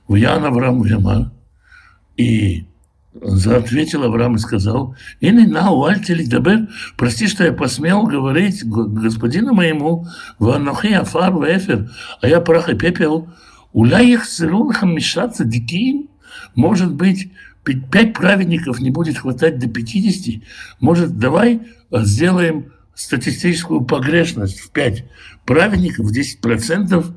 Ян 0.09 0.45
Авраам 0.45 0.85
Ямар. 0.85 1.33
И 2.17 2.67
ответил 3.23 4.05
Авраам 4.05 4.37
и 4.37 4.39
сказал, 4.39 4.95
«И 5.21 5.31
не 5.31 5.47
на 5.47 5.71
уальтели 5.71 6.25
дабер, 6.25 6.69
прости, 6.97 7.27
что 7.29 7.45
я 7.45 7.53
посмел 7.53 8.05
говорить 8.05 8.65
господину 8.65 9.55
моему, 9.55 10.07
в 10.39 10.51
анохи 10.51 10.93
афар 10.93 11.33
в 11.33 11.45
эфир, 11.45 11.91
а 12.21 12.29
я 12.29 12.41
прах 12.41 12.69
и 12.69 12.77
пепел, 12.77 13.29
Уля 13.77 14.01
их 14.01 14.25
хамишаться 14.25 15.45
диким. 15.45 16.09
Может 16.55 16.95
быть, 16.95 17.31
пять 17.63 18.15
праведников 18.15 18.81
не 18.81 18.91
будет 18.91 19.19
хватать 19.19 19.59
до 19.59 19.69
50. 19.69 20.43
Может, 20.81 21.19
давай 21.19 21.61
сделаем 21.93 22.73
статистическую 22.95 23.83
погрешность 23.83 24.61
в 24.61 24.71
5 24.71 25.05
праведников, 25.45 26.11
10%. 26.11 27.15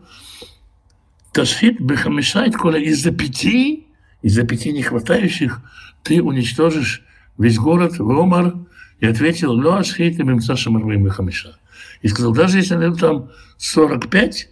Ташфит 1.31 1.79
бехамишает, 1.79 2.57
коля 2.57 2.79
из-за 2.79 3.11
пяти, 3.11 3.87
из-за 4.21 4.43
пяти 4.43 4.73
не 4.73 4.81
хватающих, 4.81 5.61
ты 6.03 6.21
уничтожишь 6.21 7.05
весь 7.37 7.57
город, 7.57 7.99
в 7.99 8.11
Омар, 8.11 8.55
И 8.99 9.05
ответил, 9.05 9.53
ну, 9.53 9.75
ашхейта 9.75 10.23
мимца 10.23 10.57
шамарвим 10.57 11.07
хамиша. 11.07 11.57
И 12.01 12.09
сказал, 12.09 12.33
даже 12.33 12.57
если 12.57 12.93
там 12.95 13.29
45, 13.55 14.49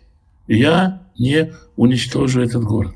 я 0.48 1.02
не 1.20 1.54
уничтожу 1.76 2.42
этот 2.42 2.64
город. 2.64 2.96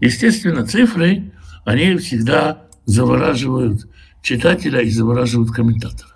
Естественно, 0.00 0.66
цифры, 0.66 1.32
они 1.64 1.96
всегда 1.96 2.62
завораживают 2.84 3.88
читателя 4.22 4.80
и 4.80 4.90
завораживают 4.90 5.50
комментатора. 5.50 6.10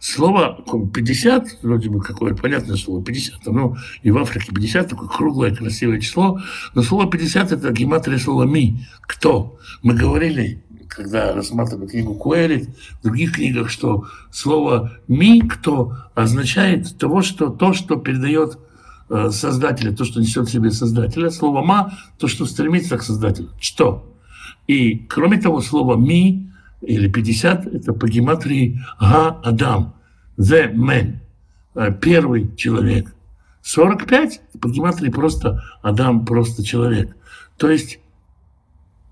Слово 0.00 0.64
50, 0.94 1.58
вроде 1.62 1.90
бы 1.90 2.00
какое 2.00 2.32
понятное 2.32 2.76
слово, 2.76 3.02
50, 3.02 3.46
но 3.46 3.76
и 4.02 4.12
в 4.12 4.18
Африке 4.18 4.52
50, 4.54 4.90
такое 4.90 5.08
круглое, 5.08 5.54
красивое 5.54 6.00
число, 6.00 6.40
но 6.74 6.82
слово 6.82 7.10
50– 7.10 7.52
это 7.52 7.72
гематрия 7.72 8.18
слова 8.18 8.44
«ми», 8.44 8.86
«кто». 9.00 9.58
Мы 9.82 9.94
говорили, 9.94 10.62
когда 10.86 11.34
рассматривали 11.34 11.88
книгу 11.88 12.14
Куэлит, 12.14 12.68
в 13.00 13.02
других 13.02 13.34
книгах, 13.34 13.70
что 13.70 14.06
слово 14.30 14.92
«ми», 15.08 15.40
«кто» 15.40 15.96
означает 16.14 16.96
того, 16.96 17.22
что, 17.22 17.48
то, 17.48 17.72
что 17.72 17.96
передает 17.96 18.58
Создателя, 19.30 19.94
то, 19.94 20.04
что 20.04 20.20
несет 20.20 20.48
в 20.48 20.52
себе 20.52 20.70
Создателя. 20.70 21.30
Слово 21.30 21.62
«ма»– 21.62 21.92
то, 22.18 22.28
что 22.28 22.44
стремится 22.44 22.98
к 22.98 23.02
Создателю. 23.02 23.50
Что? 23.60 24.14
И, 24.66 24.98
кроме 25.08 25.40
того, 25.40 25.60
слово 25.60 25.96
«ми» 25.96 26.50
или 26.82 27.08
50– 27.08 27.66
это 27.74 27.92
по 27.92 28.06
гематрии 28.06 28.80
«га 29.00 29.40
Адам», 29.42 29.94
«the 30.36 30.72
man», 30.74 31.20
э, 31.74 31.92
первый 32.00 32.54
человек. 32.56 33.14
45– 33.62 34.40
по 34.60 34.68
гематрии 34.68 35.10
просто 35.10 35.64
Адам, 35.82 36.24
просто 36.24 36.62
человек. 36.62 37.16
То 37.56 37.70
есть 37.70 37.98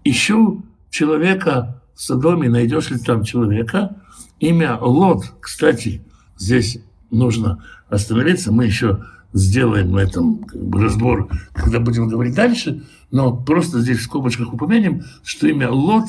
ищу 0.04 0.64
человека 0.90 1.82
в 1.94 2.02
Содоме, 2.02 2.48
найдешь 2.48 2.90
ли 2.90 2.98
там 2.98 3.24
человека. 3.24 3.96
Имя 4.40 4.78
Лот, 4.80 5.32
кстати, 5.40 6.02
здесь 6.36 6.78
нужно 7.10 7.64
остановиться. 7.88 8.52
Мы 8.52 8.66
еще 8.66 9.04
сделаем 9.32 9.92
на 9.92 10.00
этом 10.00 10.38
как 10.44 10.62
бы, 10.64 10.82
разбор, 10.82 11.28
когда 11.54 11.80
будем 11.80 12.08
говорить 12.08 12.34
дальше. 12.34 12.84
Но 13.10 13.36
просто 13.36 13.80
здесь 13.80 13.98
в 13.98 14.02
скобочках 14.02 14.52
упомянем, 14.52 15.04
что 15.22 15.46
имя 15.46 15.70
Лот 15.70 16.06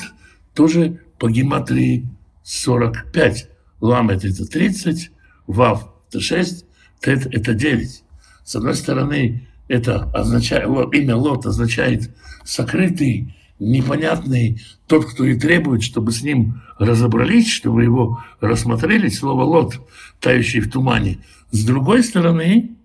тоже 0.54 1.00
по 1.18 1.30
гематрии 1.30 2.08
45. 2.44 3.48
Ламет– 3.80 4.24
это 4.24 4.46
30, 4.46 5.10
Вав– 5.46 5.88
это 6.08 6.20
6, 6.20 6.64
Тет– 7.00 7.26
это 7.32 7.54
9. 7.54 8.04
С 8.44 8.56
одной 8.56 8.74
стороны, 8.74 9.46
это 9.68 10.10
означает, 10.12 10.68
имя 10.94 11.16
Лот 11.16 11.46
означает 11.46 12.10
сокрытый, 12.44 13.34
непонятный, 13.58 14.60
тот, 14.86 15.04
кто 15.04 15.24
и 15.24 15.38
требует, 15.38 15.82
чтобы 15.82 16.12
с 16.12 16.22
ним 16.22 16.62
разобрались, 16.78 17.50
чтобы 17.50 17.82
его 17.82 18.22
рассмотрели, 18.40 19.08
слово 19.08 19.42
«лот», 19.42 19.80
тающий 20.20 20.60
в 20.60 20.70
тумане. 20.70 21.18
С 21.50 21.64
другой 21.64 22.02
стороны, 22.02 22.76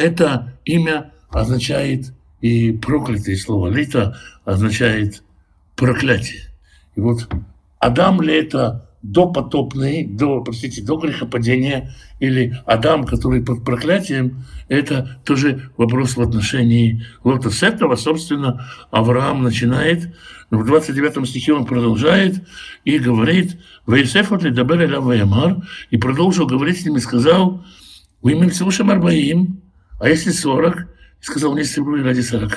это 0.00 0.54
имя 0.64 1.12
означает 1.28 2.12
и 2.40 2.72
проклятое 2.72 3.36
слово 3.36 3.68
«лита» 3.68 4.16
означает 4.44 5.22
проклятие. 5.76 6.42
И 6.96 7.00
вот 7.00 7.28
Адам 7.78 8.22
ли 8.22 8.34
это 8.34 8.88
допотопный, 9.02 10.04
до, 10.04 10.42
простите, 10.42 10.82
до 10.82 10.96
грехопадения, 10.96 11.94
или 12.18 12.58
Адам, 12.66 13.04
который 13.04 13.42
под 13.42 13.64
проклятием, 13.64 14.44
это 14.68 15.20
тоже 15.24 15.70
вопрос 15.76 16.16
в 16.16 16.20
отношении 16.20 17.06
Лота. 17.24 17.50
С 17.50 17.62
этого, 17.62 17.96
собственно, 17.96 18.66
Авраам 18.90 19.42
начинает, 19.42 20.14
в 20.50 20.64
29 20.64 21.26
стихе 21.28 21.54
он 21.54 21.64
продолжает 21.64 22.42
и 22.84 22.98
говорит, 22.98 23.58
«Ваисеф 23.86 24.32
от 24.32 24.42
лидабер 24.42 24.80
эля 24.80 25.00
ваямар», 25.00 25.56
и 25.90 25.96
продолжил 25.96 26.46
говорить 26.46 26.80
с 26.80 26.84
ним 26.84 26.96
и 26.96 27.00
сказал, 27.00 27.64
«Вы 28.20 28.32
имеем 28.32 28.52
слушаем 28.52 28.90
арбаим, 28.90 29.62
а 30.00 30.08
если 30.08 30.32
40?» 30.32 30.88
И 31.20 31.24
сказал, 31.24 31.54
«Не 31.56 31.64
стреблю 31.64 32.02
ради 32.02 32.20
40». 32.20 32.52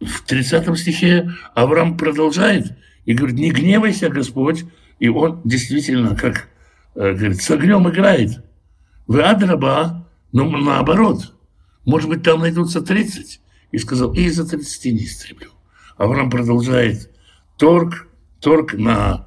В 0.00 0.22
30 0.26 0.78
стихе 0.78 1.30
Авраам 1.54 1.96
продолжает– 1.96 2.76
и 3.04 3.14
говорит, 3.14 3.38
не 3.38 3.50
гневайся, 3.50 4.08
Господь. 4.08 4.64
И 4.98 5.08
он 5.08 5.40
действительно, 5.44 6.14
как 6.14 6.48
э, 6.94 7.12
говорит, 7.12 7.42
с 7.42 7.50
огнем 7.50 7.88
играет. 7.88 8.44
Вы 9.06 9.22
адраба, 9.22 10.06
но 10.32 10.48
наоборот. 10.48 11.34
Может 11.84 12.08
быть, 12.08 12.22
там 12.22 12.40
найдутся 12.40 12.82
30. 12.82 13.40
И 13.72 13.78
сказал, 13.78 14.12
и 14.12 14.28
за 14.28 14.46
30 14.46 14.92
не 14.92 15.04
истреблю. 15.04 15.50
Авраам 15.96 16.30
продолжает. 16.30 17.10
Торг, 17.56 18.08
торг 18.40 18.74
на 18.74 19.26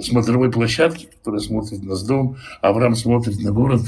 смотровой 0.00 0.50
площадке, 0.50 1.06
которая 1.06 1.40
смотрит 1.40 1.82
на 1.82 1.96
дом. 1.96 2.36
Авраам 2.60 2.94
смотрит 2.94 3.40
на 3.40 3.52
город, 3.52 3.82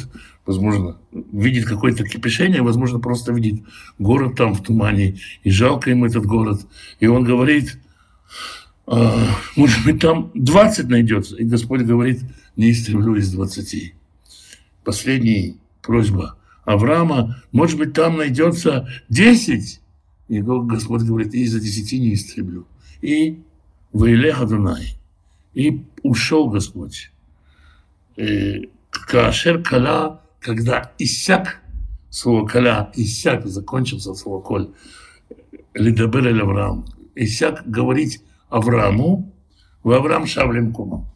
возможно, 0.47 0.97
видит 1.13 1.67
какое-то 1.67 2.05
кипишение, 2.05 2.63
возможно, 2.63 2.99
просто 3.01 3.33
видит 3.33 3.65
город 3.99 4.37
там 4.37 4.55
в 4.55 4.63
тумане, 4.63 5.17
и 5.43 5.51
жалко 5.51 5.91
ему 5.91 6.07
этот 6.07 6.25
город. 6.25 6.67
И 7.01 7.07
он 7.07 7.25
говорит, 7.25 7.79
а, 8.87 9.37
может 9.57 9.85
быть, 9.85 10.01
там 10.01 10.31
20 10.35 10.89
найдется. 10.89 11.37
И 11.37 11.45
Господь 11.45 11.83
говорит, 11.83 12.21
не 12.55 12.71
истреблю 12.71 13.17
из 13.17 13.33
20. 13.33 13.95
Последняя 14.85 15.57
просьба 15.83 16.37
Авраама, 16.65 17.43
может 17.53 17.79
быть, 17.79 17.93
там 17.93 18.19
найдется 18.19 18.89
10. 19.09 19.81
И 20.29 20.41
Господь 20.41 21.03
говорит, 21.03 21.35
и 21.35 21.47
за 21.47 21.61
10 21.61 21.93
не 22.01 22.15
истреблю. 22.15 22.67
И 23.03 23.41
Ваилеха 23.93 24.47
Дунай. 24.47 24.97
И 25.55 25.83
ушел 26.03 26.49
Господь. 26.49 27.11
И 28.17 28.69
Кашер 28.91 29.63
Кала, 29.63 30.21
когда 30.41 30.93
иссяк, 30.99 31.61
слово 32.11 32.47
Кала, 32.47 32.91
иссяк, 32.95 33.47
закончился 33.47 34.15
слово 34.15 34.41
Коль, 34.41 34.71
Лидабер 35.75 36.29
Авраам, 36.43 36.87
иссяк 37.15 37.69
говорить 37.69 38.23
Аврааму, 38.49 39.33
в 39.83 39.93
Авраам 39.93 40.27
Шавлем 40.27 40.73
Кумом. 40.73 41.07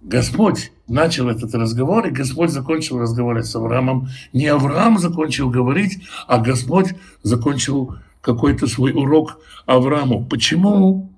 Господь 0.00 0.72
начал 0.88 1.28
этот 1.28 1.54
разговор, 1.54 2.06
и 2.06 2.10
Господь 2.10 2.50
закончил 2.50 2.98
разговор 2.98 3.42
с 3.42 3.54
Авраамом. 3.56 4.08
Не 4.32 4.46
Авраам 4.46 4.98
закончил 4.98 5.50
говорить, 5.50 5.98
а 6.26 6.38
Господь 6.38 6.94
закончил 7.22 7.96
какой-то 8.20 8.68
свой 8.68 8.92
урок 8.92 9.40
Аврааму. 9.66 10.24
Почему? 10.26 11.12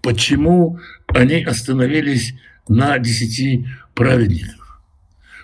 Почему 0.00 0.78
они 1.08 1.44
остановились 1.44 2.34
на 2.68 2.98
десяти 2.98 3.66
праведников? 3.94 4.61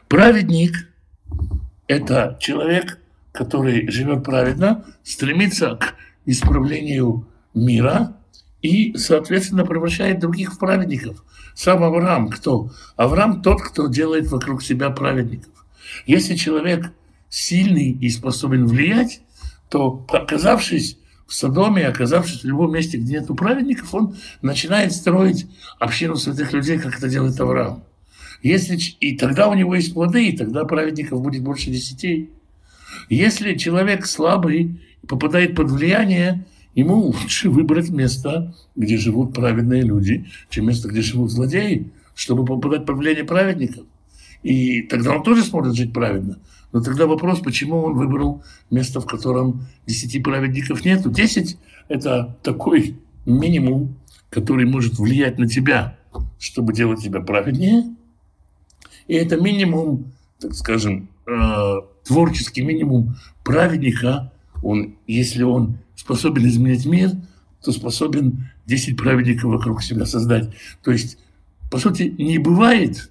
Праведник– 0.09 0.89
это 1.87 2.37
человек, 2.41 2.99
который 3.33 3.91
живет 3.91 4.25
праведно, 4.25 4.85
стремится 5.03 5.77
к 5.77 5.95
исправлению 6.27 7.27
мира– 7.55 8.15
и, 8.63 8.97
соответственно, 8.97 9.65
превращает 9.65 10.19
других 10.19 10.55
в 10.55 10.59
праведников. 10.59 11.25
Сам 11.55 11.83
Авраам 11.85 12.29
кто? 12.29 12.71
Авраам 12.97 13.43
тот, 13.43 13.63
кто 13.63 13.89
делает 13.89 14.29
вокруг 14.29 14.63
себя 14.63 14.91
праведников. 14.91 15.53
Если 16.07 16.35
человек 16.35 16.93
сильный 17.29 17.91
и 17.91 18.09
способен 18.11 18.67
влиять, 18.67 19.23
то, 19.69 20.07
оказавшись 20.09 20.99
в 21.27 21.35
Содоме, 21.35 21.87
оказавшись 21.87 22.43
в 22.43 22.47
любом 22.47 22.73
месте, 22.73 22.97
где 22.97 23.21
нет 23.21 23.29
праведников, 23.37 23.95
он 23.95 24.17
начинает 24.41 24.93
строить 24.93 25.47
общину 25.79 26.17
святых 26.17 26.53
людей, 26.53 26.79
как 26.79 26.97
это 26.97 27.09
делает 27.09 27.39
Авраам. 27.39 27.85
Если, 28.43 28.79
и 29.01 29.17
тогда 29.17 29.49
у 29.49 29.55
него 29.55 29.75
есть 29.75 29.95
плоды, 29.95 30.29
и 30.29 30.37
тогда 30.37 30.65
праведников 30.65 31.21
будет 31.23 31.43
больше 31.43 31.71
десяти. 31.71 32.31
Если 33.09 33.57
человек 33.57 34.07
слабый, 34.07 34.81
попадает 35.07 35.55
под 35.55 35.71
влияние, 35.71 36.47
ему 36.75 36.97
лучше 36.97 37.51
выбрать 37.51 37.91
место, 37.91 38.55
где 38.77 38.97
живут 38.97 39.35
праведные 39.35 39.83
люди, 39.83 40.27
чем 40.51 40.67
место, 40.67 40.89
где 40.89 41.03
живут 41.03 41.31
злодеи, 41.31 41.91
чтобы 42.15 42.45
попадать 42.45 42.87
под 42.87 42.99
влияние 42.99 43.25
праведников. 43.25 43.85
И 44.43 44.83
тогда 44.83 45.17
он 45.17 45.23
тоже 45.23 45.43
сможет 45.43 45.75
жить 45.75 45.93
праведно. 45.93 46.39
Но 46.73 46.81
тогда 46.81 47.07
вопрос, 47.07 47.41
почему 47.41 47.79
он 47.79 47.95
выбрал 47.95 48.45
место, 48.71 49.01
в 49.01 49.07
котором 49.07 49.67
десяти 49.87 50.21
праведников 50.21 50.85
нету. 50.85 51.11
Десять– 51.11 51.57
это 51.89 52.37
такой 52.43 52.97
минимум, 53.25 53.97
который 54.31 54.67
может 54.67 54.99
влиять 54.99 55.39
на 55.39 55.49
тебя, 55.49 55.97
чтобы 56.39 56.73
делать 56.73 57.03
тебя 57.03 57.21
праведнее. 57.21 57.97
И 59.09 59.15
это 59.15 59.37
минимум, 59.37 60.13
так 60.39 60.55
скажем, 60.55 61.09
э, 61.27 61.81
творческий 62.05 62.63
минимум 62.63 63.17
праведника. 63.43 64.33
Он, 64.63 64.95
если 65.07 65.43
он 65.43 65.79
способен 65.97 66.47
изменить 66.47 66.87
мир, 66.87 67.11
то 67.63 67.73
способен 67.73 68.49
10 68.67 68.97
праведников 68.97 69.45
вокруг 69.45 69.83
себя 69.83 70.07
создать. 70.07 70.51
То 70.83 70.93
есть, 70.93 71.19
по 71.71 71.79
сути, 71.79 72.15
не 72.19 72.39
бывает 72.39 73.11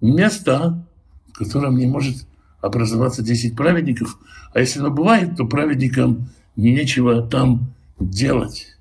места, 0.00 0.84
в 1.28 1.32
котором 1.32 1.76
не 1.76 1.86
может 1.86 2.26
образоваться 2.60 3.22
10 3.22 3.56
праведников, 3.56 4.18
а 4.52 4.60
если 4.60 4.80
оно 4.80 4.90
бывает, 4.90 5.36
то 5.36 5.46
праведникам 5.46 6.30
нечего 6.56 7.22
там 7.22 7.72
делать. 8.00 8.76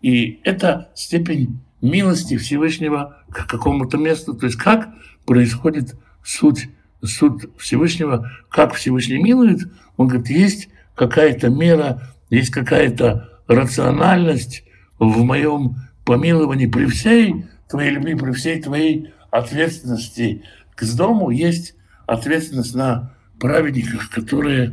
И 0.00 0.40
эта 0.44 0.90
степень 0.94 1.58
милости 1.82 2.36
Всевышнего 2.36 3.22
к 3.30 3.46
какому-то 3.46 3.98
месту. 3.98 4.34
То 4.34 4.46
есть 4.46 4.56
как 4.56 4.88
происходит 5.24 5.96
суть, 6.26 6.68
суд 7.02 7.50
Всевышнего, 7.56 8.30
как 8.50 8.74
Всевышний 8.74 9.22
милует. 9.22 9.60
Он 9.96 10.08
говорит, 10.08 10.28
есть 10.28 10.68
какая-то 10.94 11.48
мера, 11.48 12.02
есть 12.28 12.50
какая-то 12.50 13.40
рациональность 13.46 14.64
в 14.98 15.22
моем 15.22 15.76
помиловании 16.04 16.66
при 16.66 16.86
всей 16.86 17.46
твоей 17.68 17.90
любви, 17.90 18.14
при 18.14 18.32
всей 18.32 18.60
твоей 18.60 19.12
ответственности 19.30 20.42
к 20.74 20.84
дому 20.96 21.30
есть 21.30 21.74
ответственность 22.06 22.74
на 22.74 23.14
праведниках, 23.38 24.10
которые 24.10 24.72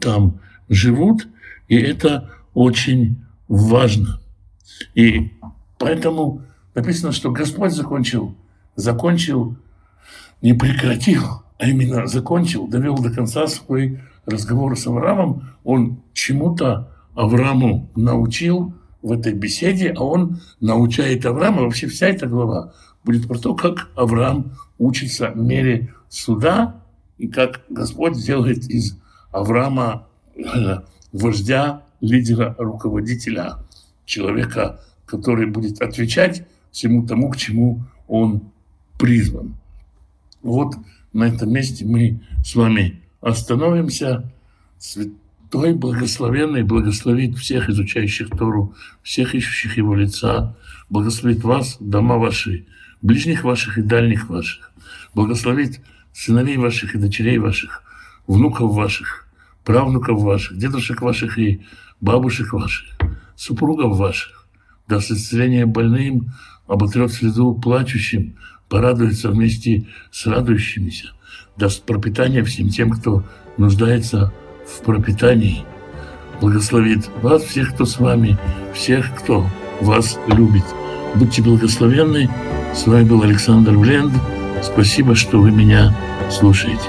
там 0.00 0.40
живут, 0.68 1.28
и 1.68 1.76
это 1.76 2.30
очень 2.54 3.24
важно. 3.48 4.20
И 4.94 5.32
поэтому 5.78 6.42
написано, 6.74 7.12
что 7.12 7.30
Господь 7.30 7.72
закончил, 7.72 8.34
закончил, 8.76 9.56
не 10.44 10.52
прекратил, 10.52 11.22
а 11.58 11.66
именно 11.66 12.06
закончил, 12.06 12.68
довел 12.68 12.96
до 12.98 13.10
конца 13.10 13.46
свой 13.46 14.00
разговор 14.26 14.78
с 14.78 14.86
Авраамом. 14.86 15.54
Он 15.64 16.02
чему-то 16.12 16.92
Аврааму 17.14 17.88
научил 17.96 18.74
в 19.00 19.12
этой 19.12 19.32
беседе, 19.32 19.94
а 19.96 20.04
он 20.04 20.40
научает 20.60 21.24
Авраама. 21.24 21.62
Вообще 21.62 21.86
вся 21.86 22.08
эта 22.08 22.26
глава 22.26 22.74
будет 23.04 23.26
про 23.26 23.38
то, 23.38 23.54
как 23.54 23.88
Авраам 23.96 24.52
учится 24.78 25.32
мере 25.34 25.94
суда, 26.10 26.82
и 27.16 27.26
как 27.26 27.62
Господь 27.70 28.16
сделает 28.16 28.68
из 28.68 28.98
Авраама 29.32 30.08
э, 30.36 30.42
вождя, 31.10 31.84
лидера, 32.02 32.54
руководителя, 32.58 33.60
человека, 34.04 34.80
который 35.06 35.46
будет 35.46 35.80
отвечать 35.80 36.46
всему 36.70 37.06
тому, 37.06 37.30
к 37.30 37.38
чему 37.38 37.84
он 38.08 38.50
призван. 38.98 39.54
Вот 40.44 40.74
на 41.14 41.24
этом 41.24 41.50
месте 41.50 41.86
мы 41.86 42.20
с 42.44 42.54
вами 42.54 43.00
остановимся. 43.22 44.30
Святой 44.78 45.72
Благословенный 45.72 46.62
благословит 46.62 47.38
всех 47.38 47.70
изучающих 47.70 48.28
Тору, 48.28 48.74
всех 49.02 49.34
ищущих 49.34 49.78
Его 49.78 49.94
лица, 49.94 50.54
благословит 50.90 51.42
вас, 51.44 51.78
дома 51.80 52.18
ваши, 52.18 52.66
ближних 53.00 53.42
ваших 53.42 53.78
и 53.78 53.82
дальних 53.82 54.28
ваших, 54.28 54.70
благословит 55.14 55.80
сыновей 56.12 56.58
ваших 56.58 56.94
и 56.94 56.98
дочерей 56.98 57.38
ваших, 57.38 57.82
внуков 58.26 58.74
ваших, 58.74 59.26
правнуков 59.64 60.20
ваших, 60.20 60.58
дедушек 60.58 61.00
ваших 61.00 61.38
и 61.38 61.62
бабушек 62.02 62.52
ваших, 62.52 62.98
супругов 63.34 63.96
ваших, 63.96 64.46
даст 64.88 65.10
исцеление 65.10 65.64
больным, 65.64 66.34
оботрет 66.66 67.12
слезу 67.12 67.54
плачущим, 67.54 68.36
порадуется 68.68 69.30
вместе 69.30 69.86
с 70.10 70.26
радующимися, 70.26 71.08
даст 71.56 71.84
пропитание 71.84 72.42
всем 72.44 72.68
тем, 72.68 72.90
кто 72.90 73.24
нуждается 73.56 74.32
в 74.66 74.82
пропитании. 74.82 75.64
Благословит 76.40 77.08
вас, 77.22 77.42
всех, 77.42 77.74
кто 77.74 77.84
с 77.84 77.98
вами, 77.98 78.38
всех, 78.74 79.14
кто 79.14 79.46
вас 79.80 80.18
любит. 80.26 80.64
Будьте 81.14 81.42
благословенны. 81.42 82.28
С 82.74 82.86
вами 82.86 83.04
был 83.04 83.22
Александр 83.22 83.78
Бленд. 83.78 84.12
Спасибо, 84.62 85.14
что 85.14 85.40
вы 85.40 85.52
меня 85.52 85.94
слушаете. 86.30 86.88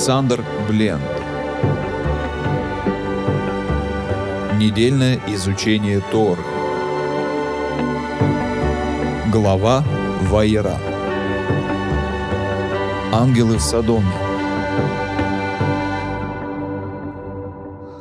Александр 0.00 0.42
Бленд. 0.66 1.02
Недельное 4.58 5.20
изучение 5.26 6.02
Торы. 6.10 6.40
Глава 9.30 9.84
Вайера. 10.22 10.78
Ангелы 13.12 13.58
в 13.58 13.60
Содоме. 13.60 14.10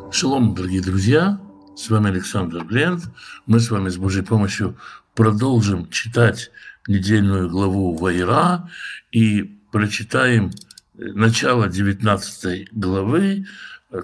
Шалом, 0.09 0.55
дорогие 0.55 0.81
друзья! 0.81 1.41
С 1.75 1.89
вами 1.89 2.11
Александр 2.11 2.63
Бленд. 2.63 3.03
Мы 3.45 3.59
с 3.59 3.69
вами 3.69 3.89
с 3.89 3.97
Божьей 3.97 4.23
помощью 4.23 4.77
продолжим 5.15 5.89
читать 5.89 6.49
недельную 6.87 7.49
главу 7.49 7.93
Вайра 7.97 8.69
и 9.11 9.59
прочитаем 9.73 10.51
начало 10.99 11.67
19 11.67 12.73
главы 12.73 13.45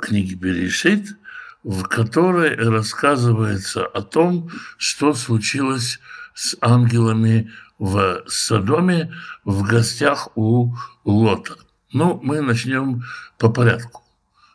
книги 0.01 0.33
Берешит, 0.33 1.17
в 1.63 1.83
которой 1.83 2.55
рассказывается 2.55 3.85
о 3.85 4.01
том, 4.01 4.49
что 4.77 5.13
случилось 5.13 5.99
с 6.33 6.55
ангелами 6.61 7.51
в 7.79 8.23
Содоме 8.27 9.13
в 9.43 9.63
гостях 9.63 10.29
у 10.35 10.73
Лота. 11.03 11.55
Ну, 11.91 12.19
мы 12.23 12.41
начнем 12.41 13.03
по 13.37 13.49
порядку. 13.49 14.03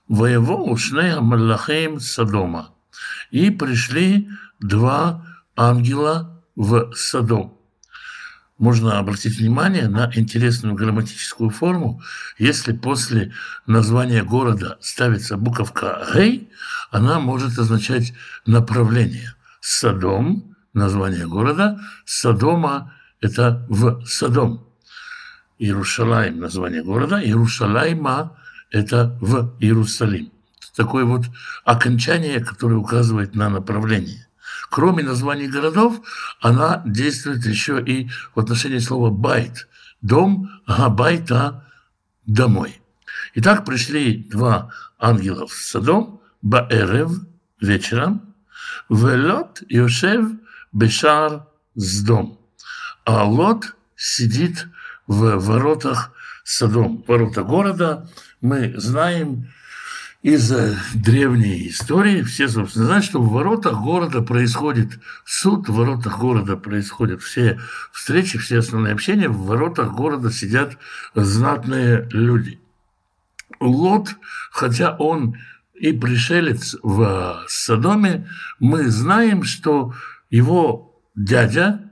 Воево 0.08 0.54
ушнея 0.54 1.20
Малахеем 1.20 2.00
Содома. 2.00 2.74
И 3.30 3.50
пришли 3.50 4.28
два 4.60 5.26
ангела 5.56 6.42
в 6.56 6.92
Содом. 6.94 7.59
Можно 8.60 8.98
обратить 8.98 9.38
внимание 9.38 9.88
на 9.88 10.12
интересную 10.14 10.74
грамматическую 10.74 11.48
форму. 11.48 12.02
Если 12.36 12.74
после 12.74 13.32
названия 13.66 14.22
города 14.22 14.76
ставится 14.82 15.38
буковка 15.38 16.06
«гей», 16.14 16.50
она 16.90 17.20
может 17.20 17.58
означать 17.58 18.12
направление. 18.44 19.34
Содом 19.62 20.54
название 20.74 21.26
города. 21.26 21.80
Содома– 22.04 22.92
это 23.22 23.64
в 23.70 24.04
Содом. 24.04 24.66
Иерушалаем– 25.58 26.38
название 26.40 26.82
города. 26.82 27.18
Иерушалайма– 27.18 28.36
это 28.70 29.16
в 29.22 29.56
Иерусалим. 29.58 30.32
Такое 30.76 31.06
вот 31.06 31.24
окончание, 31.64 32.44
которое 32.44 32.76
указывает 32.76 33.34
на 33.34 33.48
направление. 33.48 34.26
Кроме 34.70 35.02
названий 35.02 35.48
городов, 35.48 36.00
она 36.40 36.82
действует 36.86 37.44
еще 37.44 37.82
и 37.82 38.08
в 38.34 38.40
отношении 38.40 38.78
слова 38.78 39.10
«байт»– 39.10 39.68
дом, 40.00 40.48
а 40.64 40.88
«байта»– 40.88 41.66
домой. 42.26 42.80
Итак, 43.34 43.64
пришли 43.64 44.28
два 44.30 44.72
ангела 44.98 45.48
в 45.48 45.52
Содом, 45.52 46.20
Баэрев– 46.42 47.10
вечером, 47.60 48.34
Велот 48.88 49.62
Йошев 49.68 50.32
Бешар 50.72 51.46
Сдом. 51.74 52.38
А 53.04 53.24
Лот 53.24 53.74
сидит 53.96 54.68
в 55.08 55.36
воротах 55.36 56.12
Содом. 56.44 57.04
Ворота 57.08 57.42
города 57.42 58.08
мы 58.40 58.74
знаем 58.78 59.48
из 60.22 60.52
древней 60.94 61.68
истории. 61.68 62.22
Все, 62.22 62.48
собственно, 62.48 62.86
знают, 62.86 63.04
что 63.04 63.20
в 63.20 63.32
воротах 63.32 63.80
города 63.80 64.20
происходит 64.20 64.98
суд, 65.24 65.68
в 65.68 65.74
воротах 65.74 66.18
города 66.18 66.56
происходят 66.56 67.22
все 67.22 67.58
встречи, 67.92 68.38
все 68.38 68.58
основные 68.58 68.92
общения. 68.92 69.28
В 69.28 69.46
воротах 69.46 69.92
города 69.92 70.30
сидят 70.30 70.76
знатные 71.14 72.06
люди. 72.12 72.60
Лот, 73.60 74.16
хотя 74.50 74.94
он 74.96 75.36
и 75.74 75.92
пришелец 75.92 76.76
в 76.82 77.44
Содоме, 77.48 78.28
мы 78.58 78.88
знаем, 78.88 79.44
что 79.44 79.94
его 80.28 81.00
дядя 81.14 81.90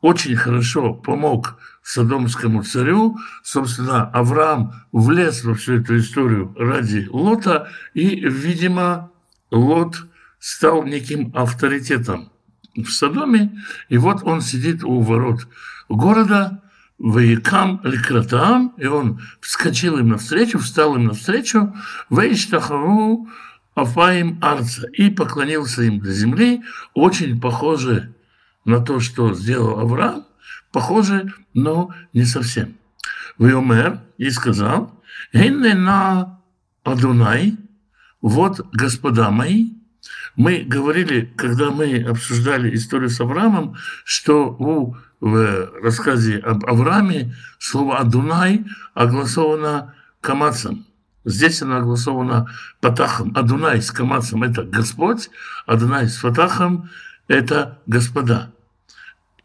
очень 0.00 0.36
хорошо 0.36 0.94
помог 0.94 1.58
Содомскому 1.86 2.64
царю. 2.64 3.16
Собственно, 3.44 4.10
Авраам 4.10 4.72
влез 4.90 5.44
во 5.44 5.54
всю 5.54 5.74
эту 5.74 5.98
историю 5.98 6.52
ради 6.58 7.06
Лота, 7.08 7.68
и, 7.94 8.28
видимо, 8.28 9.12
Лот 9.52 10.04
стал 10.40 10.82
неким 10.82 11.30
авторитетом 11.32 12.32
в 12.74 12.90
Содоме, 12.90 13.62
и 13.88 13.98
вот 13.98 14.24
он 14.24 14.40
сидит 14.40 14.82
у 14.82 15.00
ворот 15.00 15.46
города, 15.88 16.60
Ваикам 16.98 17.80
Ликратаам, 17.84 18.74
и 18.78 18.86
он 18.86 19.20
вскочил 19.40 19.98
им 19.98 20.08
навстречу, 20.08 20.58
встал 20.58 20.96
им 20.96 21.04
навстречу, 21.04 21.72
Вейштахару 22.10 23.28
Афаим 23.76 24.38
Арца. 24.42 24.88
И 24.88 25.10
поклонился 25.10 25.82
им 25.82 26.00
до 26.00 26.12
земли, 26.12 26.62
очень 26.94 27.40
похоже 27.40 28.12
на 28.64 28.80
то, 28.80 28.98
что 28.98 29.34
сделал 29.34 29.78
Авраам, 29.78 30.25
похоже, 30.76 31.32
но 31.54 31.90
не 32.12 32.26
совсем. 32.26 32.76
Виомер 33.38 34.00
и 34.18 34.28
сказал, 34.28 34.92
на 35.32 36.38
Адунай, 36.84 37.56
вот 38.20 38.60
господа 38.74 39.30
мои, 39.30 39.70
Мы 40.36 40.64
говорили, 40.64 41.32
когда 41.34 41.70
мы 41.70 42.04
обсуждали 42.06 42.74
историю 42.74 43.08
с 43.08 43.18
Авраамом, 43.18 43.76
что 44.04 44.50
у, 44.50 44.96
в 45.18 45.70
рассказе 45.82 46.36
об 46.36 46.66
Аврааме 46.66 47.34
слово 47.58 47.96
«Адунай» 47.96 48.66
огласовано 48.92 49.94
камацем. 50.20 50.84
Здесь 51.24 51.62
оно 51.62 51.78
огласовано 51.78 52.50
патахом. 52.82 53.32
Адунай 53.34 53.80
с 53.80 53.90
камацем– 53.90 54.42
это 54.48 54.62
Господь, 54.62 55.30
Адунай 55.64 56.06
с 56.06 56.18
фатахом– 56.18 56.90
это 57.28 57.78
господа. 57.86 58.52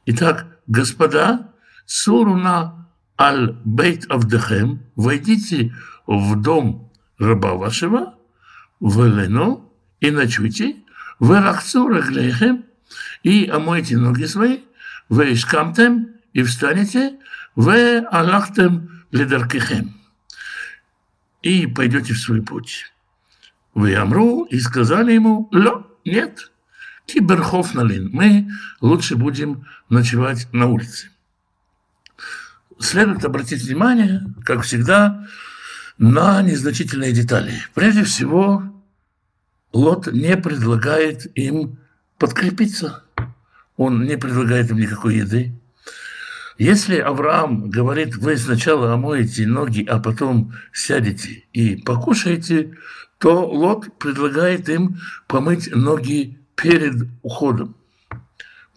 Итак, 0.06 0.51
господа, 0.68 1.54
суруна 1.86 2.88
аль 3.20 3.56
бейт 3.66 4.10
авдехем, 4.10 4.82
войдите 4.96 5.74
в 6.08 6.40
дом 6.42 6.92
раба 7.20 7.54
вашего, 7.54 8.16
в 8.80 9.06
Лену, 9.06 9.72
и 10.00 10.10
ночуйте, 10.12 10.78
в 11.20 11.32
рахцу 11.32 11.88
раглейхем, 11.88 12.66
и 13.24 13.48
омойте 13.48 13.98
ноги 13.98 14.26
свои, 14.26 14.62
в 15.10 15.22
ишкамтем, 15.22 16.16
и 16.34 16.44
встанете, 16.44 17.20
в 17.56 17.70
аллахтем 18.10 19.04
ледаркихем, 19.12 19.94
и 21.42 21.68
пойдете 21.68 22.14
в 22.14 22.20
свой 22.20 22.42
путь. 22.42 22.92
Вы 23.74 23.96
амру, 23.96 24.44
и 24.46 24.60
сказали 24.60 25.14
ему, 25.14 25.48
ло, 25.52 25.88
нет, 26.06 26.52
киберхов 27.06 27.74
налин, 27.74 28.10
мы 28.12 28.50
лучше 28.80 29.16
будем 29.16 29.66
ночевать 29.90 30.48
на 30.54 30.68
улице. 30.68 31.10
Следует 32.80 33.24
обратить 33.26 33.64
внимание, 33.64 34.24
как 34.44 34.64
всегда, 34.64 35.28
на 35.98 36.42
незначительные 36.42 37.12
детали. 37.12 37.54
Прежде 37.76 38.04
всего, 38.04 38.64
Лот 39.72 40.08
не 40.12 40.36
предлагает 40.36 41.28
им 41.38 41.78
подкрепиться. 42.18 43.04
Он 43.78 44.04
не 44.04 44.18
предлагает 44.18 44.72
им 44.72 44.78
никакой 44.78 45.18
еды. 45.18 45.54
Если 46.58 46.98
Авраам 46.98 47.70
говорит, 47.70 48.16
вы 48.18 48.38
сначала 48.38 48.94
омоете 48.94 49.48
ноги, 49.48 49.84
а 49.88 50.00
потом 50.00 50.54
сядете 50.74 51.46
и 51.54 51.76
покушаете, 51.76 52.78
то 53.18 53.46
Лот 53.48 53.98
предлагает 53.98 54.70
им 54.70 55.00
помыть 55.28 55.74
ноги 55.74 56.41
перед 56.56 57.08
уходом. 57.22 57.76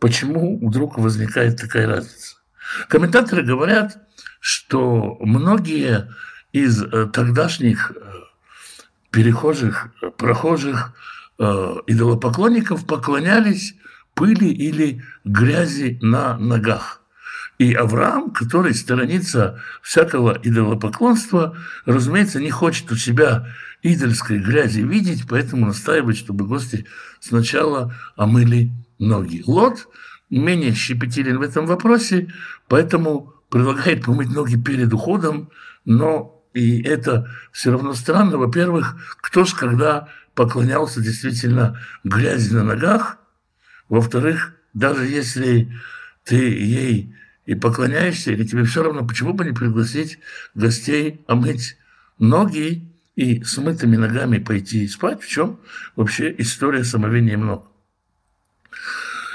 Почему 0.00 0.66
вдруг 0.66 0.98
возникает 0.98 1.60
такая 1.60 1.86
разница? 1.86 2.36
Комментаторы 2.88 3.42
говорят, 3.42 3.98
что 4.40 5.16
многие 5.20 6.10
из 6.52 6.82
э, 6.82 7.06
тогдашних 7.06 7.92
э, 7.92 8.00
перехожих, 9.10 9.88
прохожих 10.18 10.92
э, 11.38 11.74
идолопоклонников 11.86 12.86
поклонялись 12.86 13.74
пыли 14.14 14.50
или 14.50 15.02
грязи 15.24 15.98
на 16.02 16.36
ногах. 16.38 17.00
И 17.58 17.72
Авраам, 17.72 18.30
который 18.30 18.74
сторонится 18.74 19.60
всякого 19.80 20.38
идолопоклонства, 20.42 21.56
разумеется, 21.86 22.40
не 22.40 22.50
хочет 22.50 22.90
у 22.90 22.96
себя 22.96 23.46
идольской 23.82 24.38
грязи 24.38 24.80
видеть, 24.80 25.26
поэтому 25.28 25.66
настаивает, 25.66 26.16
чтобы 26.16 26.46
гости 26.46 26.86
сначала 27.20 27.94
омыли 28.16 28.72
ноги. 28.98 29.42
Лот 29.46 29.88
менее 30.30 30.74
щепетилен 30.74 31.38
в 31.38 31.42
этом 31.42 31.66
вопросе, 31.66 32.32
поэтому 32.68 33.34
предлагает 33.50 34.04
помыть 34.04 34.30
ноги 34.30 34.56
перед 34.56 34.92
уходом, 34.92 35.50
но 35.84 36.42
и 36.54 36.82
это 36.82 37.30
все 37.52 37.70
равно 37.70 37.94
странно. 37.94 38.38
Во-первых, 38.38 38.96
кто 39.20 39.44
ж 39.44 39.54
когда 39.54 40.08
поклонялся 40.34 41.00
действительно 41.00 41.80
грязи 42.02 42.52
на 42.52 42.64
ногах. 42.64 43.18
Во-вторых, 43.88 44.54
даже 44.72 45.06
если 45.06 45.72
ты 46.24 46.36
ей 46.36 47.14
и 47.46 47.54
поклоняешься, 47.54 48.32
или 48.32 48.44
тебе 48.44 48.64
все 48.64 48.82
равно, 48.82 49.06
почему 49.06 49.34
бы 49.34 49.44
не 49.44 49.52
пригласить 49.52 50.18
гостей 50.54 51.20
омыть 51.26 51.76
ноги 52.18 52.88
и 53.16 53.42
с 53.42 53.58
мытыми 53.58 53.96
ногами 53.96 54.38
пойти 54.38 54.86
спать, 54.88 55.22
в 55.22 55.28
чем 55.28 55.60
вообще 55.96 56.34
история 56.38 56.84
самовения 56.84 57.36
много. 57.36 57.64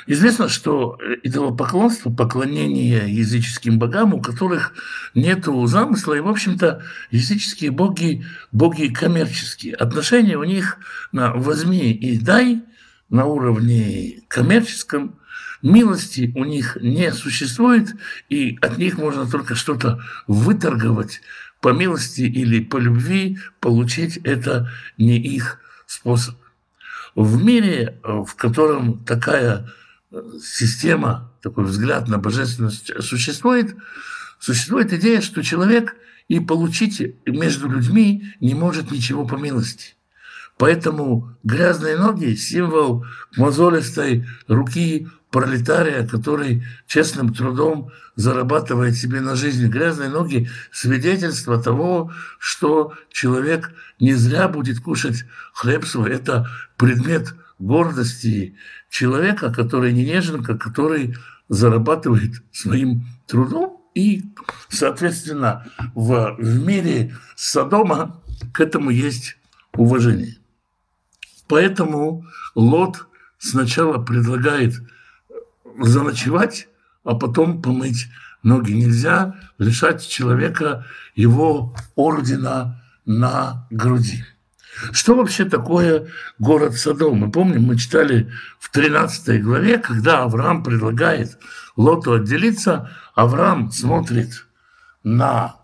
Известно, 0.07 0.49
что 0.49 0.97
идолопоклонство, 1.21 2.09
поклонение 2.09 3.13
языческим 3.13 3.77
богам, 3.77 4.15
у 4.15 4.19
которых 4.19 4.73
нет 5.13 5.45
замысла, 5.65 6.15
и, 6.15 6.19
в 6.19 6.27
общем-то, 6.27 6.83
языческие 7.11 7.69
боги– 7.69 8.25
боги 8.51 8.87
коммерческие. 8.87 9.75
Отношения 9.75 10.35
у 10.35 10.43
них 10.43 10.79
на 11.11 11.33
«возьми 11.35 11.91
и 11.91 12.17
дай» 12.17 12.63
на 13.09 13.25
уровне 13.25 14.23
коммерческом, 14.27 15.18
милости 15.61 16.31
у 16.35 16.45
них 16.45 16.77
не 16.81 17.11
существует, 17.13 17.95
и 18.29 18.57
от 18.61 18.77
них 18.77 18.97
можно 18.97 19.29
только 19.29 19.55
что-то 19.55 20.01
выторговать 20.27 21.21
по 21.61 21.69
милости 21.69 22.21
или 22.21 22.59
по 22.61 22.77
любви, 22.77 23.39
получить 23.59 24.17
это 24.23 24.71
не 24.97 25.17
их 25.17 25.59
способ. 25.85 26.35
В 27.15 27.43
мире, 27.43 27.99
в 28.03 28.35
котором 28.35 29.03
такая 29.03 29.69
система, 30.41 31.31
такой 31.41 31.65
взгляд 31.65 32.07
на 32.07 32.17
божественность 32.17 32.91
существует, 33.03 33.75
существует 34.39 34.93
идея, 34.93 35.21
что 35.21 35.43
человек 35.43 35.95
и 36.27 36.39
получить 36.39 37.15
между 37.25 37.67
людьми 37.67 38.33
не 38.39 38.53
может 38.53 38.91
ничего 38.91 39.25
по 39.25 39.35
милости. 39.35 39.95
Поэтому 40.57 41.35
грязные 41.43 41.97
ноги– 41.97 42.35
символ 42.35 43.05
мозолистой 43.37 44.27
руки 44.47 45.07
пролетария, 45.31 46.07
который 46.07 46.63
честным 46.87 47.33
трудом 47.33 47.91
зарабатывает 48.15 48.95
себе 48.95 49.21
на 49.21 49.35
жизнь. 49.35 49.65
Грязные 49.67 50.09
ноги– 50.09 50.49
свидетельство 50.71 51.61
того, 51.61 52.11
что 52.39 52.93
человек 53.11 53.71
не 53.99 54.13
зря 54.13 54.47
будет 54.47 54.79
кушать 54.79 55.25
хлеб 55.53 55.85
свой. 55.85 56.11
Это 56.11 56.49
предмет 56.77 57.35
гордости 57.59 58.55
человека, 58.89 59.51
который 59.51 59.93
не 59.93 60.05
неженка, 60.05 60.57
который 60.57 61.15
зарабатывает 61.47 62.41
своим 62.51 63.05
трудом. 63.27 63.77
И, 63.95 64.23
соответственно, 64.69 65.65
в, 65.93 66.35
в 66.37 66.65
мире 66.65 67.15
Содома 67.35 68.21
к 68.53 68.61
этому 68.61 68.89
есть 68.89 69.37
уважение. 69.73 70.37
Поэтому 71.47 72.25
Лот 72.55 73.07
сначала 73.39 73.97
предлагает 73.97 74.75
заночевать, 75.79 76.67
а 77.03 77.15
потом 77.15 77.61
помыть 77.61 78.07
ноги. 78.43 78.71
Нельзя 78.71 79.35
лишать 79.57 80.07
человека 80.07 80.85
его 81.15 81.75
ордена 81.95 82.81
на 83.05 83.67
груди. 83.69 84.23
Что 84.91 85.15
вообще 85.15 85.45
такое 85.45 86.07
город 86.37 86.75
Содом? 86.75 87.17
Мы 87.17 87.31
помним, 87.31 87.63
мы 87.63 87.77
читали 87.77 88.31
в 88.59 88.69
13 88.71 89.43
главе, 89.43 89.77
когда 89.77 90.23
Авраам 90.23 90.63
предлагает 90.63 91.37
Лоту 91.75 92.13
отделиться, 92.13 92.91
Авраам 93.15 93.71
смотрит 93.71 94.45
на 95.03 95.55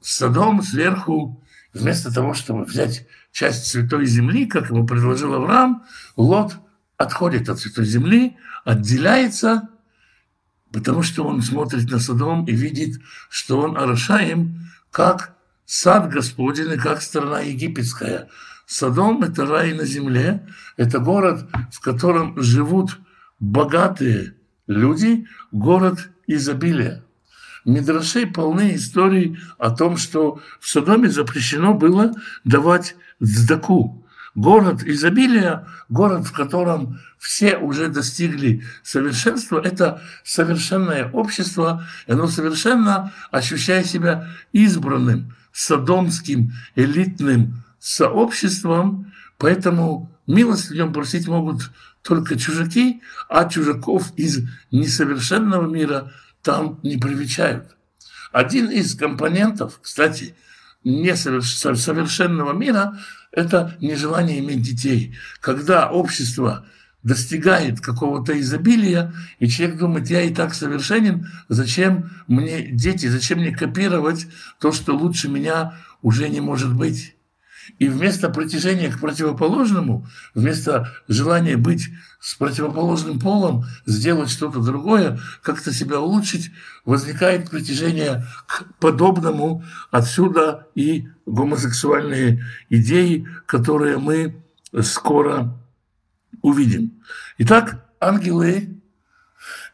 Содом 0.00 0.62
сверху, 0.62 1.42
вместо 1.74 2.12
того, 2.12 2.32
чтобы 2.32 2.64
взять 2.64 3.06
часть 3.32 3.66
Святой 3.66 4.06
Земли, 4.06 4.46
как 4.46 4.70
ему 4.70 4.86
предложил 4.86 5.34
Авраам, 5.34 5.84
Лот 6.16 6.56
отходит 6.96 7.48
от 7.48 7.58
Святой 7.58 7.84
Земли, 7.84 8.36
отделяется, 8.64 9.68
потому 10.72 11.02
что 11.02 11.24
он 11.24 11.42
смотрит 11.42 11.90
на 11.90 11.98
Содом 11.98 12.44
и 12.46 12.52
видит, 12.52 13.00
что 13.28 13.60
он 13.60 13.76
Арашаем, 13.76 14.68
как 14.90 15.36
сад 15.64 16.10
Господень 16.10 16.72
и 16.72 16.76
как 16.76 17.02
страна 17.02 17.40
египетская. 17.40 18.28
Содом– 18.66 19.22
это 19.24 19.46
рай 19.46 19.74
на 19.74 19.84
земле, 19.84 20.46
это 20.76 20.98
город, 20.98 21.48
в 21.72 21.80
котором 21.80 22.40
живут 22.40 22.98
богатые 23.38 24.34
люди, 24.66 25.26
город 25.52 26.10
изобилия. 26.26 27.04
Мидрашей 27.64 28.26
полны 28.26 28.76
историй 28.76 29.38
о 29.58 29.70
том, 29.70 29.96
что 29.96 30.40
в 30.60 30.68
Содоме 30.68 31.10
запрещено 31.10 31.74
было 31.74 32.12
давать 32.44 32.96
цдаку. 33.22 34.05
Город 34.36 34.82
изобилия, 34.84 35.66
город, 35.88 36.26
в 36.26 36.32
котором 36.32 37.00
все 37.18 37.56
уже 37.56 37.88
достигли 37.88 38.62
совершенства, 38.82 39.58
это 39.58 40.02
совершенное 40.24 41.10
общество, 41.10 41.86
и 42.06 42.12
оно 42.12 42.28
совершенно 42.28 43.14
ощущает 43.30 43.86
себя 43.86 44.28
избранным, 44.52 45.34
содомским 45.52 46.52
элитным 46.74 47.64
сообществом, 47.80 49.10
поэтому 49.38 50.12
милость 50.26 50.68
в 50.68 50.74
нем 50.74 50.92
просить 50.92 51.26
могут 51.26 51.70
только 52.02 52.38
чужаки, 52.38 53.00
а 53.30 53.48
чужаков 53.48 54.12
из 54.16 54.46
несовершенного 54.70 55.66
мира 55.66 56.12
там 56.42 56.78
не 56.82 56.98
привечают. 56.98 57.74
Один 58.32 58.68
из 58.70 58.94
компонентов, 58.96 59.80
кстати, 59.80 60.34
несовершенного 60.84 62.52
мира– 62.52 62.98
это 63.36 63.76
нежелание 63.80 64.40
иметь 64.40 64.62
детей. 64.62 65.14
Когда 65.40 65.90
общество 65.90 66.66
достигает 67.02 67.80
какого-то 67.80 68.38
изобилия, 68.40 69.12
и 69.38 69.46
человек 69.46 69.78
думает, 69.78 70.10
я 70.10 70.22
и 70.22 70.34
так 70.34 70.54
совершенен, 70.54 71.28
зачем 71.48 72.10
мне 72.26 72.66
дети, 72.66 73.06
зачем 73.06 73.38
мне 73.38 73.54
копировать 73.54 74.26
то, 74.58 74.72
что 74.72 74.96
лучше 74.96 75.28
меня 75.28 75.74
уже 76.02 76.28
не 76.28 76.40
может 76.40 76.74
быть. 76.74 77.15
И 77.78 77.88
вместо 77.88 78.28
притяжения 78.28 78.90
к 78.90 79.00
противоположному, 79.00 80.06
вместо 80.34 80.92
желания 81.08 81.56
быть 81.56 81.88
с 82.20 82.34
противоположным 82.34 83.18
полом, 83.20 83.64
сделать 83.84 84.30
что-то 84.30 84.60
другое, 84.60 85.18
как-то 85.42 85.72
себя 85.72 86.00
улучшить, 86.00 86.50
возникает 86.84 87.50
притяжение 87.50 88.24
к 88.46 88.64
подобному. 88.80 89.64
Отсюда 89.90 90.66
и 90.74 91.08
гомосексуальные 91.26 92.44
идеи, 92.70 93.26
которые 93.46 93.98
мы 93.98 94.42
скоро 94.80 95.58
увидим. 96.42 96.92
Итак, 97.38 97.84
ангелы 98.00 98.76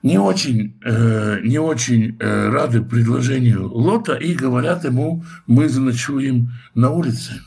не 0.03 0.19
очень, 0.19 0.79
э, 0.85 1.41
не 1.43 1.59
очень 1.59 2.17
э, 2.19 2.49
рады 2.49 2.83
предложению 2.83 3.69
Лота 3.73 4.15
и 4.15 4.35
говорят 4.35 4.85
ему, 4.85 5.25
мы 5.47 5.69
заночуем 5.69 6.53
на 6.75 6.91
улице. 6.91 7.41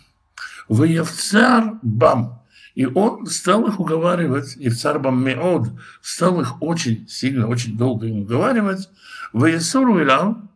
Воевцар 0.68 1.80
Бам. 1.82 2.42
И 2.76 2.86
он 2.86 3.26
стал 3.28 3.68
их 3.68 3.80
уговаривать, 3.80 4.58
и 4.58 4.70
царь 4.70 5.00
Бам 5.00 5.24
Меод 5.24 5.70
стал 6.02 6.42
их 6.42 6.62
очень 6.62 7.08
сильно, 7.08 7.48
очень 7.48 7.78
долго 7.78 8.08
им 8.08 8.22
уговаривать. 8.22 8.90
Воесуру 9.32 10.00
Илам, 10.00 10.50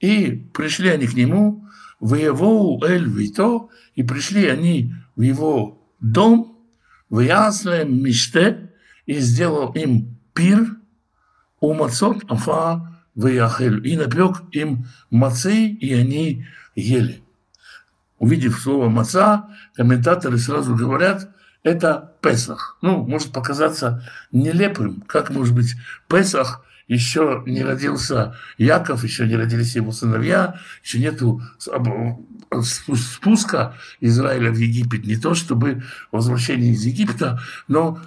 и 0.00 0.48
пришли 0.52 0.88
они 0.88 1.06
к 1.06 1.14
нему, 1.14 1.66
воевоу 2.00 2.82
Эль 2.82 3.08
Вито, 3.08 3.68
и 3.94 4.02
пришли 4.02 4.46
они 4.46 4.94
в 5.14 5.22
его 5.22 5.86
дом, 6.00 6.58
в 7.08 7.20
Ясле 7.20 7.84
Миште, 7.84 8.72
и 9.06 9.18
сделал 9.18 9.72
им 9.72 10.18
пир, 10.34 10.76
у 11.60 11.74
Мацот 11.74 12.24
Афа 12.28 12.98
Ваяхель, 13.14 13.86
и 13.86 13.96
напек 13.96 14.42
им 14.52 14.86
мацы, 15.10 15.66
и 15.66 15.92
они 15.92 16.46
ели. 16.74 17.22
Увидев 18.20 18.60
слово 18.60 18.90
«маца», 18.90 19.48
комментаторы 19.74 20.36
сразу 20.36 20.76
говорят, 20.76 21.30
это 21.62 22.12
Песах. 22.20 22.76
Ну, 22.82 23.02
может 23.02 23.32
показаться 23.32 24.06
нелепым, 24.30 25.02
как 25.06 25.30
может 25.30 25.54
быть 25.54 25.74
Песах, 26.06 26.62
еще 26.86 27.42
не 27.46 27.64
родился 27.64 28.36
Яков, 28.58 29.04
еще 29.04 29.26
не 29.26 29.36
родились 29.36 29.74
его 29.74 29.90
сыновья, 29.90 30.60
еще 30.84 30.98
нету 30.98 31.40
спуска 32.62 33.74
Израиля 34.00 34.50
в 34.50 34.56
Египет, 34.56 35.06
не 35.06 35.16
то 35.16 35.34
чтобы 35.34 35.82
возвращение 36.12 36.72
из 36.72 36.84
Египта, 36.84 37.40
но 37.68 38.00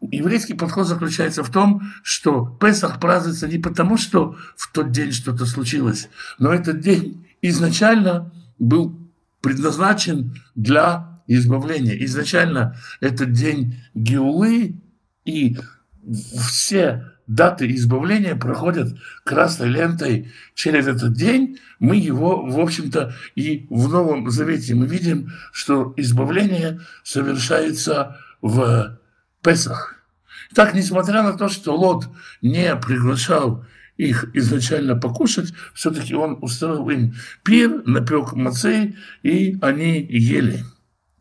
еврейский 0.00 0.54
подход 0.54 0.88
заключается 0.88 1.44
в 1.44 1.50
том, 1.50 1.92
что 2.02 2.46
Песах 2.60 2.98
празднуется 2.98 3.46
не 3.46 3.58
потому, 3.58 3.98
что 3.98 4.36
в 4.56 4.72
тот 4.72 4.90
день 4.90 5.12
что-то 5.12 5.46
случилось, 5.46 6.08
но 6.40 6.52
этот 6.52 6.80
день 6.80 7.24
изначально 7.40 8.32
был 8.58 9.03
предназначен 9.44 10.34
для 10.54 11.20
избавления. 11.26 12.02
Изначально 12.06 12.76
этот 13.00 13.32
день 13.32 13.76
Геулы, 13.94 14.80
и 15.26 15.56
все 16.48 17.12
даты 17.26 17.70
избавления 17.74 18.36
проходят 18.36 18.96
красной 19.22 19.68
лентой 19.68 20.32
через 20.54 20.86
этот 20.86 21.12
день. 21.12 21.58
Мы 21.78 21.96
его, 21.96 22.44
в 22.44 22.58
общем-то, 22.58 23.14
и 23.34 23.66
в 23.68 23.88
Новом 23.88 24.30
Завете 24.30 24.74
мы 24.74 24.86
видим, 24.86 25.30
что 25.52 25.92
избавление 25.98 26.80
совершается 27.02 28.16
в 28.40 28.98
Песах. 29.42 29.94
Так, 30.54 30.74
несмотря 30.74 31.22
на 31.22 31.34
то, 31.34 31.48
что 31.48 31.76
Лот 31.76 32.08
не 32.40 32.74
приглашал 32.76 33.64
их 33.96 34.30
изначально 34.34 34.96
покушать, 34.96 35.52
все-таки 35.72 36.14
он 36.14 36.38
устроил 36.40 36.88
им 36.90 37.14
пир, 37.42 37.82
напек 37.86 38.32
мацей, 38.32 38.96
и 39.22 39.56
они 39.60 40.00
ели. 40.00 40.64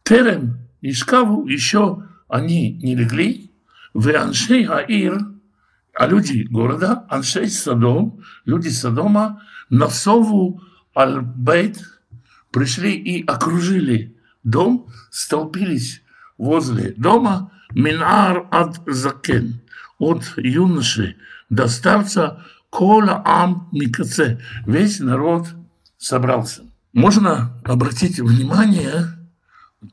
Терем 0.03 0.57
и 0.81 0.91
Шкаву 0.91 1.47
еще 1.47 2.03
они 2.27 2.73
не 2.73 2.95
легли, 2.95 3.51
в 3.93 4.09
Аншей 4.09 4.65
Аир, 4.65 5.19
а 5.93 6.07
люди 6.07 6.47
города, 6.49 7.05
Аншей 7.09 7.47
Садом, 7.47 8.21
люди 8.45 8.69
Содома, 8.69 9.43
Насову 9.69 10.61
Аль-Бейт, 10.95 11.77
пришли 12.51 12.93
и 12.93 13.25
окружили 13.25 14.17
дом, 14.43 14.87
столпились 15.11 16.01
возле 16.37 16.93
дома, 16.97 17.51
Минар 17.71 18.47
ад 18.51 18.81
Закен, 18.85 19.61
от 19.99 20.33
юноши 20.37 21.15
до 21.49 21.67
старца, 21.67 22.43
Кола 22.73 23.21
ам 23.23 23.69
микаце. 23.71 24.39
Весь 24.65 24.99
народ 24.99 25.47
собрался. 25.99 26.63
Можно 26.91 27.61
обратить 27.63 28.19
внимание, 28.19 29.09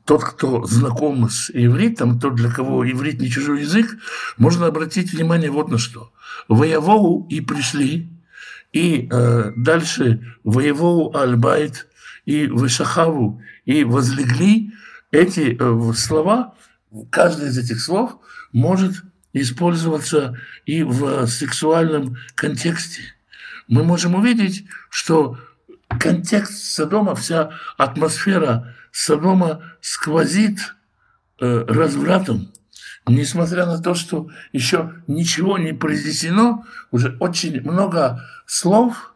тот, 0.05 0.23
кто 0.23 0.65
знаком 0.65 1.29
с 1.29 1.51
ивритом, 1.51 2.19
тот, 2.19 2.33
для 2.35 2.49
кого 2.49 2.83
иврит 2.89 3.21
не 3.21 3.29
чужой 3.29 3.61
язык, 3.61 3.97
можно 4.37 4.65
обратить 4.65 5.13
внимание 5.13 5.51
вот 5.51 5.69
на 5.69 5.77
что. 5.77 6.11
Воевоу 6.47 7.27
и 7.29 7.39
пришли, 7.39 8.09
и 8.73 9.07
э, 9.11 9.51
дальше 9.55 10.35
воевоу 10.43 11.15
альбайт 11.15 11.87
и 12.25 12.47
вышахаву, 12.47 13.43
и 13.65 13.83
возлегли. 13.83 14.73
Эти 15.11 15.55
э, 15.59 15.93
слова, 15.93 16.55
каждый 17.11 17.49
из 17.49 17.59
этих 17.59 17.79
слов 17.79 18.17
может 18.53 19.03
использоваться 19.33 20.37
и 20.65 20.83
в 20.83 21.25
сексуальном 21.27 22.17
контексте. 22.35 23.01
Мы 23.67 23.83
можем 23.83 24.15
увидеть, 24.15 24.65
что 24.89 25.37
контекст 25.99 26.73
Содома, 26.73 27.15
вся 27.15 27.51
атмосфера 27.77 28.75
Содома 28.91 29.63
сквозит 29.81 30.75
э, 31.39 31.65
развратом. 31.67 32.51
Несмотря 33.07 33.65
на 33.65 33.81
то, 33.81 33.95
что 33.95 34.29
еще 34.51 34.93
ничего 35.07 35.57
не 35.57 35.73
произнесено, 35.73 36.65
уже 36.91 37.17
очень 37.19 37.61
много 37.61 38.23
слов 38.45 39.13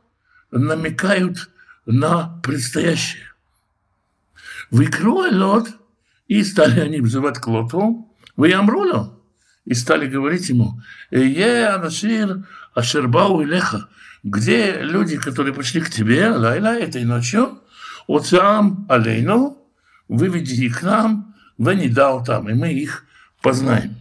намекают 0.51 1.49
на 1.85 2.39
предстоящее. 2.41 3.23
Выкрой 4.71 5.31
лот, 5.31 5.69
и 6.27 6.43
стали 6.43 6.79
они 6.79 6.99
взывать 7.01 7.37
к 7.37 7.47
лоту, 7.47 8.11
вы 8.35 8.51
амрулю, 8.53 9.14
и 9.65 9.73
стали 9.73 10.07
говорить 10.07 10.49
ему, 10.49 10.79
«Е, 11.11 11.67
Анашир, 11.67 12.45
Ашербау 12.73 13.41
и 13.41 13.45
Леха, 13.45 13.87
где 14.23 14.81
люди, 14.81 15.17
которые 15.17 15.53
пришли 15.53 15.81
к 15.81 15.89
тебе, 15.89 16.29
лайла, 16.29 16.75
этой 16.75 17.03
ночью, 17.03 17.59
Оцам 18.07 18.85
Алейну, 18.89 19.57
выведи 20.07 20.65
их 20.65 20.79
к 20.79 20.83
нам, 20.83 21.35
не 21.57 21.89
дал 21.89 22.23
там, 22.23 22.49
и 22.49 22.53
мы 22.53 22.73
их 22.73 23.05
познаем». 23.41 23.95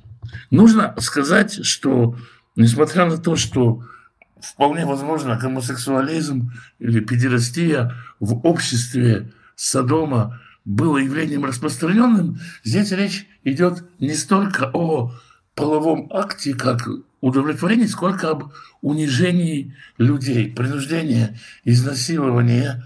Нужно 0.50 0.94
сказать, 0.98 1.64
что 1.64 2.16
несмотря 2.56 3.06
на 3.06 3.18
то, 3.18 3.36
что 3.36 3.82
вполне 4.40 4.84
возможно 4.84 5.36
гомосексуализм 5.36 6.52
или 6.78 7.00
педерастия 7.00 7.94
в 8.20 8.46
обществе 8.46 9.32
Содома 9.56 10.40
было 10.64 10.98
явлением 10.98 11.44
распространенным, 11.44 12.40
здесь 12.62 12.90
речь 12.92 13.26
идет 13.44 13.84
не 14.00 14.14
столько 14.14 14.70
о 14.72 15.12
половом 15.54 16.08
акте 16.12 16.54
как 16.54 16.88
удовлетворение, 17.20 17.88
сколько 17.88 18.30
об 18.30 18.52
унижении 18.82 19.74
людей, 19.98 20.52
принуждение, 20.52 21.38
изнасилование, 21.64 22.84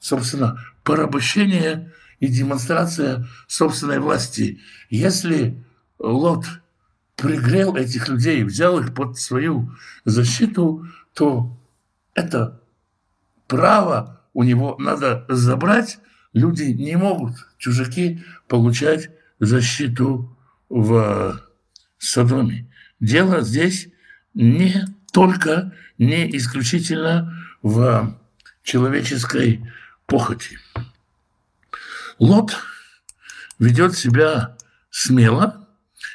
собственно, 0.00 0.58
порабощение 0.82 1.92
и 2.18 2.28
демонстрация 2.28 3.26
собственной 3.46 4.00
власти. 4.00 4.60
Если 4.90 5.62
Лот 5.98 6.46
пригрел 7.16 7.76
этих 7.76 8.08
людей, 8.08 8.42
взял 8.42 8.78
их 8.78 8.94
под 8.94 9.18
свою 9.18 9.72
защиту, 10.04 10.86
то 11.14 11.56
это 12.14 12.60
право 13.46 14.22
у 14.34 14.44
него 14.44 14.76
надо 14.78 15.24
забрать. 15.28 15.98
Люди 16.32 16.64
не 16.64 16.96
могут, 16.96 17.34
чужаки, 17.58 18.24
получать 18.46 19.10
защиту 19.40 20.36
в 20.68 21.40
Содоме. 21.98 22.66
Дело 23.00 23.42
здесь 23.42 23.88
не 24.34 24.84
только, 25.12 25.72
не 25.98 26.36
исключительно 26.36 27.46
в 27.62 28.18
человеческой 28.62 29.64
похоти. 30.06 30.58
Лот 32.18 32.56
ведет 33.58 33.96
себя 33.96 34.56
смело. 34.90 35.68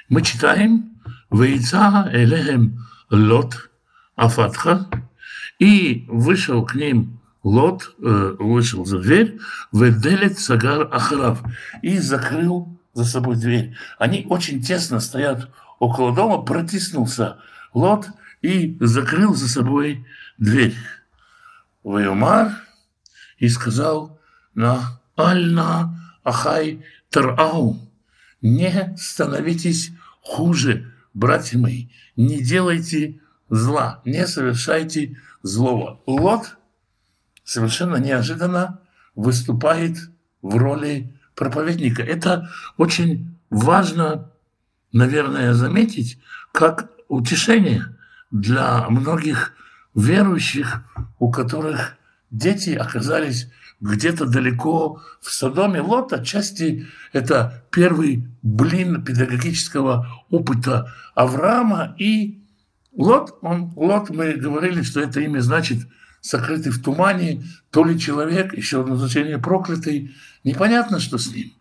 Мы 0.09 0.21
читаем 0.21 0.99
«Вейца 1.31 2.09
элехем 2.13 2.85
лот 3.09 3.69
афатха» 4.15 4.87
и 5.59 6.05
вышел 6.07 6.65
к 6.65 6.75
ним 6.75 7.19
Лот 7.43 7.93
э, 8.01 8.35
вышел 8.39 8.85
за 8.85 8.99
дверь, 8.99 9.37
веделет 9.73 10.39
сагар 10.39 10.87
ахарав, 10.91 11.43
и 11.81 11.97
закрыл 11.97 12.79
за 12.93 13.03
собой 13.03 13.35
дверь. 13.35 13.75
Они 13.99 14.25
очень 14.29 14.61
тесно 14.61 15.01
стоят 15.01 15.49
около 15.79 16.13
дома, 16.13 16.43
протиснулся 16.43 17.37
Лот 17.73 18.07
и 18.41 18.77
закрыл 18.79 19.35
за 19.35 19.49
собой 19.49 20.05
дверь. 20.37 20.75
Вайомар 21.83 22.51
и 23.37 23.49
сказал 23.49 24.19
на 24.53 24.99
Альна 25.15 26.17
Ахай 26.23 26.85
Тарау, 27.09 27.79
не 28.41 28.95
становитесь 28.97 29.91
хуже, 30.21 30.93
братья 31.13 31.57
мои, 31.57 31.87
не 32.15 32.41
делайте 32.41 33.19
зла, 33.49 34.01
не 34.05 34.25
совершайте 34.27 35.19
злого. 35.41 36.01
Лот 36.05 36.57
совершенно 37.43 37.97
неожиданно 37.97 38.79
выступает 39.15 39.97
в 40.41 40.55
роли 40.55 41.13
проповедника. 41.35 42.03
Это 42.03 42.49
очень 42.77 43.37
важно, 43.49 44.31
наверное, 44.93 45.53
заметить, 45.53 46.19
как 46.53 46.89
утешение 47.09 47.85
для 48.31 48.87
многих 48.89 49.53
верующих, 49.93 50.83
у 51.19 51.29
которых 51.31 51.97
дети 52.31 52.71
оказались 52.71 53.51
где-то 53.81 54.25
далеко 54.25 55.01
в 55.19 55.31
Содоме. 55.31 55.81
Лот 55.81 56.13
отчасти 56.13 56.87
это 57.11 57.65
первый 57.69 58.27
блин 58.41 59.03
педагогического 59.03 60.07
опыта 60.29 60.93
Авраама. 61.15 61.95
И 61.97 62.41
Лот, 62.95 63.37
он, 63.41 63.73
Лот, 63.75 64.09
мы 64.09 64.33
говорили, 64.33 64.83
что 64.83 65.01
это 65.01 65.19
имя 65.19 65.41
значит 65.41 65.79
сокрытый 66.21 66.71
в 66.71 66.81
тумане, 66.81 67.43
то 67.71 67.83
ли 67.83 67.99
человек, 67.99 68.55
еще 68.55 68.81
одно 68.81 68.95
значение 68.95 69.37
проклятый. 69.37 70.15
Непонятно, 70.43 70.99
что 70.99 71.17
с 71.17 71.33
ним. 71.33 71.51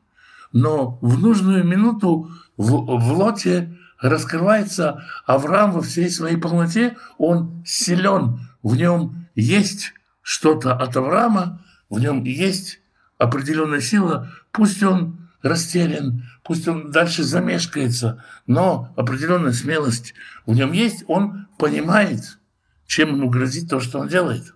Но 0.53 0.99
в 1.01 1.19
нужную 1.21 1.65
минуту 1.65 2.31
в, 2.57 2.71
в 2.71 3.13
Лоте 3.13 3.77
раскрывается 4.01 5.05
Авраам 5.27 5.73
во 5.73 5.81
всей 5.81 6.11
своей 6.11 6.37
полноте. 6.37 6.97
Он 7.19 7.63
силен, 7.65 8.41
в 8.63 8.77
нем 8.77 9.29
есть 9.35 9.95
что-то 10.23 10.75
от 10.75 10.97
Авраама, 10.97 11.65
в 11.89 11.99
нем 12.01 12.25
есть 12.25 12.81
определенная 13.19 13.81
сила, 13.81 14.33
пусть 14.51 14.83
он 14.83 15.29
растерян, 15.43 16.25
пусть 16.43 16.67
он 16.69 16.91
дальше 16.91 17.23
замешкается, 17.23 18.25
но 18.47 18.93
определенная 18.97 19.53
смелость 19.53 20.15
в 20.47 20.55
нем 20.55 20.73
есть, 20.73 21.05
он 21.07 21.47
понимает, 21.59 22.39
чем 22.87 23.17
ему 23.17 23.31
грозит 23.31 23.71
то, 23.71 23.81
что 23.81 24.01
он 24.01 24.09
делает. 24.09 24.55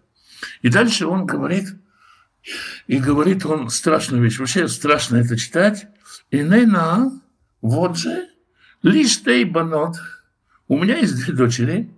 И 0.62 0.68
дальше 0.68 1.06
он 1.06 1.26
говорит, 1.26 1.74
и 2.86 2.98
говорит 2.98 3.44
он 3.44 3.70
страшную 3.70 4.22
вещь. 4.22 4.38
Вообще 4.38 4.68
страшно 4.68 5.16
это 5.16 5.36
читать. 5.36 5.88
И 6.30 6.38
нейна, 6.38 7.20
вот 7.62 7.96
же, 7.96 8.28
лишь 8.82 9.22
тей 9.22 9.44
банот. 9.44 9.96
У 10.68 10.78
меня 10.78 10.98
есть 10.98 11.16
две 11.16 11.34
дочери, 11.34 11.90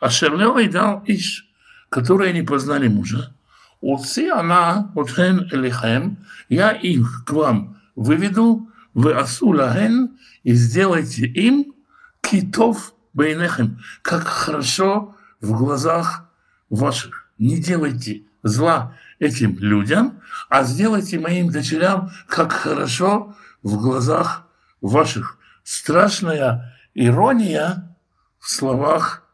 а 0.00 0.10
Шерлева 0.10 0.60
и 0.60 0.68
дал 0.68 1.02
Иш, 1.06 1.48
которые 1.88 2.32
не 2.32 2.42
познали 2.42 2.88
мужа. 2.88 3.34
Уци 3.80 4.30
она 4.30 4.92
отхен 4.94 5.48
элихем, 5.52 6.18
я 6.48 6.70
их 6.70 7.24
к 7.26 7.32
вам 7.32 7.76
выведу, 7.94 8.68
вы 8.94 9.12
асулахен, 9.12 10.18
и 10.42 10.54
сделайте 10.54 11.26
им 11.26 11.74
китов 12.22 12.94
бейнехем, 13.12 13.80
как 14.02 14.24
хорошо 14.24 15.16
в 15.40 15.52
глазах 15.52 16.30
ваших. 16.70 17.28
Не 17.38 17.60
делайте 17.60 18.22
зла 18.42 18.94
этим 19.18 19.58
людям, 19.58 20.20
а 20.48 20.64
сделайте 20.64 21.18
моим 21.18 21.50
дочерям, 21.50 22.10
как 22.26 22.52
хорошо 22.52 23.36
в 23.62 23.76
глазах 23.80 24.43
ваших. 24.84 25.38
Страшная 25.62 26.76
ирония 26.94 27.96
в 28.38 28.50
словах 28.50 29.26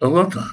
Лота. 0.00 0.44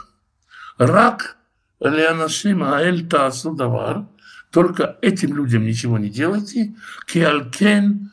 Рак 0.78 1.38
Леонашим 1.80 2.64
Аэль 2.64 3.08
Таасу 3.08 3.53
Давар, 3.53 4.08
только 4.51 4.97
этим 5.01 5.36
людям 5.36 5.66
ничего 5.66 5.97
не 5.97 6.10
делайте, 6.10 6.76
Киалкен 7.06 8.12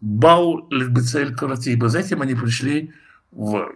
Бау 0.00 0.68
Лебецель 0.70 1.34
Каратиба. 1.34 1.88
Затем 1.88 2.22
они 2.22 2.34
пришли 2.34 2.92
в, 3.30 3.72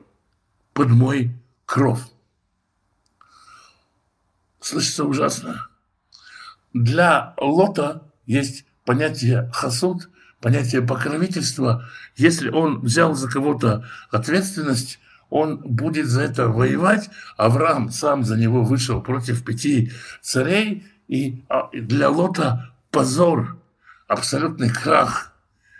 под 0.73 0.91
мой 0.91 1.33
кров. 1.67 2.01
Слышится 4.61 5.05
ужасно. 5.05 5.69
Для 6.73 7.35
Лота 7.39 8.03
есть 8.27 8.65
понятие 8.85 9.51
хасуд, 9.53 10.09
понятие 10.43 10.83
покровительства. 10.83 11.89
Если 12.17 12.51
он 12.51 12.81
взял 12.81 13.15
за 13.15 13.31
кого-то 13.31 13.87
ответственность, 14.11 14.99
он 15.31 15.59
будет 15.59 16.09
за 16.09 16.23
это 16.23 16.49
воевать. 16.49 17.09
Авраам 17.39 17.91
сам 17.91 18.25
за 18.25 18.37
него 18.37 18.63
вышел 18.63 19.01
против 19.01 19.45
пяти 19.45 19.93
царей, 20.21 20.85
и 21.09 21.43
а, 21.49 21.71
для 21.73 22.11
Лота 22.11 22.75
позор, 22.91 23.57
абсолютный 24.09 24.69
крах. 24.69 25.33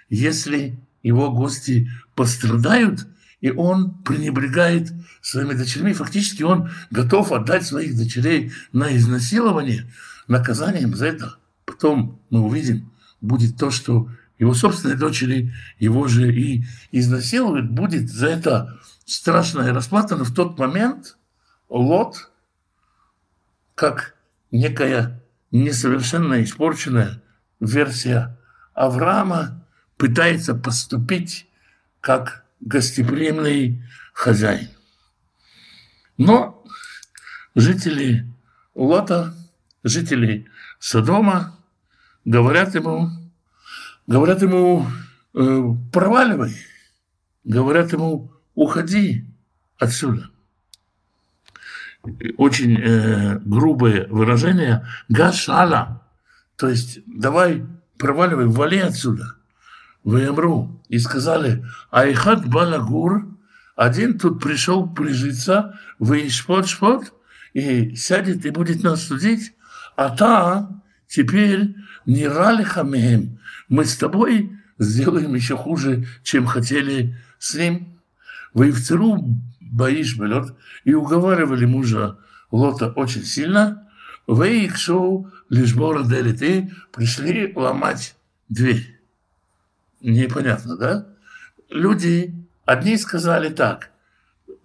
Если 0.09 0.79
его 1.03 1.31
гости 1.33 1.91
пострадают, 2.15 3.07
и 3.41 3.51
он 3.51 3.91
пренебрегает 4.05 4.93
своими 5.21 5.55
дочерьми, 5.55 5.93
фактически 5.93 6.45
он 6.45 6.71
готов 6.91 7.33
отдать 7.33 7.67
своих 7.67 7.97
дочерей 7.97 8.53
на 8.73 8.97
изнасилование, 8.97 9.91
наказанием 10.29 10.95
за 10.95 11.07
это. 11.07 11.37
Потом 11.65 12.21
мы 12.31 12.41
увидим, 12.41 12.93
будет 13.21 13.57
то, 13.57 13.71
что 13.71 14.09
его 14.43 14.55
собственные 14.55 14.97
дочери 14.97 15.55
его 15.79 16.09
же 16.09 16.35
и 16.35 16.65
изнасилуют, 16.91 17.71
будет 17.71 18.11
за 18.11 18.27
это 18.27 18.81
страшная 19.05 19.73
расплата, 19.73 20.17
но 20.17 20.25
в 20.25 20.35
тот 20.35 20.59
момент 20.59 21.17
Лот, 21.69 22.29
как 23.77 24.17
некая 24.51 25.23
несовершенно 25.53 26.43
испорченная 26.43 27.23
версия 27.61 28.37
Авраама, 28.75 29.65
пытается 29.97 30.57
поступить 30.57 31.47
как 32.01 32.45
гостеприимный 32.59 33.85
хозяин. 34.13 34.71
Но 36.19 36.65
жители 37.55 38.27
Лота, 38.75 39.37
жители 39.85 40.49
Содома 40.81 41.57
говорят 42.25 42.75
ему, 42.75 43.22
говорят 44.07 44.43
ему, 44.43 44.87
э, 45.35 45.63
проваливай, 45.93 46.57
говорят 47.45 47.93
ему, 47.93 48.33
уходи 48.55 49.25
отсюда. 49.79 50.31
Очень 52.37 52.79
э, 52.81 53.39
грубое 53.45 54.09
выражение 54.09 54.87
гашала, 55.09 56.03
то 56.57 56.69
есть 56.69 57.01
давай 57.07 57.65
проваливай, 57.99 58.47
вали 58.47 58.79
отсюда. 58.79 59.37
Ваямру. 60.05 60.83
И 60.89 60.99
сказали, 60.99 61.65
Айхат 61.91 62.47
Балагур, 62.49 63.27
один 63.77 64.19
тут 64.19 64.43
пришел 64.43 64.89
прижиться, 64.89 65.79
вы 65.99 66.29
шпот 66.29 66.69
шпот, 66.69 67.13
и 67.55 67.95
сядет 67.95 68.45
и 68.45 68.51
будет 68.51 68.83
нас 68.83 69.05
судить, 69.05 69.55
а 69.97 70.11
та 70.11 70.83
теперь 71.07 71.75
не 72.05 72.27
рали 72.27 72.63
хамеем, 72.63 73.39
мы 73.73 73.87
с 73.87 73.97
тобой 73.97 74.53
сделаем 74.79 75.35
еще 75.35 75.57
хуже, 75.57 76.07
чем 76.23 76.45
хотели 76.45 77.17
с 77.39 77.55
ним. 77.55 77.99
Воевцеру 78.53 79.25
Баиш 79.61 80.19
Белот 80.19 80.55
и 80.85 80.93
уговаривали 80.93 81.65
мужа 81.65 82.19
Лота 82.51 82.89
очень 82.91 83.25
сильно. 83.25 83.89
Вейкшу 84.29 85.33
лишбора 85.49 86.05
делит 86.05 86.71
пришли 86.93 87.51
ломать 87.57 88.15
дверь. 88.51 89.01
Непонятно, 90.03 90.77
да? 90.77 91.07
Люди, 91.71 92.35
одни 92.67 92.99
сказали 92.99 93.49
так, 93.49 93.91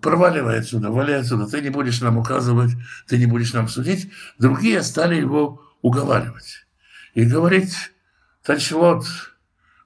проваливай 0.01 0.60
отсюда, 0.60 0.91
вали 0.91 1.14
отсюда, 1.14 1.47
ты 1.47 1.62
не 1.62 1.70
будешь 1.70 2.01
нам 2.01 2.18
указывать, 2.18 2.72
ты 3.08 3.18
не 3.18 3.26
будешь 3.26 3.53
нам 3.53 3.70
судить. 3.70 4.12
Другие 4.38 4.84
стали 4.84 5.16
его 5.16 5.64
уговаривать. 5.82 6.68
И 7.14 7.24
говорить, 7.24 7.74
Тачлот, 8.48 9.04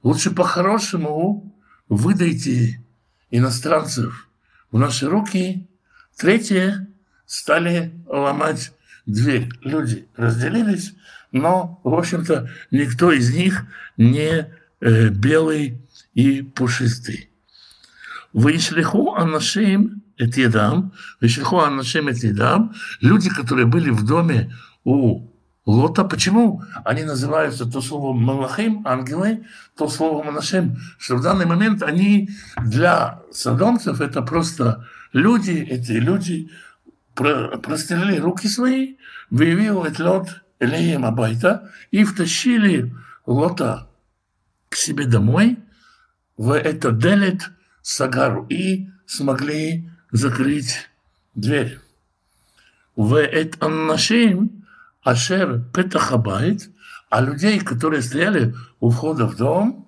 лучше 0.03 0.29
по-хорошему 0.29 1.51
выдайте 1.89 2.79
иностранцев 3.31 4.29
в 4.69 4.77
наши 4.77 5.09
руки. 5.09 5.67
Третье, 6.15 6.87
стали 7.25 7.91
ломать 8.05 8.71
дверь. 9.07 9.49
Люди 9.61 10.07
разделились, 10.15 10.93
но, 11.31 11.81
в 11.83 11.95
общем-то, 11.95 12.51
никто 12.69 13.11
из 13.11 13.33
них 13.33 13.65
не 13.97 14.45
э, 14.79 15.09
белый 15.09 15.81
и 16.13 16.43
пушистый. 16.43 17.31
Вышлиху 18.31 19.15
анашим 19.15 20.03
эт 20.17 20.37
едам, 20.37 20.93
вышлиху 21.19 21.57
анашим 21.61 22.09
эт 22.09 22.17
едам, 22.17 22.75
люди, 22.99 23.31
которые 23.31 23.65
были 23.65 23.89
в 23.89 24.05
доме 24.05 24.55
у 24.83 25.30
Лота. 25.65 26.03
Почему 26.03 26.63
они 26.83 27.03
называются 27.03 27.65
то 27.65 27.81
словом 27.81 28.23
Малахим, 28.23 28.85
ангелы, 28.85 29.45
то 29.77 29.87
словом 29.87 30.27
Монашем? 30.27 30.77
Что 30.97 31.17
в 31.17 31.21
данный 31.21 31.45
момент 31.45 31.83
они 31.83 32.29
для 32.63 33.21
садомцев 33.31 34.01
это 34.01 34.21
просто 34.21 34.87
люди, 35.13 35.51
эти 35.51 35.93
люди 35.93 36.49
прострелили 37.13 38.19
руки 38.19 38.47
свои, 38.47 38.95
выявил 39.29 39.83
этот 39.83 39.99
лед 39.99 40.41
Элеем 40.59 41.05
Абайта 41.05 41.69
и 41.91 42.03
втащили 42.03 42.93
Лота 43.25 43.87
к 44.69 44.75
себе 44.75 45.05
домой, 45.05 45.59
в 46.37 46.57
это 46.57 46.91
делет 46.91 47.51
Сагару 47.81 48.45
и 48.47 48.87
смогли 49.05 49.89
закрыть 50.11 50.89
дверь. 51.35 51.79
В 52.95 53.21
это 53.21 53.65
Аннашим 53.65 54.60
Ашер 55.03 55.63
Петахабайт, 55.73 56.69
а 57.09 57.21
людей, 57.21 57.59
которые 57.59 58.01
стояли 58.01 58.55
у 58.79 58.89
входа 58.89 59.27
в 59.27 59.35
дом, 59.35 59.87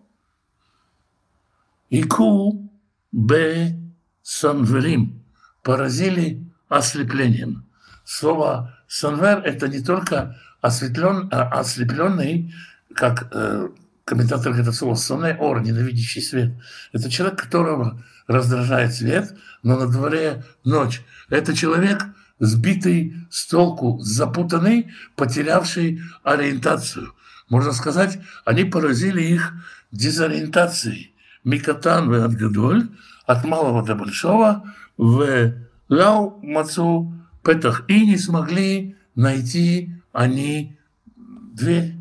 Ику 1.89 2.70
Б 3.11 3.78
Санверим, 4.24 5.24
поразили 5.61 6.43
ослеплением. 6.68 7.66
Слово 8.03 8.78
Санвер– 8.88 9.39
это 9.45 9.68
не 9.68 9.82
только 9.82 10.38
осветлен, 10.61 11.30
а 11.32 11.59
ослепленный, 11.59 12.53
как 12.93 13.28
э, 13.32 13.70
комментатор 14.05 14.47
говорит 14.47 14.68
это 14.68 14.76
слово 14.76 14.95
«соне 14.95 15.36
ор», 15.39 15.61
ненавидящий 15.61 16.22
свет. 16.22 16.53
Это 16.91 17.09
человек, 17.09 17.39
которого 17.39 18.03
раздражает 18.28 18.93
свет, 18.93 19.36
но 19.61 19.78
на 19.78 19.88
дворе 19.88 20.43
ночь. 20.64 21.01
Это 21.30 21.53
человек, 21.53 22.05
сбитый 22.39 23.15
с 23.29 23.47
толку, 23.47 23.99
запутанный, 23.99 24.91
потерявший 25.15 26.01
ориентацию. 26.23 27.13
Можно 27.49 27.71
сказать, 27.71 28.19
они 28.45 28.63
поразили 28.63 29.21
их 29.21 29.53
дезориентацией. 29.91 31.13
Микатан 31.43 32.09
в 32.09 32.13
Адгадоль, 32.13 32.89
от 33.25 33.45
малого 33.45 33.84
до 33.84 33.95
большого, 33.95 34.73
в 34.97 35.53
Ляу 35.89 36.39
Мацу 36.41 37.13
Петах. 37.43 37.84
И 37.88 38.05
не 38.05 38.17
смогли 38.17 38.95
найти 39.15 39.93
они 40.11 40.77
дверь. 41.15 41.95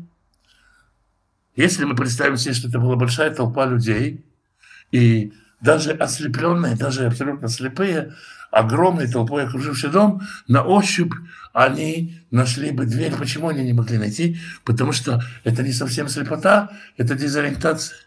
Если 1.55 1.83
мы 1.85 1.95
представим 1.95 2.37
себе, 2.37 2.53
что 2.53 2.67
это 2.69 2.79
была 2.79 2.95
большая 2.95 3.33
толпа 3.33 3.65
людей, 3.65 4.25
и 4.91 5.33
даже 5.61 5.91
ослепленные, 5.91 6.75
даже 6.75 7.05
абсолютно 7.05 7.47
слепые, 7.47 8.13
огромной 8.53 9.07
толпой 9.07 9.45
окруживший 9.45 9.89
дом, 9.89 10.21
на 10.47 10.63
ощупь 10.63 11.13
они 11.53 12.21
нашли 12.29 12.71
бы 12.71 12.85
дверь. 12.85 13.13
Почему 13.15 13.49
они 13.49 13.63
не 13.63 13.73
могли 13.73 13.97
найти? 13.97 14.37
Потому 14.63 14.91
что 14.91 15.23
это 15.43 15.63
не 15.63 15.73
совсем 15.73 16.07
слепота, 16.07 16.69
это 16.97 17.15
дезориентация. 17.15 17.97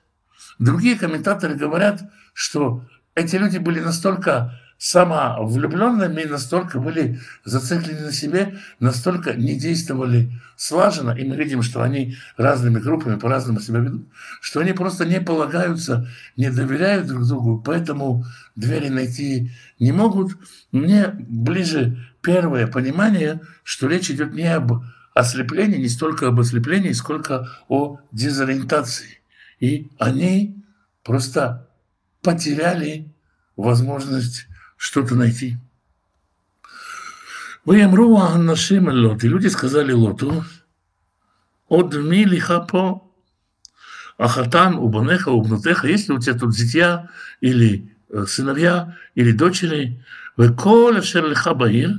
Другие 0.61 0.97
комментаторы 0.97 1.57
говорят, 1.57 2.03
что 2.33 2.85
эти 3.15 3.37
люди 3.37 3.59
были 3.59 3.81
настолько 3.81 4.61
самовлюбленными 4.79 6.25
настолько 6.25 6.79
были 6.81 7.21
зациклены 7.45 8.07
на 8.07 8.13
себе, 8.13 8.59
настолько 8.79 9.35
не 9.35 9.59
действовали 9.59 10.31
слаженно, 10.57 11.11
и 11.11 11.25
мы 11.27 11.37
видим, 11.37 11.63
что 11.63 11.83
они 11.83 12.17
разными 12.37 12.79
группами 12.79 13.19
по-разному 13.19 13.61
себя 13.61 13.81
ведут, 13.81 14.07
что 14.41 14.61
они 14.61 14.73
просто 14.73 15.05
не 15.05 15.21
полагаются, 15.21 16.09
не 16.37 16.51
доверяют 16.51 17.07
друг 17.07 17.27
другу, 17.27 17.63
поэтому 17.65 18.25
двери 18.55 18.89
найти 18.89 19.53
не 19.79 19.93
могут. 19.93 20.37
Мне 20.73 21.09
ближе 21.09 22.07
первое 22.21 22.67
понимание, 22.67 23.41
что 23.63 23.89
речь 23.89 24.11
идет 24.11 24.35
не 24.35 24.53
об 24.53 24.83
ослеплении, 25.15 25.79
не 25.79 25.89
столько 25.89 26.29
об 26.29 26.41
ослеплении, 26.41 26.93
сколько 26.93 27.49
о 27.69 27.99
дезориентации. 28.13 29.21
И 29.59 29.91
они 29.99 30.63
просто 31.03 31.69
потеряли 32.21 33.11
возможность 33.57 34.47
что-то 34.87 35.17
найти. 35.17 35.57
Ваямру 37.65 38.17
Аннашим 38.17 38.89
Лот. 38.89 39.25
И 39.25 39.29
люди 39.29 39.49
сказали 39.49 39.93
Лоту, 39.93 40.45
от 41.69 41.93
милиха 41.97 42.61
по 42.61 43.03
Ахатан, 44.17 44.77
убанеха, 44.77 45.31
убнутеха, 45.31 45.89
если 45.89 46.13
у 46.13 46.21
тебя 46.21 46.39
тут 46.39 46.55
зятья 46.55 47.11
или 47.41 47.93
э, 48.11 48.27
сыновья 48.29 48.97
или 49.17 49.33
дочери, 49.33 50.01
Веколя 50.37 51.03
шерлиха 51.03 51.55
баир, 51.55 51.99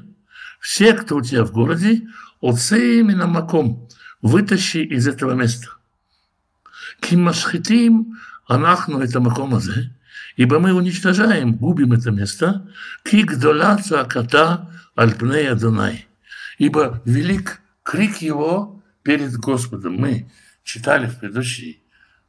все, 0.61 0.93
кто 0.93 1.17
у 1.17 1.21
тебя 1.21 1.43
в 1.43 1.51
городе, 1.51 2.07
отцы 2.39 3.01
именно 3.01 3.27
маком, 3.27 3.89
вытащи 4.21 4.77
из 4.77 5.07
этого 5.09 5.33
места. 5.33 5.67
Кимашхитим, 7.01 8.17
анахну 8.47 8.99
это 8.99 9.19
маком 9.19 9.55
азе, 9.55 9.93
ибо 10.37 10.59
мы 10.59 10.71
уничтожаем, 10.73 11.55
губим 11.55 11.93
это 11.93 12.11
место, 12.11 12.65
кик 13.03 13.37
доляца 13.37 14.05
кота 14.05 14.69
альпнея 14.95 15.55
Дунай, 15.55 16.07
ибо 16.57 17.01
велик 17.05 17.59
крик 17.83 18.17
его 18.17 18.81
перед 19.03 19.35
Господом. 19.35 19.95
Мы 19.95 20.31
читали 20.63 21.07
в 21.07 21.19
предыдущей 21.19 21.83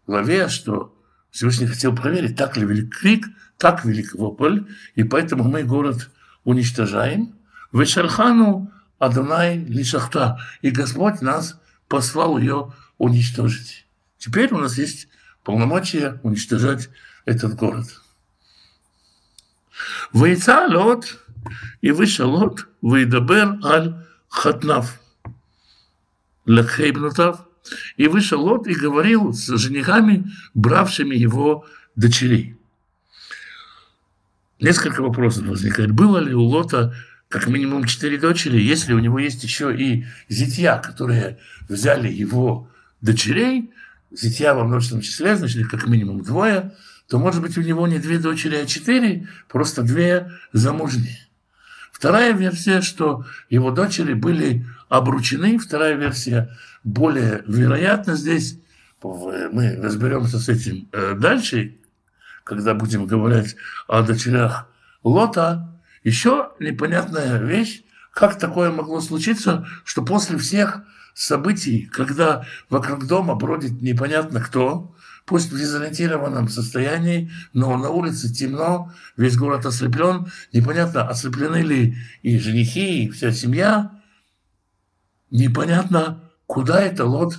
главе, 0.07 0.49
что 0.49 0.97
Всевышний 1.31 1.67
хотел 1.67 1.95
проверить, 1.95 2.37
так 2.37 2.57
ли 2.57 2.65
велик 2.65 2.97
крик, 2.99 3.27
так 3.59 3.85
велик 3.85 4.15
вопль, 4.15 4.61
и 4.95 5.05
поэтому 5.05 5.45
мы 5.45 5.63
город 5.63 6.11
уничтожаем. 6.45 7.35
Вешархану 7.73 8.73
Адонай 8.99 9.59
Лишахта, 9.59 10.41
и 10.63 10.71
Господь 10.71 11.21
нас 11.21 11.61
послал 11.89 12.39
ее 12.39 12.73
уничтожить. 12.97 13.87
Теперь 14.17 14.53
у 14.53 14.59
нас 14.59 14.79
есть 14.79 15.09
полномочия 15.45 16.19
уничтожать 16.23 16.89
этот 17.29 17.55
город. 17.55 17.87
Вейца 20.13 20.67
лот, 20.67 21.19
и 21.83 21.91
вышел 21.91 22.31
лот, 22.31 22.67
выдабер 22.81 23.59
аль 23.63 23.95
хатнав, 24.29 25.01
лекхейбнутав, 26.47 27.47
и 27.97 28.09
вышел 28.09 28.41
лот 28.41 28.67
и 28.67 28.75
говорил 28.75 29.35
с 29.35 29.47
женихами, 29.59 30.25
бравшими 30.55 31.15
его 31.15 31.67
дочерей. 31.97 32.57
Несколько 34.59 35.03
вопросов 35.03 35.47
возникает. 35.47 35.93
Было 35.93 36.19
ли 36.19 36.35
у 36.35 36.43
Лота 36.43 36.95
как 37.29 37.47
минимум 37.47 37.85
четыре 37.85 38.19
дочери, 38.19 38.59
если 38.59 38.95
у 38.95 38.99
него 38.99 39.19
есть 39.19 39.45
еще 39.45 39.77
и 39.77 40.07
зятья, 40.29 40.79
которые 40.79 41.39
взяли 41.69 42.11
его 42.11 42.69
дочерей, 43.03 43.71
зятья 44.11 44.55
во 44.55 44.65
множественном 44.65 45.03
числе, 45.03 45.37
значит, 45.37 45.69
как 45.69 45.87
минимум 45.87 46.23
двое– 46.23 46.75
то, 47.09 47.19
может 47.19 47.41
быть, 47.41 47.57
у 47.57 47.63
него 47.63 47.87
не 47.87 47.99
две 47.99 48.19
дочери, 48.19 48.57
а 48.57 48.67
четыре, 48.67 49.29
просто 49.49 49.83
две 49.83 50.31
замужние. 50.53 51.19
Вторая 51.91 52.33
версия, 52.33 52.83
что 52.83 53.25
его 53.49 53.71
дочери 53.71 54.13
были 54.13 54.67
обручены. 54.89 55.59
Вторая 55.59 55.95
версия 55.95 56.55
более 56.85 57.43
вероятна 57.47 58.15
здесь. 58.15 58.61
Мы 59.03 59.77
разберемся 59.83 60.39
с 60.39 60.49
этим 60.49 60.89
э, 60.93 61.15
дальше, 61.15 61.77
когда 62.45 62.75
будем 62.75 63.07
говорить 63.07 63.57
о 63.87 64.03
дочерях 64.03 64.69
Лота. 65.03 65.81
Еще 66.05 66.51
непонятная 66.61 67.39
вещь, 67.39 67.83
как 68.13 68.39
такое 68.39 68.71
могло 68.71 69.01
случиться, 69.01 69.67
что 69.85 70.03
после 70.05 70.37
всех 70.39 70.83
событий, 71.15 71.87
когда 71.87 72.45
вокруг 72.69 73.07
дома 73.07 73.35
бродит 73.35 73.83
непонятно 73.83 74.41
кто, 74.41 74.95
пусть 75.29 75.53
в 75.53 75.59
дезориентированном 75.59 76.49
состоянии, 76.49 77.31
но 77.53 77.77
на 77.77 77.91
улице 77.91 78.33
темно, 78.33 78.91
весь 79.19 79.37
город 79.37 79.67
ослеплен, 79.67 80.33
непонятно, 80.55 81.07
ослеплены 81.07 81.59
ли 81.59 81.97
и 82.23 82.39
женихи, 82.39 83.05
и 83.05 83.11
вся 83.11 83.31
семья, 83.31 83.93
непонятно, 85.31 86.23
куда 86.47 86.81
это 86.81 87.05
Лот 87.05 87.39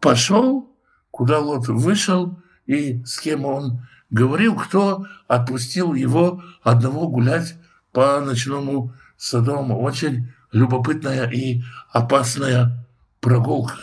пошел, 0.00 0.70
куда 1.10 1.38
Лот 1.38 1.66
вышел 1.66 2.38
и 2.66 3.02
с 3.06 3.18
кем 3.18 3.46
он 3.46 3.80
говорил, 4.10 4.54
кто 4.54 5.06
отпустил 5.26 5.94
его 5.94 6.42
одного 6.62 7.08
гулять 7.08 7.54
по 7.92 8.20
ночному 8.20 8.92
Содому. 9.16 9.80
Очень 9.80 10.30
любопытная 10.52 11.30
и 11.30 11.62
опасная 11.90 12.86
прогулка. 13.20 13.78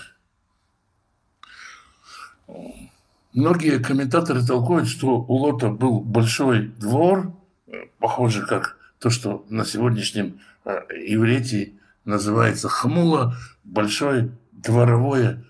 Многие 3.33 3.79
комментаторы 3.79 4.45
толкуют, 4.45 4.87
что 4.87 5.21
у 5.21 5.33
Лота 5.35 5.69
был 5.69 6.01
большой 6.01 6.67
двор, 6.67 7.33
похоже, 7.99 8.45
как 8.45 8.77
то, 8.99 9.09
что 9.09 9.45
на 9.49 9.63
сегодняшнем 9.63 10.41
э, 10.65 10.79
иврите 11.07 11.73
называется 12.03 12.67
хамула, 12.67 13.35
большое 13.63 14.31
дворовое, 14.51 15.43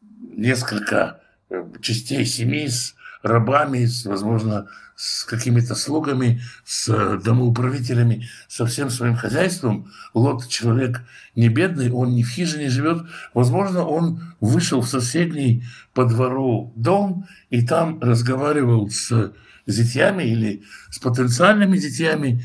несколько 0.00 1.20
э, 1.50 1.62
частей 1.82 2.24
семьи 2.24 2.68
с 2.68 2.94
рабами, 3.22 3.84
с, 3.84 4.06
возможно, 4.06 4.68
с 4.96 5.24
какими-то 5.24 5.74
слугами, 5.74 6.40
с 6.64 7.18
домоуправителями, 7.22 8.28
со 8.48 8.64
всем 8.66 8.88
своим 8.90 9.14
хозяйством. 9.14 9.92
Лот 10.14 10.48
человек 10.48 11.02
не 11.34 11.50
бедный, 11.50 11.90
он 11.90 12.14
не 12.14 12.24
в 12.24 12.30
хижине 12.30 12.70
живет. 12.70 13.06
Возможно, 13.34 13.84
он 13.84 14.34
вышел 14.40 14.80
в 14.80 14.88
соседний 14.88 15.64
по 15.92 16.06
двору 16.06 16.72
дом 16.76 17.26
и 17.50 17.64
там 17.64 18.00
разговаривал 18.00 18.90
с 18.90 19.32
зятьями 19.66 20.24
или 20.24 20.64
с 20.90 20.98
потенциальными 20.98 21.76
зятьями. 21.76 22.42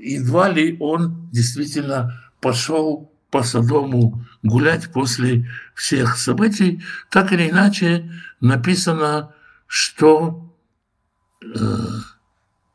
Едва 0.00 0.48
ли 0.48 0.76
он 0.80 1.30
действительно 1.30 2.20
пошел 2.40 3.12
по 3.30 3.42
Содому 3.42 4.24
гулять 4.42 4.92
после 4.92 5.48
всех 5.74 6.16
событий. 6.16 6.82
Так 7.10 7.32
или 7.32 7.50
иначе 7.50 8.10
написано, 8.40 9.34
что 9.66 10.42
э, 10.42 10.45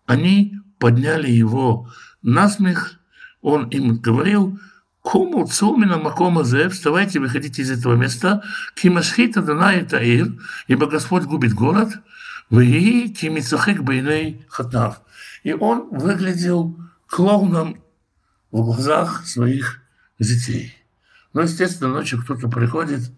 они 0.05 0.59
подняли 0.79 1.29
его 1.29 1.89
на 2.21 2.49
смех. 2.49 2.99
Он 3.41 3.69
им 3.69 3.97
говорил, 3.97 4.59
Куму 5.01 5.47
цумина 5.47 5.97
макома 5.97 6.43
зе, 6.43 6.69
вставайте, 6.69 7.19
выходите 7.19 7.63
из 7.63 7.71
этого 7.71 7.95
места, 7.95 8.43
кимашхита 8.75 9.41
дана 9.41 9.83
таир, 9.83 10.31
ибо 10.67 10.85
Господь 10.85 11.23
губит 11.23 11.53
город, 11.53 11.89
вы 12.51 13.09
кимицахик 13.09 13.81
бейней 13.81 14.45
хатнав. 14.47 15.01
И 15.43 15.53
он 15.53 15.89
выглядел 15.89 16.77
клоуном 17.07 17.81
в 18.51 18.63
глазах 18.63 19.25
своих 19.25 19.81
детей. 20.19 20.75
Но, 21.33 21.41
естественно, 21.41 21.89
ночью 21.89 22.21
кто-то 22.21 22.47
приходит 22.47 23.11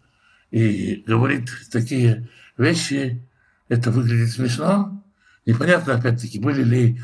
и 0.52 1.04
говорит 1.06 1.50
такие 1.72 2.30
вещи, 2.58 3.28
это 3.68 3.92
выглядит 3.92 4.32
смешно. 4.32 5.03
Непонятно, 5.46 5.96
опять-таки, 5.96 6.40
были 6.40 6.64
ли 6.64 7.02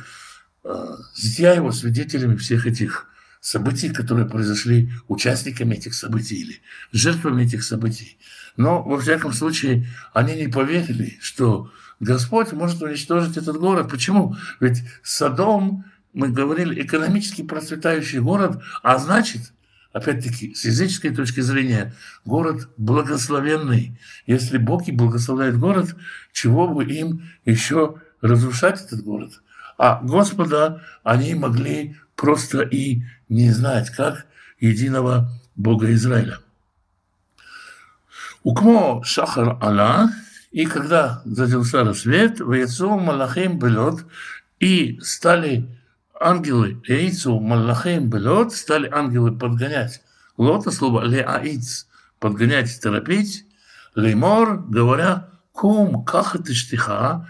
э, 0.63 0.95
его 1.15 1.71
свидетелями 1.71 2.35
всех 2.35 2.65
этих 2.65 3.07
событий, 3.41 3.89
которые 3.89 4.27
произошли 4.27 4.91
участниками 5.07 5.75
этих 5.75 5.93
событий 5.93 6.35
или 6.35 6.61
жертвами 6.91 7.43
этих 7.43 7.63
событий. 7.63 8.17
Но, 8.57 8.83
во 8.83 8.99
всяком 8.99 9.33
случае, 9.33 9.87
они 10.13 10.35
не 10.35 10.47
поверили, 10.47 11.17
что 11.21 11.71
Господь 11.99 12.51
может 12.51 12.81
уничтожить 12.81 13.37
этот 13.37 13.57
город. 13.57 13.89
Почему? 13.89 14.35
Ведь 14.59 14.83
Содом, 15.03 15.85
мы 16.13 16.29
говорили, 16.29 16.81
экономически 16.81 17.41
процветающий 17.41 18.19
город, 18.19 18.61
а 18.83 18.97
значит, 18.97 19.53
опять-таки, 19.93 20.53
с 20.53 20.65
языческой 20.65 21.15
точки 21.15 21.41
зрения, 21.41 21.93
город 22.25 22.69
благословенный. 22.77 23.99
Если 24.27 24.57
Бог 24.57 24.87
и 24.87 24.91
благословляет 24.91 25.57
город, 25.57 25.95
чего 26.31 26.67
бы 26.67 26.83
им 26.83 27.29
еще 27.45 28.01
разрушать 28.21 28.81
этот 28.81 29.03
город? 29.03 29.41
А 29.77 30.01
Господа 30.03 30.81
они 31.03 31.35
могли 31.35 31.95
просто 32.15 32.61
и 32.61 33.03
не 33.29 33.51
знать, 33.51 33.89
как 33.91 34.25
единого 34.59 35.29
Бога 35.55 35.93
Израиля. 35.93 36.39
Укмо 38.43 39.03
Шахар 39.03 39.57
Алла, 39.61 40.09
и 40.51 40.65
когда 40.65 41.21
задался 41.25 41.83
рассвет, 41.83 42.39
Ваяцу 42.39 42.97
Малахим 42.97 43.59
Белот, 43.59 44.05
и 44.59 44.99
стали 45.01 45.69
ангелы, 46.19 46.81
Яйцу 46.87 47.39
Малахим 47.39 48.09
Белот, 48.09 48.53
стали 48.53 48.89
ангелы 48.89 49.37
подгонять. 49.37 50.01
Лота 50.37 50.71
слово 50.71 51.03
Леаиц, 51.05 51.87
подгонять, 52.19 52.79
торопить. 52.81 53.45
Леймор, 53.95 54.63
говоря, 54.67 55.29
кум, 55.59 56.05
каха 56.05 56.39
ты 56.39 56.53
штиха, 56.53 57.27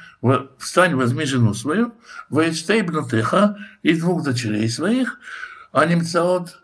встань, 0.60 0.94
возьми 0.94 1.26
жену 1.26 1.56
свою, 1.56 1.96
воечтей 2.30 2.84
бнутеха 2.84 3.58
и 3.82 4.00
двух 4.00 4.24
дочерей 4.24 4.70
своих, 4.70 5.20
а 5.72 5.84
немцаот, 5.88 6.62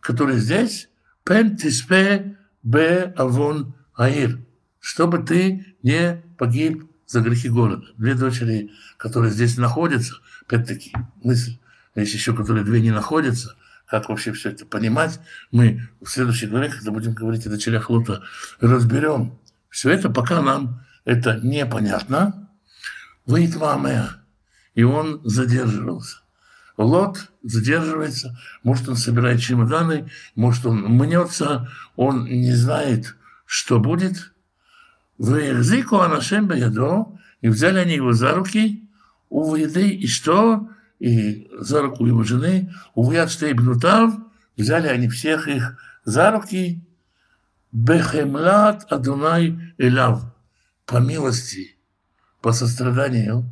которые 0.00 0.38
здесь, 0.38 0.90
пен 1.24 1.56
тиспе 1.56 2.36
бе 2.62 3.14
авон 3.16 3.74
аир, 3.94 4.38
чтобы 4.78 5.20
ты 5.20 5.76
не 5.82 6.22
погиб 6.36 6.90
за 7.06 7.22
грехи 7.22 7.48
города. 7.48 7.86
Две 7.96 8.12
дочери, 8.12 8.70
которые 8.98 9.32
здесь 9.32 9.56
находятся, 9.56 10.16
опять-таки, 10.42 10.92
мысль, 11.24 11.56
есть 11.94 12.12
еще, 12.12 12.36
которые 12.36 12.66
две 12.66 12.82
не 12.82 12.90
находятся, 12.90 13.56
как 13.86 14.10
вообще 14.10 14.30
все 14.32 14.50
это 14.50 14.66
понимать, 14.66 15.20
мы 15.50 15.88
в 16.02 16.10
следующей 16.10 16.48
главе, 16.48 16.68
когда 16.68 16.90
будем 16.90 17.14
говорить 17.14 17.46
о 17.46 17.50
дочерях 17.50 17.88
Лота, 17.88 18.24
разберем. 18.60 19.38
Все 19.76 19.90
это 19.90 20.08
пока 20.08 20.40
нам 20.40 20.86
это 21.04 21.38
непонятно. 21.42 22.48
Выйдет 23.26 23.56
мамая. 23.56 24.08
И 24.74 24.82
он 24.84 25.20
задерживался. 25.22 26.16
Лот 26.78 27.30
задерживается, 27.42 28.38
может, 28.62 28.88
он 28.88 28.96
собирает 28.96 29.42
чемоданы, 29.42 30.10
может, 30.34 30.64
он 30.64 30.80
мнется, 30.80 31.70
он 31.94 32.24
не 32.24 32.54
знает, 32.54 33.16
что 33.44 33.78
будет. 33.78 34.32
Вырзику 35.18 36.00
анашем 36.00 36.50
ядо, 36.52 37.12
и 37.42 37.48
взяли 37.48 37.78
они 37.78 37.96
его 37.96 38.14
за 38.14 38.32
руки, 38.32 38.88
у 39.28 39.56
еды, 39.56 39.90
и 39.90 40.06
что? 40.06 40.70
И 41.00 41.50
за 41.58 41.82
руку 41.82 42.06
его 42.06 42.22
жены, 42.22 42.72
у 42.94 43.12
что 43.28 43.54
бнутав, 43.54 44.14
взяли 44.56 44.88
они 44.88 45.10
всех 45.10 45.48
их 45.48 45.76
за 46.06 46.30
руки, 46.30 46.82
бехемлат 47.76 48.86
адунай 48.90 49.74
элав, 49.76 50.24
по 50.86 50.96
милости, 50.96 51.76
по 52.40 52.52
состраданию, 52.52 53.44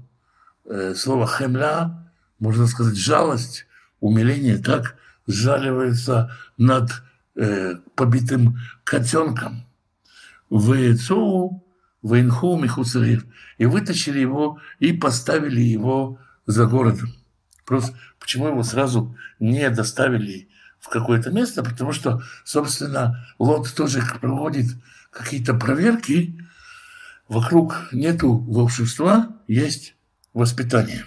э, 0.64 0.94
слово 0.94 1.26
хемля 1.26 2.04
можно 2.38 2.66
сказать, 2.66 2.96
жалость, 2.96 3.66
умиление 4.00 4.58
так 4.58 4.96
сжаливается 5.26 6.30
над 6.56 6.90
э, 7.36 7.76
побитым 7.94 8.58
котенком. 8.84 9.66
В 10.50 10.74
Яйцу, 10.74 11.62
в 12.02 12.20
Инху. 12.20 12.62
И 13.58 13.66
вытащили 13.66 14.18
его 14.18 14.58
и 14.78 14.92
поставили 14.92 15.60
его 15.60 16.18
за 16.46 16.66
городом. 16.66 17.14
Просто 17.64 17.96
почему 18.18 18.48
его 18.48 18.62
сразу 18.62 19.16
не 19.38 19.68
доставили 19.70 20.48
в 20.84 20.90
какое-то 20.90 21.30
место? 21.30 21.64
Потому 21.64 21.92
что, 21.92 22.22
собственно, 22.44 23.26
Лот 23.38 23.74
тоже 23.74 24.02
проводит 24.20 24.66
какие-то 25.10 25.54
проверки. 25.54 26.38
Вокруг 27.28 27.88
нету 27.90 28.36
волшебства, 28.36 29.28
есть 29.48 29.94
воспитание. 30.34 31.06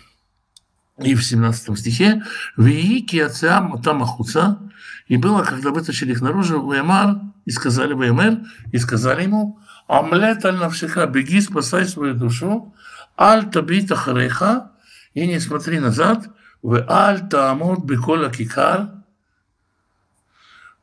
И 0.97 1.13
в 1.13 1.23
17 1.23 1.78
стихе 1.78 2.23
«Вии 2.57 3.19
отцам 3.19 3.80
там 3.84 4.01
ахуца» 4.01 4.59
И 5.07 5.15
было, 5.15 5.43
когда 5.43 5.69
вытащили 5.69 6.11
их 6.11 6.21
наружу, 6.21 6.59
Уэмар, 6.59 7.21
и 7.45 7.51
сказали 7.51 7.93
Уэмер, 7.93 8.39
и 8.71 8.78
сказали 8.78 9.23
ему, 9.23 9.59
Амлет 9.88 10.43
аль 10.45 10.57
навшиха, 10.57 11.05
беги, 11.05 11.39
спасай 11.39 11.86
свою 11.86 12.13
душу, 12.13 12.75
аль 13.17 13.49
табит 13.49 13.91
ахареха, 13.91 14.71
и 15.13 15.25
не 15.25 15.39
смотри 15.39 15.80
назад, 15.80 16.28
в 16.61 16.86
аль 16.89 17.30
таамот 17.30 17.86
бекола 17.86 18.30
кикар, 18.30 18.89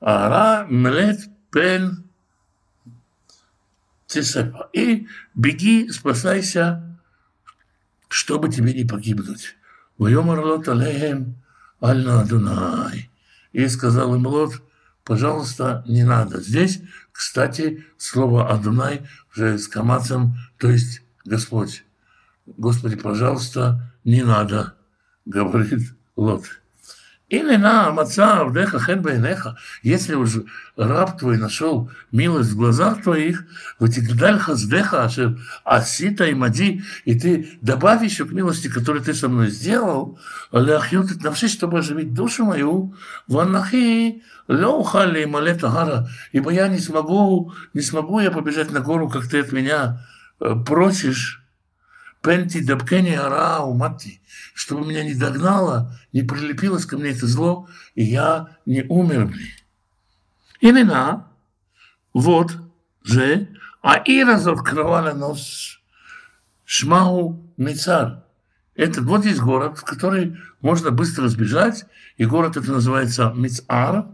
ара 0.01 0.67
млет 0.69 1.21
пен 1.51 2.05
цесепа. 4.07 4.69
И 4.73 5.07
беги, 5.35 5.91
спасайся, 5.91 6.99
чтобы 8.09 8.49
тебе 8.49 8.73
не 8.73 8.85
погибнуть. 8.85 9.57
Вайомар 9.99 10.41
лот 10.41 10.69
алейхем 10.69 11.37
аль 11.83 12.09
Адунай. 12.09 13.11
И 13.53 13.69
сказал 13.69 14.15
им 14.17 14.27
Лот, 14.27 14.63
пожалуйста, 15.05 15.85
не 15.87 16.03
надо. 16.03 16.41
Здесь, 16.41 16.81
кстати, 17.13 17.85
слово 17.99 18.51
Адунай 18.51 19.07
уже 19.33 19.59
с 19.59 19.69
камацем, 19.69 20.37
то 20.59 20.69
есть 20.69 21.03
Господь. 21.25 21.85
Господи, 22.47 22.97
пожалуйста, 22.97 23.93
не 24.05 24.23
надо, 24.23 24.75
говорит 25.25 25.95
Лот. 26.17 26.45
Или 27.31 27.57
на 27.57 27.91
маца 27.91 28.41
авдеха 28.41 28.79
хен 28.79 29.01
байнеха, 29.01 29.57
если 29.83 30.15
уже 30.15 30.45
раб 30.77 31.19
твой 31.19 31.39
нашел 31.39 31.91
милость 32.13 32.51
в 32.51 32.57
глазах 32.57 33.03
твоих, 33.03 33.45
ватигдаль 33.79 34.39
хаздеха 34.39 35.05
ашер 35.05 35.39
асита 35.65 36.27
и 36.27 36.35
мади, 36.35 36.83
и 37.07 37.19
ты 37.19 37.59
добавь 37.63 38.05
еще 38.05 38.27
к 38.27 38.33
милости, 38.33 38.69
которую 38.69 39.03
ты 39.03 39.15
со 39.15 39.29
мной 39.29 39.51
сделал, 39.51 40.19
ляхьют 40.53 41.13
и 41.13 41.23
навши, 41.23 41.49
чтобы 41.49 41.79
оживить 41.79 42.13
душу 42.13 42.45
мою, 42.45 42.95
ванахи 43.27 44.23
леухали 44.47 45.25
малета 45.25 45.71
гара, 45.71 46.09
ибо 46.33 46.51
я 46.51 46.69
не 46.69 46.79
смогу, 46.79 47.55
не 47.73 47.81
смогу 47.81 48.21
я 48.21 48.31
побежать 48.31 48.71
на 48.71 48.81
гору, 48.81 49.09
как 49.09 49.27
ты 49.29 49.41
от 49.41 49.51
меня 49.51 50.05
э, 50.41 50.55
просишь, 50.67 51.44
Пенти 52.25 52.63
дабкени 52.63 53.15
арау 53.15 53.75
мати, 53.75 54.23
чтобы 54.55 54.87
меня 54.87 55.05
не 55.05 55.15
догнало, 55.15 55.95
не 56.15 56.23
прилепилось 56.23 56.87
ко 56.87 56.97
мне 56.97 57.11
это 57.11 57.27
зло, 57.27 57.69
и 57.95 58.03
я 58.03 58.57
не 58.65 58.83
умер 58.83 59.27
бы. 59.27 59.41
Имена, 60.63 61.29
вот 62.15 62.57
же, 63.03 63.49
а 63.83 63.97
и 63.97 64.25
разоткрывала 64.25 65.13
нос 65.13 65.81
шмау 66.65 67.53
мицар. 67.59 68.25
этот 68.75 69.05
вот 69.05 69.27
есть 69.27 69.41
город, 69.41 69.77
в 69.77 69.85
который 69.85 70.39
можно 70.63 70.91
быстро 70.91 71.29
сбежать, 71.29 71.85
и 72.17 72.25
город 72.25 72.57
это 72.57 72.73
называется 72.73 73.35
Мицар. 73.37 74.07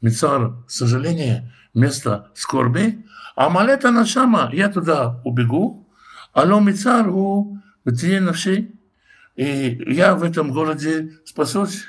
Мицар, 0.00 0.54
сожаление, 0.66 1.52
место 1.74 2.30
скорби. 2.32 3.04
А 3.36 3.50
Малета 3.50 3.90
Нашама, 3.90 4.48
я 4.50 4.70
туда 4.70 5.20
убегу, 5.24 5.89
алло 6.32 6.60
Мицар 6.60 7.08
у 7.08 7.58
навши, 7.84 8.70
и 9.36 9.82
я 9.86 10.14
в 10.14 10.22
этом 10.22 10.52
городе 10.52 11.12
спасусь. 11.24 11.84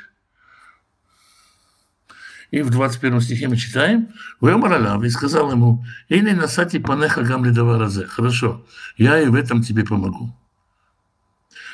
И 2.51 2.61
в 2.61 2.69
21 2.69 3.22
стихе 3.22 3.47
мы 3.47 3.55
читаем, 3.55 4.09
«Вэмар 4.41 4.73
Алав» 4.73 5.03
и 5.03 5.09
сказал 5.09 5.51
ему, 5.51 5.85
«Или 6.09 6.31
насати 6.31 6.80
панеха 6.80 7.23
гам 7.23 7.45
ледаваразе». 7.45 8.07
Хорошо, 8.07 8.65
я 8.97 9.19
и 9.19 9.27
в 9.27 9.35
этом 9.35 9.61
тебе 9.61 9.85
помогу. 9.85 10.35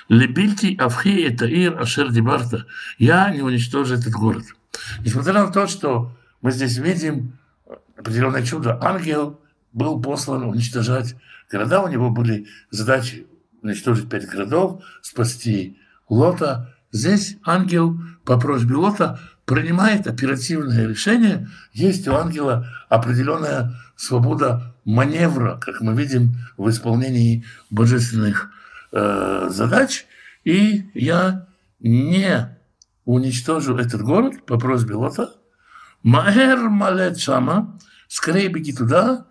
Лебильти 0.08 0.76
Авхи 0.78 1.22
это 1.24 1.46
Ир 1.46 1.82
Ашер 1.82 2.12
Дибарта. 2.12 2.66
Я 3.00 3.30
не 3.32 3.42
уничтожу 3.42 3.96
этот 3.96 4.14
город. 4.14 4.46
Несмотря 5.00 5.34
на 5.34 5.52
то, 5.52 5.68
что 5.68 6.16
мы 6.42 6.52
здесь 6.52 6.78
видим 6.78 7.38
определенное 7.98 8.44
чудо, 8.44 8.78
ангел 8.82 9.42
был 9.74 10.02
послан 10.02 10.44
уничтожать 10.44 11.16
города. 11.52 11.82
У 11.82 11.88
него 11.88 12.10
были 12.10 12.48
задачи 12.72 13.28
уничтожить 13.62 14.10
пять 14.10 14.28
городов, 14.28 14.84
спасти 15.02 15.78
Лота. 16.10 16.74
Здесь 16.92 17.38
ангел 17.46 18.00
по 18.24 18.40
просьбе 18.40 18.76
Лота 18.76 19.20
принимает 19.46 20.08
оперативное 20.08 20.88
решение. 20.88 21.48
Есть 21.74 22.08
у 22.08 22.14
ангела 22.14 22.68
определенная 22.90 23.76
свобода 23.96 24.76
маневра, 24.86 25.58
как 25.60 25.82
мы 25.82 25.96
видим 25.96 26.36
в 26.58 26.70
исполнении 26.70 27.46
божественных 27.70 28.52
э, 28.92 29.48
задач, 29.50 30.06
и 30.44 30.90
я 30.94 31.48
не 31.80 32.58
уничтожу 33.06 33.78
этот 33.78 34.02
город 34.02 34.46
по 34.46 34.58
просьбе 34.60 34.96
Лота. 34.96 35.32
Маэр 36.04 36.70
малет 36.70 37.20
шама, 37.20 37.80
скорее 38.08 38.50
беги 38.50 38.74
туда, 38.74 39.27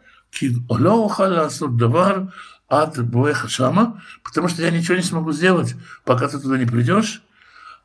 давар 1.79 2.33
от 2.69 2.99
Буэха 2.99 3.49
Шама, 3.49 4.03
потому 4.25 4.49
что 4.49 4.63
я 4.63 4.71
ничего 4.71 4.97
не 4.97 5.03
смогу 5.03 5.33
сделать, 5.33 5.75
пока 6.05 6.29
ты 6.29 6.39
туда 6.39 6.59
не 6.59 6.67
придешь. 6.67 7.23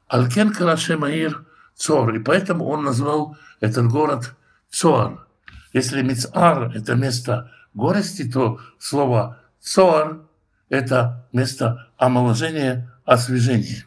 Алкен 0.07 0.51
Караше 0.51 0.97
Маир 0.97 1.45
Цор, 1.75 2.15
и 2.15 2.19
поэтому 2.19 2.65
он 2.65 2.83
назвал 2.83 3.37
этот 3.59 3.87
город 3.87 4.35
Цор. 4.69 5.27
Если 5.73 6.01
Мицар– 6.01 6.71
это 6.75 6.95
место 6.95 7.51
горести, 7.73 8.29
то 8.29 8.59
слово 8.79 9.39
Цор 9.61 10.27
это 10.71 11.27
место 11.33 11.89
омоложения, 11.97 12.91
освежения. 13.03 13.85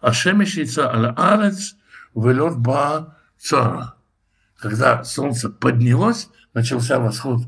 А 0.00 0.12
шемешица 0.12 0.90
аля 0.90 1.14
арец 1.16 1.76
велет 2.14 2.56
ба 2.56 3.18
цара. 3.38 3.94
Когда 4.56 5.04
солнце 5.04 5.50
поднялось, 5.50 6.28
начался 6.54 6.98
восход. 6.98 7.42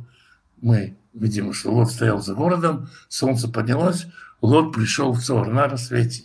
Мы 0.61 0.97
видим, 1.13 1.53
что 1.53 1.73
Лот 1.73 1.91
стоял 1.91 2.21
за 2.21 2.35
городом, 2.35 2.89
солнце 3.09 3.49
поднялось, 3.49 4.07
Лот 4.41 4.75
пришел 4.75 5.13
в 5.13 5.23
Цор 5.23 5.49
на 5.49 5.69
рассвете. 5.69 6.25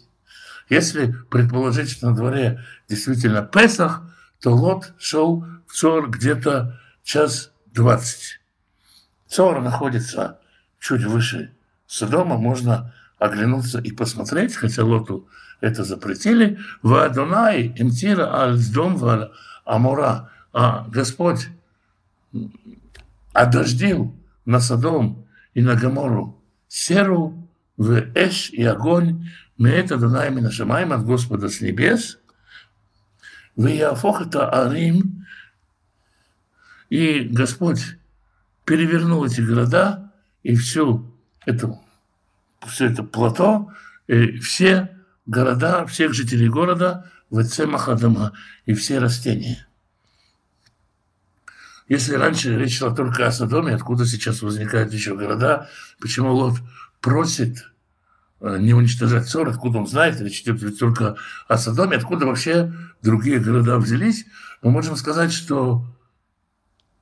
Если 0.69 1.11
предположить, 1.29 1.89
что 1.89 2.09
на 2.09 2.15
дворе 2.15 2.63
действительно 2.87 3.41
Песах, 3.41 4.03
то 4.39 4.51
Лот 4.51 4.93
шел 4.97 5.45
в 5.67 5.73
Цор 5.73 6.09
где-то 6.09 6.79
час 7.03 7.51
двадцать. 7.67 8.39
Цор 9.27 9.61
находится 9.61 10.39
чуть 10.79 11.03
выше 11.03 11.53
Содома 11.91 12.37
можно 12.37 12.93
оглянуться 13.19 13.79
и 13.79 13.91
посмотреть, 13.91 14.55
хотя 14.55 14.85
Лоту 14.85 15.27
это 15.59 15.83
запретили. 15.83 16.57
В 16.81 16.95
Адонай 16.95 17.73
имтира 17.75 18.33
аль 18.33 18.57
Амура. 19.65 20.29
А 20.53 20.85
Господь 20.87 21.49
одождил 23.33 24.15
на 24.45 24.59
Содом 24.59 25.25
и 25.53 25.61
на 25.61 25.75
Гамору 25.75 26.41
серу 26.67 27.49
в 27.77 27.91
эш 28.15 28.49
и 28.51 28.63
огонь 28.63 29.29
меет 29.57 29.91
Адонай 29.91 30.31
Минашамаем 30.31 30.93
от 30.93 31.05
Господа 31.05 31.49
с 31.49 31.61
небес. 31.61 32.19
В 33.55 33.67
Яфох 33.67 34.21
это 34.21 34.49
Арим. 34.49 35.25
И 36.89 37.21
Господь 37.21 37.97
перевернул 38.65 39.25
эти 39.25 39.41
города 39.41 40.11
и 40.43 40.55
всю 40.55 41.13
это, 41.45 41.79
все 42.67 42.87
это 42.87 43.03
плато, 43.03 43.71
и 44.07 44.37
все 44.39 44.89
города, 45.25 45.85
всех 45.85 46.13
жителей 46.13 46.49
города 46.49 47.09
в 47.29 47.65
Махадама 47.65 48.33
и 48.65 48.73
все 48.73 48.99
растения. 48.99 49.67
Если 51.91 52.15
раньше 52.15 52.57
речь 52.57 52.77
шла 52.77 52.95
только 52.95 53.27
о 53.27 53.33
Содоме, 53.33 53.75
откуда 53.75 54.05
сейчас 54.05 54.41
возникают 54.41 54.93
еще 54.93 55.13
города, 55.13 55.67
почему 55.99 56.31
Лот 56.33 56.55
просит 57.01 57.69
э, 58.39 58.59
не 58.61 58.73
уничтожать 58.73 59.27
ссор, 59.27 59.49
откуда 59.49 59.79
он 59.79 59.87
знает, 59.87 60.21
речь 60.21 60.39
идет 60.43 60.79
только 60.79 61.17
о 61.49 61.57
Содоме, 61.57 61.97
откуда 61.97 62.25
вообще 62.25 62.71
другие 63.01 63.39
города 63.39 63.77
взялись, 63.77 64.25
мы 64.61 64.71
можем 64.71 64.95
сказать, 64.95 65.33
что 65.33 65.85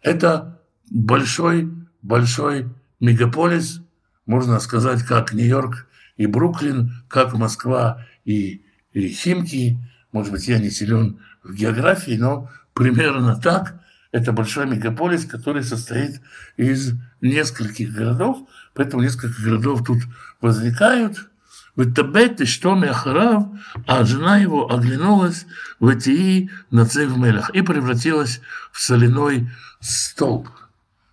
это 0.01 0.59
большой, 0.89 1.71
большой 2.01 2.67
мегаполис, 2.99 3.81
можно 4.25 4.59
сказать, 4.59 5.03
как 5.03 5.33
Нью-Йорк 5.33 5.85
и 6.17 6.25
Бруклин, 6.25 7.03
как 7.07 7.35
Москва 7.35 8.07
и, 8.25 8.63
и 8.93 9.09
Химки. 9.09 9.77
Может 10.11 10.31
быть, 10.31 10.47
я 10.47 10.57
не 10.57 10.71
силен 10.71 11.19
в 11.43 11.53
географии, 11.53 12.17
но 12.17 12.49
примерно 12.73 13.39
так. 13.39 13.79
Это 14.11 14.31
большой 14.31 14.65
мегаполис, 14.65 15.25
который 15.25 15.63
состоит 15.63 16.21
из 16.57 16.93
нескольких 17.21 17.93
городов, 17.93 18.39
поэтому 18.73 19.03
несколько 19.03 19.41
городов 19.41 19.85
тут 19.85 19.99
возникают. 20.41 21.29
В 21.75 21.93
Табете, 21.93 22.45
что 22.45 22.75
Мяхарав, 22.75 23.45
а 23.85 24.03
жена 24.03 24.37
его 24.37 24.69
оглянулась 24.69 25.45
в 25.79 25.87
Этии 25.87 26.49
на 26.71 26.85
Цевмелях 26.85 27.51
и 27.51 27.61
превратилась 27.61 28.41
в 28.71 28.81
соляной 28.81 29.49
столб. 29.79 30.49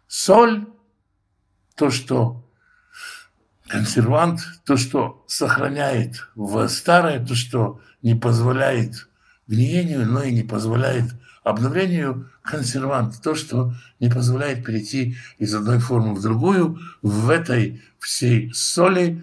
Соль, 0.09 0.67
то, 1.77 1.91
что 1.91 2.45
консервант, 3.69 4.41
то, 4.65 4.77
что 4.77 5.25
сохраняет 5.29 6.29
в 6.35 6.67
старое, 6.69 7.25
то, 7.25 7.35
что 7.35 7.81
не 8.03 8.15
позволяет 8.15 9.09
гниению, 9.47 10.07
но 10.07 10.23
и 10.23 10.33
не 10.33 10.43
позволяет 10.43 11.13
обновлению, 11.47 12.29
консервант, 12.43 13.23
то, 13.23 13.37
что 13.37 13.73
не 14.01 14.11
позволяет 14.11 14.65
перейти 14.65 15.17
из 15.39 15.55
одной 15.55 15.79
формы 15.79 16.13
в 16.15 16.21
другую. 16.21 16.81
В 17.03 17.31
этой 17.31 17.85
всей 18.01 18.53
соли 18.53 19.23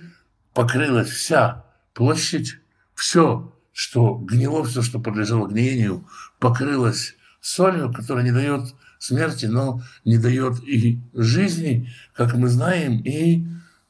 покрылась 0.54 1.10
вся 1.10 1.66
площадь, 1.94 2.60
все, 2.96 3.54
что 3.74 4.16
гнило, 4.16 4.64
все, 4.64 4.82
что 4.82 5.02
подлежало 5.02 5.48
гниению, 5.48 6.08
покрылось 6.40 7.16
солью, 7.42 7.92
которая 7.92 8.24
не 8.24 8.32
дает 8.32 8.74
смерти, 9.00 9.48
но 9.48 9.82
не 10.06 10.18
дает 10.18 10.64
и 10.64 11.02
жизни, 11.14 11.90
как 12.14 12.36
мы 12.36 12.48
знаем, 12.48 13.02
и 13.04 13.46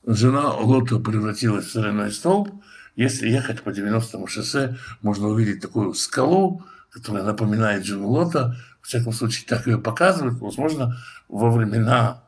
жена 0.07 0.55
Лота 0.55 0.97
превратилась 0.97 1.65
в 1.65 1.71
соляной 1.71 2.11
столб. 2.11 2.49
Если 2.95 3.29
ехать 3.29 3.61
по 3.61 3.69
90-му 3.69 4.25
шоссе, 4.25 4.75
можно 5.03 5.27
увидеть 5.27 5.61
такую 5.61 5.93
скалу, 5.93 6.63
которая 6.93 7.23
напоминает 7.23 7.85
жену 7.85 8.09
Лота. 8.09 8.55
В 8.81 8.87
всяком 8.87 9.13
случае, 9.13 9.47
так 9.47 9.65
ее 9.67 9.77
показывают. 9.77 10.39
Возможно, 10.39 10.97
во 11.27 11.49
времена 11.51 12.23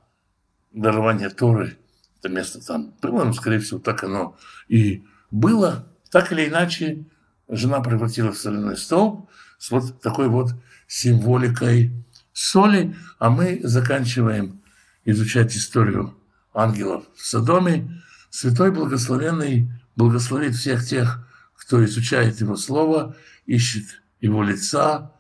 дарования 0.74 1.30
Торы 1.30 1.78
это 2.20 2.34
место 2.34 2.66
там 2.66 2.94
было, 3.02 3.24
но, 3.24 3.34
скорее 3.34 3.60
всего, 3.60 3.80
так 3.80 4.04
оно 4.04 4.36
и 4.68 5.06
было. 5.30 5.88
Так 6.10 6.32
или 6.32 6.48
иначе, 6.48 7.06
жена 7.48 7.82
превратилась 7.82 8.38
в 8.38 8.42
соляной 8.42 8.78
столб 8.78 9.30
с 9.60 9.70
вот 9.70 10.02
такой 10.02 10.28
вот 10.28 10.52
символикой 10.88 11.92
соли, 12.34 12.96
а 13.20 13.30
мы 13.30 13.60
заканчиваем 13.64 14.62
изучать 15.04 15.56
историю 15.56 16.18
ангелов 16.54 17.04
в 17.16 17.26
Содоме. 17.26 18.02
Святой 18.32 18.72
Благословенный 18.72 19.70
благословит 19.96 20.56
всех 20.56 20.86
тех, 20.86 21.26
кто 21.56 21.84
изучает 21.86 22.42
Его 22.42 22.56
Слово, 22.56 23.16
ищет 23.46 24.02
Его 24.26 24.41
лица, 24.41 25.11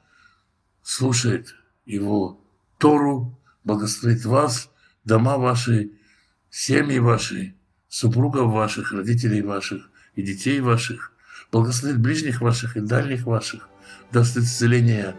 слушает 0.81 1.53
Его 1.85 2.41
Тору, 2.79 3.39
благословит 3.63 4.25
вас, 4.25 4.71
дома 5.03 5.37
ваши, 5.37 5.91
семьи 6.49 6.97
ваши, 6.97 7.53
супругов 7.87 8.51
ваших, 8.51 8.93
родителей 8.93 9.43
ваших 9.43 9.91
и 10.15 10.23
детей 10.23 10.59
ваших, 10.59 11.11
благословит 11.51 11.99
ближних 11.99 12.41
ваших 12.41 12.77
и 12.77 12.81
дальних 12.81 13.25
ваших, 13.25 13.69
даст 14.11 14.37
исцеление 14.37 15.15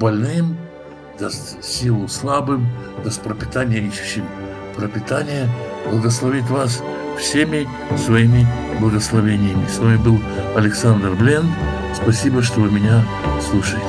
больным, 0.00 0.56
даст 1.20 1.62
силу 1.62 2.08
слабым, 2.08 2.66
даст 3.04 3.22
пропитание 3.22 3.86
ищущим. 3.86 4.26
Пропитание, 4.74 5.48
благословит 5.88 6.50
вас 6.50 6.82
всеми 7.20 7.68
своими 7.96 8.46
благословениями. 8.80 9.66
С 9.66 9.78
вами 9.78 9.96
был 9.96 10.20
Александр 10.56 11.10
Блен. 11.14 11.44
Спасибо, 11.94 12.42
что 12.42 12.60
вы 12.60 12.70
меня 12.70 13.04
слушаете. 13.40 13.84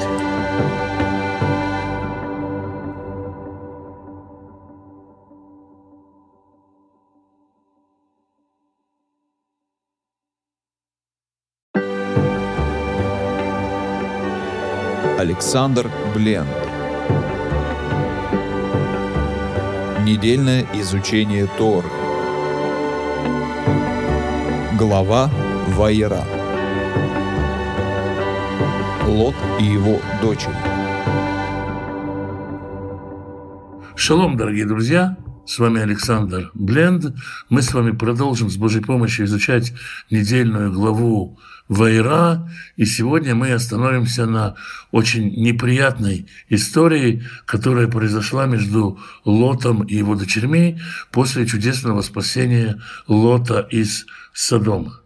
Александр 15.18 15.90
Бленд. 16.16 16.48
Недельное 20.04 20.66
изучение 20.74 21.48
Тор. 21.58 22.01
Глава 24.82 25.30
Вайера. 25.78 26.24
Лот 29.06 29.36
и 29.60 29.64
его 29.64 30.00
дочери. 30.24 30.56
Шалом, 33.96 34.38
дорогие 34.38 34.66
друзья! 34.66 35.21
С 35.46 35.58
вами 35.58 35.82
Александр 35.82 36.52
Бленд. 36.54 37.16
Мы 37.50 37.62
с 37.62 37.74
вами 37.74 37.92
продолжим 37.92 38.50
с 38.50 38.58
Божьей 38.58 38.82
помощью 38.82 39.26
изучать 39.26 39.74
недельную 40.12 40.72
главу 40.72 41.40
Вайра, 41.68 42.50
и 42.76 42.86
сегодня 42.86 43.34
мы 43.34 43.52
остановимся 43.52 44.26
на 44.26 44.56
очень 44.92 45.30
неприятной 45.42 46.28
истории, 46.50 47.24
которая 47.46 47.88
произошла 47.88 48.46
между 48.46 49.00
Лотом 49.26 49.84
и 49.84 49.96
его 49.96 50.16
дочерьми 50.16 50.80
после 51.12 51.48
чудесного 51.48 52.02
спасения 52.02 52.80
Лота 53.08 53.62
из 53.72 54.06
Содома. 54.34 55.01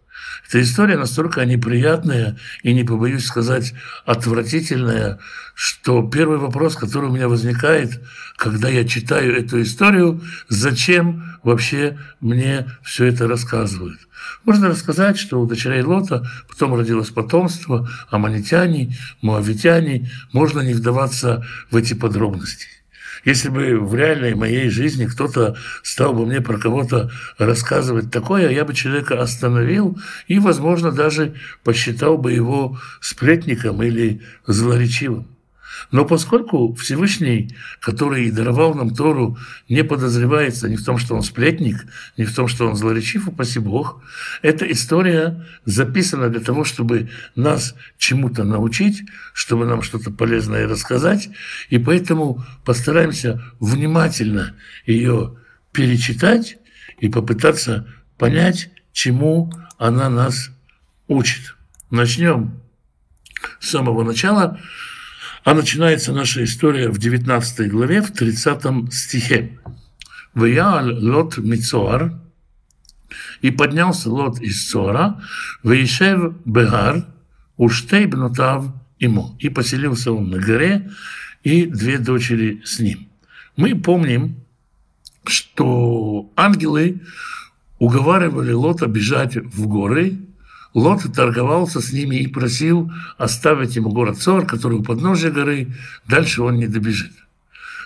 Эта 0.48 0.62
история 0.62 0.96
настолько 0.96 1.44
неприятная 1.44 2.36
и, 2.62 2.72
не 2.72 2.84
побоюсь 2.84 3.26
сказать, 3.26 3.74
отвратительная, 4.04 5.18
что 5.54 6.08
первый 6.08 6.38
вопрос, 6.38 6.76
который 6.76 7.08
у 7.08 7.12
меня 7.12 7.28
возникает, 7.28 8.02
когда 8.36 8.68
я 8.68 8.86
читаю 8.86 9.36
эту 9.36 9.62
историю, 9.62 10.20
зачем 10.48 11.38
вообще 11.42 11.98
мне 12.20 12.66
все 12.82 13.06
это 13.06 13.26
рассказывают? 13.26 13.98
Можно 14.44 14.68
рассказать, 14.68 15.18
что 15.18 15.40
у 15.40 15.46
дочерей 15.46 15.82
Лота 15.82 16.26
потом 16.48 16.74
родилось 16.74 17.10
потомство, 17.10 17.88
аманитяне, 18.10 18.96
муавитяне. 19.22 20.10
Можно 20.32 20.60
не 20.60 20.74
вдаваться 20.74 21.44
в 21.70 21.76
эти 21.76 21.94
подробности. 21.94 22.68
Если 23.26 23.48
бы 23.48 23.80
в 23.80 23.92
реальной 23.96 24.36
моей 24.36 24.70
жизни 24.70 25.04
кто-то 25.04 25.56
стал 25.82 26.14
бы 26.14 26.24
мне 26.24 26.40
про 26.40 26.58
кого-то 26.58 27.10
рассказывать 27.38 28.12
такое, 28.12 28.50
я 28.50 28.64
бы 28.64 28.72
человека 28.72 29.20
остановил 29.20 29.98
и, 30.28 30.38
возможно, 30.38 30.92
даже 30.92 31.34
посчитал 31.64 32.18
бы 32.18 32.32
его 32.32 32.78
сплетником 33.00 33.82
или 33.82 34.22
злоречивым. 34.46 35.26
Но 35.90 36.04
поскольку 36.04 36.74
Всевышний, 36.74 37.54
который 37.80 38.30
даровал 38.30 38.74
нам 38.74 38.94
Тору, 38.94 39.38
не 39.68 39.84
подозревается 39.84 40.68
ни 40.68 40.76
в 40.76 40.84
том, 40.84 40.98
что 40.98 41.14
он 41.14 41.22
сплетник, 41.22 41.86
ни 42.16 42.24
в 42.24 42.34
том, 42.34 42.48
что 42.48 42.68
он 42.68 42.76
злоречив, 42.76 43.28
упаси 43.28 43.58
Бог, 43.58 44.02
эта 44.42 44.70
история 44.70 45.46
записана 45.64 46.28
для 46.28 46.40
того, 46.40 46.64
чтобы 46.64 47.10
нас 47.34 47.74
чему-то 47.98 48.44
научить, 48.44 49.02
чтобы 49.32 49.66
нам 49.66 49.82
что-то 49.82 50.10
полезное 50.10 50.66
рассказать, 50.66 51.28
и 51.70 51.78
поэтому 51.78 52.44
постараемся 52.64 53.42
внимательно 53.60 54.54
ее 54.86 55.36
перечитать 55.72 56.58
и 56.98 57.08
попытаться 57.08 57.86
понять, 58.18 58.70
чему 58.92 59.52
она 59.78 60.08
нас 60.08 60.50
учит. 61.08 61.54
Начнем 61.90 62.60
с 63.60 63.70
самого 63.70 64.02
начала. 64.02 64.58
А 65.46 65.54
начинается 65.54 66.12
наша 66.12 66.42
история 66.42 66.88
в 66.88 66.98
19 66.98 67.70
главе, 67.70 68.02
в 68.02 68.10
30 68.10 68.92
стихе. 68.92 69.56
«Ваял 70.34 70.92
лот 70.92 71.38
мицоар, 71.38 72.18
и 73.42 73.52
поднялся 73.52 74.10
Лот 74.10 74.40
из 74.40 74.68
Цора, 74.68 75.22
Ваишев 75.62 76.34
Бегар, 76.44 77.06
Уштей 77.56 78.06
бнутав 78.06 78.64
ему. 78.98 79.36
И 79.38 79.48
поселился 79.48 80.10
он 80.10 80.30
на 80.30 80.40
горе, 80.40 80.90
и 81.44 81.66
две 81.66 81.98
дочери 81.98 82.60
с 82.64 82.80
ним. 82.80 83.08
Мы 83.56 83.76
помним, 83.76 84.44
что 85.26 86.32
ангелы 86.34 87.02
уговаривали 87.78 88.50
Лота 88.50 88.88
бежать 88.88 89.36
в 89.36 89.68
горы, 89.68 90.18
Лот 90.76 91.10
торговался 91.14 91.80
с 91.80 91.90
ними 91.90 92.16
и 92.16 92.26
просил 92.26 92.92
оставить 93.16 93.76
ему 93.76 93.88
город 93.88 94.18
Цор, 94.18 94.44
который 94.44 94.76
у 94.76 94.82
подножия 94.82 95.30
горы, 95.30 95.68
дальше 96.06 96.42
он 96.42 96.56
не 96.56 96.66
добежит. 96.66 97.12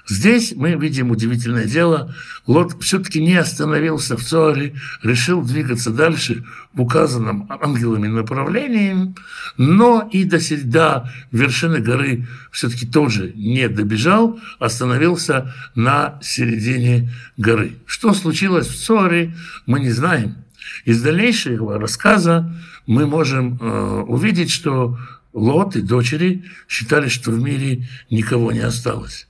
Здесь 0.08 0.54
мы 0.56 0.72
видим 0.72 1.12
удивительное 1.12 1.66
дело. 1.66 2.12
Лот 2.48 2.82
все-таки 2.82 3.22
не 3.22 3.36
остановился 3.36 4.16
в 4.16 4.24
Цоре, 4.24 4.74
решил 5.04 5.42
двигаться 5.42 5.90
дальше 5.90 6.44
в 6.72 6.80
указанном 6.80 7.46
ангелами 7.62 8.08
направлении, 8.08 9.14
но 9.56 10.08
и 10.10 10.24
до, 10.24 10.38
до 10.64 11.08
вершины 11.30 11.78
горы 11.78 12.26
все-таки 12.50 12.88
тоже 12.88 13.32
не 13.36 13.68
добежал, 13.68 14.40
остановился 14.58 15.54
на 15.76 16.18
середине 16.22 17.12
горы. 17.36 17.74
Что 17.86 18.12
случилось 18.14 18.66
в 18.66 18.84
Цоре, 18.84 19.36
мы 19.66 19.78
не 19.78 19.90
знаем. 19.90 20.38
Из 20.84 21.00
дальнейшего 21.02 21.78
рассказа 21.78 22.52
мы 22.90 23.06
можем 23.06 23.56
э, 23.60 24.04
увидеть, 24.08 24.50
что 24.50 24.98
Лот 25.32 25.76
и 25.76 25.80
дочери 25.80 26.44
считали, 26.68 27.08
что 27.08 27.30
в 27.30 27.40
мире 27.40 27.88
никого 28.10 28.50
не 28.50 28.58
осталось. 28.58 29.28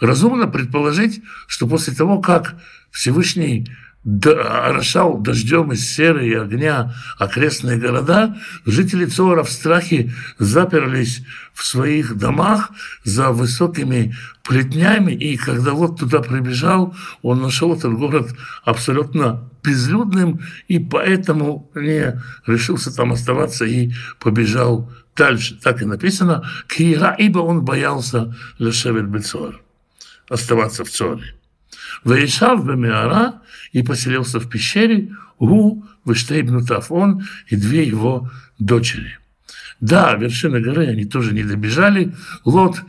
Разумно 0.00 0.46
предположить, 0.46 1.20
что 1.46 1.66
после 1.66 1.92
того, 1.92 2.20
как 2.22 2.56
Всевышний 2.90 3.68
орошал 4.04 5.18
дождем 5.18 5.72
из 5.72 5.88
серы 5.88 6.26
и 6.26 6.34
огня 6.34 6.94
окрестные 7.18 7.78
города, 7.78 8.36
жители 8.66 9.04
Цора 9.04 9.44
в 9.44 9.50
страхе 9.50 10.12
заперлись 10.38 11.22
в 11.54 11.64
своих 11.64 12.16
домах 12.16 12.70
за 13.04 13.30
высокими 13.30 14.14
плетнями, 14.42 15.12
и 15.12 15.36
когда 15.36 15.72
Лот 15.72 16.00
туда 16.00 16.20
прибежал, 16.20 16.96
он 17.22 17.42
нашел 17.42 17.74
этот 17.76 17.92
город 17.92 18.34
абсолютно 18.64 19.48
безлюдным, 19.62 20.40
и 20.66 20.80
поэтому 20.80 21.70
не 21.76 22.20
решился 22.46 22.94
там 22.94 23.12
оставаться 23.12 23.64
и 23.64 23.92
побежал 24.18 24.90
дальше. 25.16 25.60
Так 25.62 25.82
и 25.82 25.84
написано, 25.84 26.42
«Кира, 26.66 27.14
ибо 27.16 27.38
он 27.38 27.64
боялся 27.64 28.34
лешевет 28.58 29.06
бецор» 29.06 29.62
оставаться 30.28 30.84
в 30.84 30.90
Цоре. 30.90 31.34
Ваишав 32.04 32.66
Бемиара 32.66 33.41
и 33.72 33.82
поселился 33.82 34.38
в 34.38 34.48
пещере 34.48 35.10
Гу 35.38 35.84
Вештейбнутав, 36.04 36.92
он 36.92 37.26
и 37.48 37.56
две 37.56 37.84
его 37.84 38.30
дочери. 38.58 39.18
Да, 39.80 40.14
вершины 40.14 40.60
горы 40.60 40.86
они 40.86 41.04
тоже 41.04 41.34
не 41.34 41.42
добежали. 41.42 42.14
Лот 42.44 42.82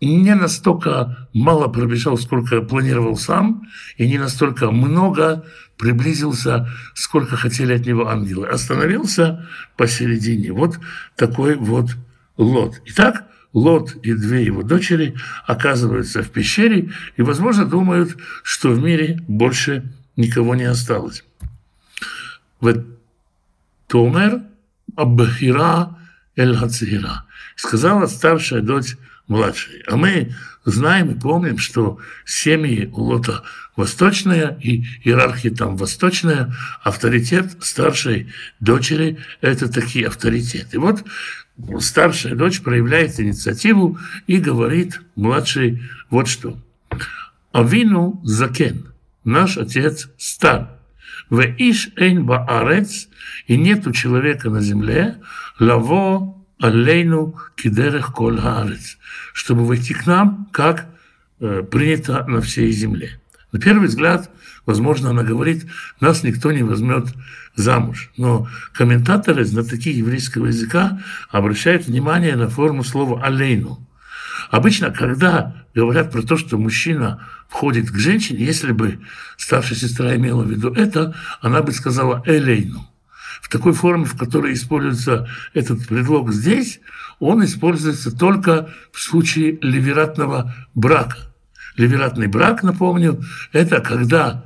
не 0.00 0.34
настолько 0.34 1.28
мало 1.34 1.68
пробежал, 1.68 2.16
сколько 2.16 2.62
планировал 2.62 3.16
сам, 3.16 3.68
и 3.96 4.08
не 4.08 4.16
настолько 4.16 4.70
много 4.70 5.44
приблизился, 5.76 6.68
сколько 6.94 7.36
хотели 7.36 7.74
от 7.74 7.84
него 7.84 8.08
ангелы. 8.08 8.48
Остановился 8.48 9.46
посередине. 9.76 10.52
Вот 10.52 10.78
такой 11.16 11.56
вот 11.56 11.90
Лот. 12.36 12.80
Итак, 12.86 13.26
Лот 13.52 13.96
и 14.02 14.12
две 14.12 14.44
его 14.44 14.62
дочери 14.62 15.14
оказываются 15.46 16.22
в 16.22 16.30
пещере 16.30 16.92
и, 17.16 17.22
возможно, 17.22 17.64
думают, 17.64 18.16
что 18.42 18.70
в 18.70 18.82
мире 18.82 19.22
больше 19.26 19.90
никого 20.16 20.54
не 20.54 20.64
осталось. 20.64 21.24
В 22.60 22.84
Томер 23.86 24.42
Абхира 24.96 25.96
Эль 26.36 26.56
Хацира 26.56 27.24
сказала 27.56 28.06
старшая 28.06 28.60
дочь 28.60 28.96
младшей. 29.28 29.82
А 29.86 29.96
мы 29.96 30.34
знаем 30.64 31.10
и 31.10 31.18
помним, 31.18 31.58
что 31.58 31.98
семьи 32.24 32.90
у 32.92 33.02
Лота 33.02 33.42
восточная, 33.76 34.58
и 34.60 34.84
иерархия 35.04 35.54
там 35.54 35.76
восточная, 35.76 36.54
авторитет 36.82 37.56
старшей 37.60 38.32
дочери– 38.60 39.18
это 39.40 39.72
такие 39.72 40.08
авторитеты. 40.08 40.80
Вот 40.80 41.04
старшая 41.80 42.34
дочь 42.34 42.60
проявляет 42.62 43.18
инициативу 43.20 43.98
и 44.26 44.38
говорит 44.38 45.00
младшей 45.16 45.82
вот 46.10 46.28
что. 46.28 46.58
Авину 47.52 48.20
закен, 48.24 48.92
наш 49.24 49.58
отец 49.58 50.08
стар. 50.18 50.70
В 51.30 51.42
иш 51.42 51.90
эйн 51.96 52.24
баарец, 52.24 53.08
и 53.46 53.56
нету 53.56 53.92
человека 53.92 54.48
на 54.50 54.60
земле, 54.60 55.18
лаво 55.58 56.36
алейну 56.58 57.34
кидерех 57.56 58.12
коль 58.12 58.38
хаарец, 58.38 58.98
чтобы 59.32 59.66
войти 59.66 59.94
к 59.94 60.06
нам, 60.06 60.48
как 60.52 60.86
э, 61.40 61.62
принято 61.70 62.24
на 62.24 62.40
всей 62.40 62.70
земле. 62.72 63.20
На 63.52 63.58
первый 63.58 63.88
взгляд, 63.88 64.30
возможно, 64.66 65.10
она 65.10 65.22
говорит, 65.22 65.66
нас 66.00 66.22
никто 66.22 66.52
не 66.52 66.62
возьмет 66.62 67.06
замуж. 67.54 68.10
Но 68.16 68.48
комментаторы, 68.72 69.44
знатоки 69.44 69.88
еврейского 69.88 70.46
языка, 70.46 71.00
обращают 71.30 71.86
внимание 71.86 72.36
на 72.36 72.48
форму 72.48 72.84
слова 72.84 73.24
«алейну». 73.24 73.84
Обычно, 74.50 74.90
когда 74.90 75.66
говорят 75.74 76.10
про 76.10 76.22
то, 76.22 76.36
что 76.36 76.56
мужчина 76.58 77.26
входит 77.48 77.90
к 77.90 77.96
женщине, 77.96 78.44
если 78.44 78.72
бы 78.72 79.00
старшая 79.36 79.78
сестра 79.78 80.14
имела 80.16 80.42
в 80.42 80.50
виду 80.50 80.72
это, 80.72 81.14
она 81.40 81.62
бы 81.62 81.72
сказала 81.72 82.22
«элейну». 82.26 82.88
В 83.40 83.48
такой 83.48 83.72
форме, 83.72 84.04
в 84.04 84.16
которой 84.16 84.52
используется 84.52 85.28
этот 85.54 85.86
предлог 85.86 86.32
здесь, 86.32 86.80
он 87.18 87.44
используется 87.44 88.16
только 88.16 88.68
в 88.92 89.00
случае 89.00 89.58
ливератного 89.62 90.54
брака. 90.74 91.27
Ливератный 91.78 92.26
брак, 92.26 92.64
напомню, 92.64 93.22
это 93.52 93.80
когда 93.80 94.44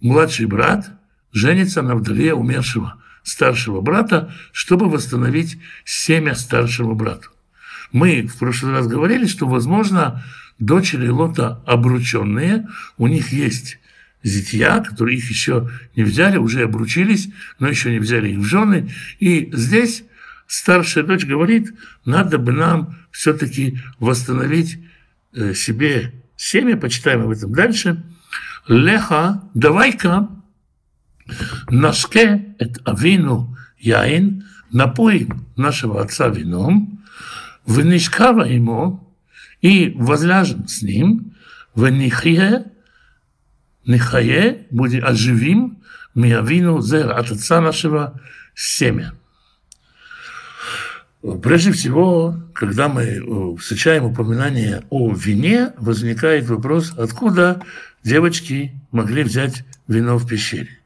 младший 0.00 0.46
брат 0.46 0.90
женится 1.30 1.82
на 1.82 1.94
вдове 1.94 2.32
умершего 2.32 2.94
старшего 3.22 3.82
брата, 3.82 4.34
чтобы 4.52 4.88
восстановить 4.88 5.58
семя 5.84 6.34
старшего 6.34 6.94
брата. 6.94 7.28
Мы 7.92 8.26
в 8.26 8.38
прошлый 8.38 8.72
раз 8.72 8.86
говорили, 8.88 9.26
что, 9.26 9.46
возможно, 9.46 10.24
дочери 10.58 11.08
Лота 11.08 11.62
обрученные, 11.66 12.66
у 12.96 13.06
них 13.06 13.32
есть 13.32 13.78
зятья, 14.22 14.80
которые 14.80 15.18
их 15.18 15.28
еще 15.28 15.70
не 15.94 16.04
взяли, 16.04 16.38
уже 16.38 16.62
обручились, 16.62 17.28
но 17.58 17.68
еще 17.68 17.90
не 17.90 17.98
взяли 17.98 18.30
их 18.30 18.38
в 18.38 18.44
жены. 18.44 18.90
И 19.20 19.50
здесь 19.52 20.04
старшая 20.46 21.04
дочь 21.04 21.26
говорит, 21.26 21.74
надо 22.06 22.38
бы 22.38 22.52
нам 22.52 22.96
все-таки 23.10 23.78
восстановить 23.98 24.78
э, 25.34 25.52
себе 25.52 26.21
семя, 26.42 26.76
почитаем 26.76 27.22
об 27.22 27.30
этом 27.30 27.52
дальше. 27.52 28.02
Леха, 28.66 29.42
давай-ка, 29.54 30.28
наске 31.70 32.54
эт 32.58 32.80
авину 32.84 33.56
яин, 33.78 34.44
напоим 34.72 35.46
нашего 35.56 36.02
отца 36.02 36.28
вином, 36.28 37.04
вынишкава 37.64 38.42
ему, 38.42 39.14
и 39.60 39.90
возляжем 39.94 40.66
с 40.66 40.82
ним, 40.82 41.36
венихие, 41.76 42.64
нехае, 43.86 44.66
будет 44.70 45.04
оживим, 45.04 45.78
миавину 46.14 46.82
зер, 46.82 47.12
от 47.12 47.30
отца 47.30 47.60
нашего 47.60 48.20
семя. 48.54 49.14
Прежде 51.40 51.70
всего, 51.70 52.36
когда 52.52 52.88
мы 52.88 53.02
э, 53.02 53.56
встречаем 53.56 54.06
упоминание 54.06 54.82
о 54.90 55.12
вине, 55.14 55.72
возникает 55.78 56.48
вопрос, 56.48 56.92
откуда 56.98 57.62
девочки 58.02 58.72
могли 58.90 59.22
взять 59.22 59.64
вино 59.86 60.18
в 60.18 60.26
пещере. 60.26 60.80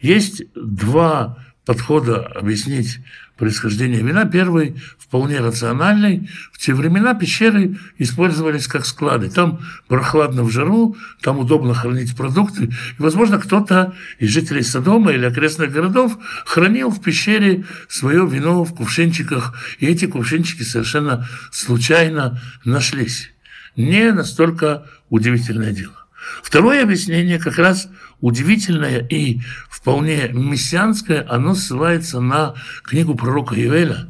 Есть 0.00 0.42
два 0.54 1.38
подхода 1.64 2.22
объяснить 2.26 2.98
происхождения 3.38 4.00
вина. 4.00 4.24
Первый 4.26 4.76
вполне 4.98 5.38
рациональный. 5.38 6.28
В 6.52 6.58
те 6.58 6.74
времена 6.74 7.14
пещеры 7.14 7.78
использовались 7.96 8.66
как 8.66 8.84
склады. 8.84 9.30
Там 9.30 9.60
прохладно 9.86 10.42
в 10.42 10.50
жару, 10.50 10.96
там 11.22 11.38
удобно 11.38 11.72
хранить 11.72 12.14
продукты. 12.16 12.64
И, 12.64 12.70
возможно, 12.98 13.38
кто-то 13.38 13.94
из 14.18 14.28
жителей 14.30 14.62
Содома 14.62 15.12
или 15.12 15.24
окрестных 15.24 15.72
городов 15.72 16.18
хранил 16.44 16.90
в 16.90 17.00
пещере 17.00 17.64
свое 17.88 18.26
вино 18.26 18.64
в 18.64 18.74
кувшинчиках. 18.74 19.54
И 19.78 19.86
эти 19.86 20.06
кувшинчики 20.06 20.62
совершенно 20.62 21.26
случайно 21.50 22.40
нашлись. 22.64 23.30
Не 23.76 24.12
настолько 24.12 24.84
удивительное 25.08 25.72
дело. 25.72 25.94
Второе 26.42 26.82
объяснение 26.82 27.38
как 27.38 27.58
раз 27.58 27.88
удивительное 28.20 29.06
и 29.06 29.40
вполне 29.70 30.28
мессианское, 30.32 31.26
оно 31.28 31.54
ссылается 31.54 32.20
на 32.20 32.54
книгу 32.84 33.14
пророка 33.14 33.54
Иоэля, 33.54 34.08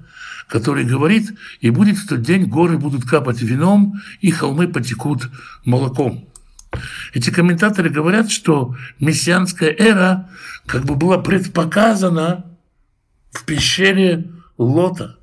который 0.48 0.84
говорит, 0.84 1.30
«И 1.60 1.70
будет 1.70 1.98
в 1.98 2.08
тот 2.08 2.22
день 2.22 2.46
горы 2.46 2.78
будут 2.78 3.04
капать 3.04 3.42
вином, 3.42 4.00
и 4.20 4.30
холмы 4.30 4.68
потекут 4.68 5.28
молоком». 5.64 6.28
Эти 7.14 7.30
комментаторы 7.30 7.90
говорят, 7.90 8.30
что 8.30 8.76
мессианская 8.98 9.70
эра 9.70 10.28
как 10.66 10.84
бы 10.84 10.96
была 10.96 11.18
предпоказана 11.18 12.44
в 13.30 13.44
пещере 13.44 14.30
Лота 14.58 15.17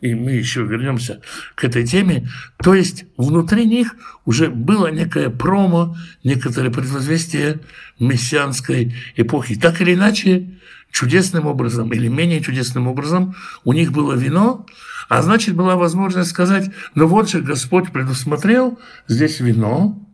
и 0.00 0.14
мы 0.14 0.32
еще 0.32 0.62
вернемся 0.62 1.20
к 1.54 1.64
этой 1.64 1.86
теме, 1.86 2.28
то 2.62 2.74
есть 2.74 3.04
внутри 3.16 3.66
них 3.66 3.96
уже 4.24 4.48
было 4.48 4.88
некое 4.88 5.28
промо, 5.28 5.96
некоторое 6.22 6.70
предвозвестие 6.70 7.60
мессианской 7.98 8.94
эпохи. 9.16 9.56
Так 9.56 9.80
или 9.80 9.94
иначе, 9.94 10.50
чудесным 10.90 11.46
образом 11.46 11.92
или 11.92 12.08
менее 12.08 12.40
чудесным 12.40 12.86
образом 12.86 13.34
у 13.64 13.72
них 13.72 13.92
было 13.92 14.14
вино, 14.14 14.66
а 15.08 15.22
значит, 15.22 15.54
была 15.54 15.76
возможность 15.76 16.30
сказать, 16.30 16.70
ну 16.94 17.06
вот 17.06 17.30
же 17.30 17.40
Господь 17.40 17.92
предусмотрел 17.92 18.78
здесь 19.08 19.40
вино, 19.40 20.04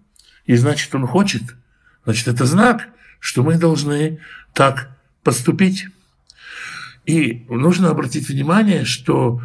и 0.47 0.57
значит, 0.57 0.95
Он 0.95 1.07
хочет. 1.07 1.43
Значит, 2.05 2.29
это 2.29 2.45
знак, 2.45 2.89
что 3.19 3.43
мы 3.43 3.57
должны 3.57 4.21
так 4.53 4.91
поступить. 5.23 5.89
И 7.07 7.45
нужно 7.49 7.91
обратить 7.91 8.29
внимание, 8.29 8.85
что 8.85 9.41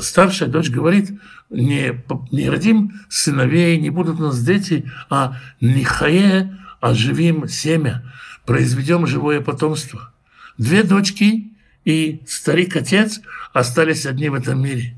старшая 0.00 0.48
дочь 0.48 0.70
говорит, 0.70 1.10
не, 1.50 2.02
не 2.32 2.48
родим 2.48 3.00
сыновей, 3.08 3.78
не 3.78 3.90
будут 3.90 4.18
у 4.20 4.24
нас 4.24 4.42
дети, 4.42 4.90
а 5.10 5.38
нихае 5.60 6.58
оживим 6.80 7.48
семя, 7.48 8.04
произведем 8.44 9.06
живое 9.06 9.40
потомство. 9.40 10.12
Две 10.58 10.82
дочки 10.82 11.52
и 11.84 12.22
старик-отец 12.26 13.20
остались 13.52 14.06
одни 14.06 14.28
в 14.28 14.34
этом 14.34 14.62
мире. 14.62 14.96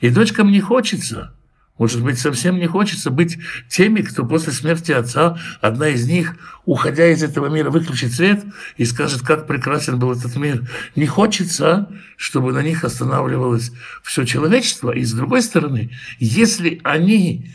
И 0.00 0.10
дочкам 0.10 0.50
не 0.50 0.60
хочется– 0.60 1.34
может 1.80 2.02
быть, 2.02 2.18
совсем 2.18 2.58
не 2.58 2.66
хочется 2.66 3.10
быть 3.10 3.38
теми, 3.70 4.02
кто 4.02 4.26
после 4.26 4.52
смерти 4.52 4.92
отца, 4.92 5.38
одна 5.62 5.88
из 5.88 6.06
них, 6.06 6.36
уходя 6.66 7.08
из 7.08 7.22
этого 7.22 7.46
мира, 7.46 7.70
выключит 7.70 8.12
свет 8.12 8.44
и 8.76 8.84
скажет, 8.84 9.22
как 9.22 9.46
прекрасен 9.46 9.98
был 9.98 10.12
этот 10.12 10.36
мир. 10.36 10.68
Не 10.94 11.06
хочется, 11.06 11.90
чтобы 12.18 12.52
на 12.52 12.62
них 12.62 12.84
останавливалось 12.84 13.72
все 14.02 14.26
человечество. 14.26 14.90
И 14.90 15.02
с 15.02 15.14
другой 15.14 15.40
стороны, 15.40 15.90
если 16.18 16.82
они 16.84 17.50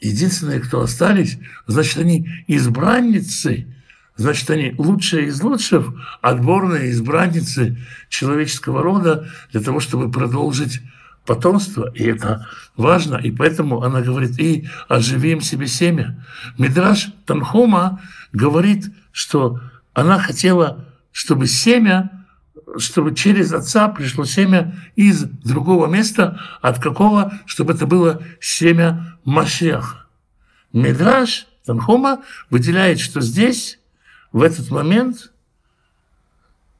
единственные, 0.00 0.60
кто 0.60 0.80
остались, 0.80 1.36
значит, 1.66 1.98
они 1.98 2.30
избранницы, 2.46 3.66
значит, 4.16 4.48
они 4.48 4.74
лучшие 4.78 5.26
из 5.26 5.42
лучших, 5.42 5.84
отборные 6.22 6.92
избранницы 6.92 7.76
человеческого 8.08 8.82
рода 8.82 9.30
для 9.52 9.60
того, 9.60 9.80
чтобы 9.80 10.10
продолжить 10.10 10.80
потомство, 11.26 11.90
и 11.94 12.04
это 12.04 12.48
важно, 12.76 13.16
и 13.16 13.30
поэтому 13.30 13.82
она 13.82 14.00
говорит, 14.00 14.38
и 14.38 14.68
оживим 14.88 15.40
себе 15.40 15.66
семя. 15.66 16.24
Мидраш 16.58 17.12
Танхума 17.26 18.00
говорит, 18.32 18.92
что 19.12 19.60
она 19.92 20.18
хотела, 20.18 20.86
чтобы 21.12 21.46
семя, 21.46 22.10
чтобы 22.78 23.14
через 23.14 23.52
отца 23.52 23.88
пришло 23.88 24.24
семя 24.24 24.74
из 24.96 25.22
другого 25.22 25.86
места, 25.86 26.40
от 26.62 26.78
какого, 26.78 27.32
чтобы 27.46 27.74
это 27.74 27.86
было 27.86 28.22
семя 28.40 29.18
Машеха. 29.24 30.06
Мидраш 30.72 31.46
Танхума 31.64 32.22
выделяет, 32.48 33.00
что 33.00 33.20
здесь, 33.20 33.78
в 34.32 34.42
этот 34.42 34.70
момент, 34.70 35.32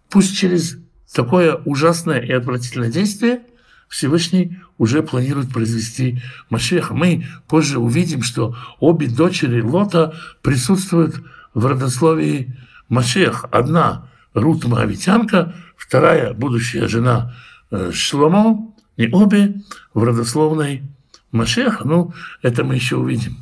пусть 0.08 0.36
через 0.36 0.78
такое 1.12 1.56
ужасное 1.64 2.20
и 2.20 2.32
отвратительное 2.32 2.90
действие, 2.90 3.42
Всевышний 3.90 4.56
уже 4.78 5.02
планирует 5.02 5.52
произвести 5.52 6.22
Машеха. 6.48 6.94
Мы 6.94 7.26
позже 7.48 7.80
увидим, 7.80 8.22
что 8.22 8.56
обе 8.78 9.08
дочери 9.08 9.60
Лота 9.60 10.14
присутствуют 10.42 11.20
в 11.54 11.66
родословии 11.66 12.56
Машех. 12.88 13.46
Одна 13.50 14.08
Рут 14.32 14.64
Моавитянка, 14.64 15.54
вторая 15.76 16.32
будущая 16.34 16.86
жена 16.86 17.34
э, 17.72 17.90
Шломо, 17.92 18.72
и 18.96 19.10
обе 19.10 19.56
в 19.92 20.04
родословной 20.04 20.84
Машеха. 21.32 21.82
Ну, 21.84 22.14
это 22.42 22.62
мы 22.62 22.76
еще 22.76 22.96
увидим. 22.96 23.38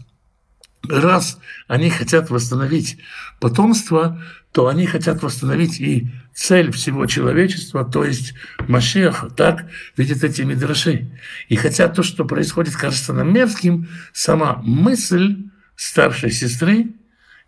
Раз 0.89 1.39
они 1.67 1.91
хотят 1.91 2.31
восстановить 2.31 2.99
потомство, 3.39 4.23
то 4.53 4.69
они 4.69 4.87
хотят 4.87 5.23
восстановить 5.23 5.81
и 5.81 6.09
цель 6.35 6.73
всего 6.73 7.07
человечества, 7.07 7.85
то 7.85 8.05
есть 8.05 8.35
Машеха, 8.67 9.29
так 9.29 9.67
видят 9.97 10.25
эти 10.25 10.43
мидраши. 10.43 11.11
И 11.49 11.57
хотя 11.57 11.89
то, 11.89 12.03
что 12.03 12.25
происходит, 12.25 12.77
кажется 12.77 13.13
нам 13.13 13.33
мерзким, 13.33 13.89
сама 14.13 14.57
мысль 14.63 15.37
старшей 15.77 16.31
сестры 16.31 16.93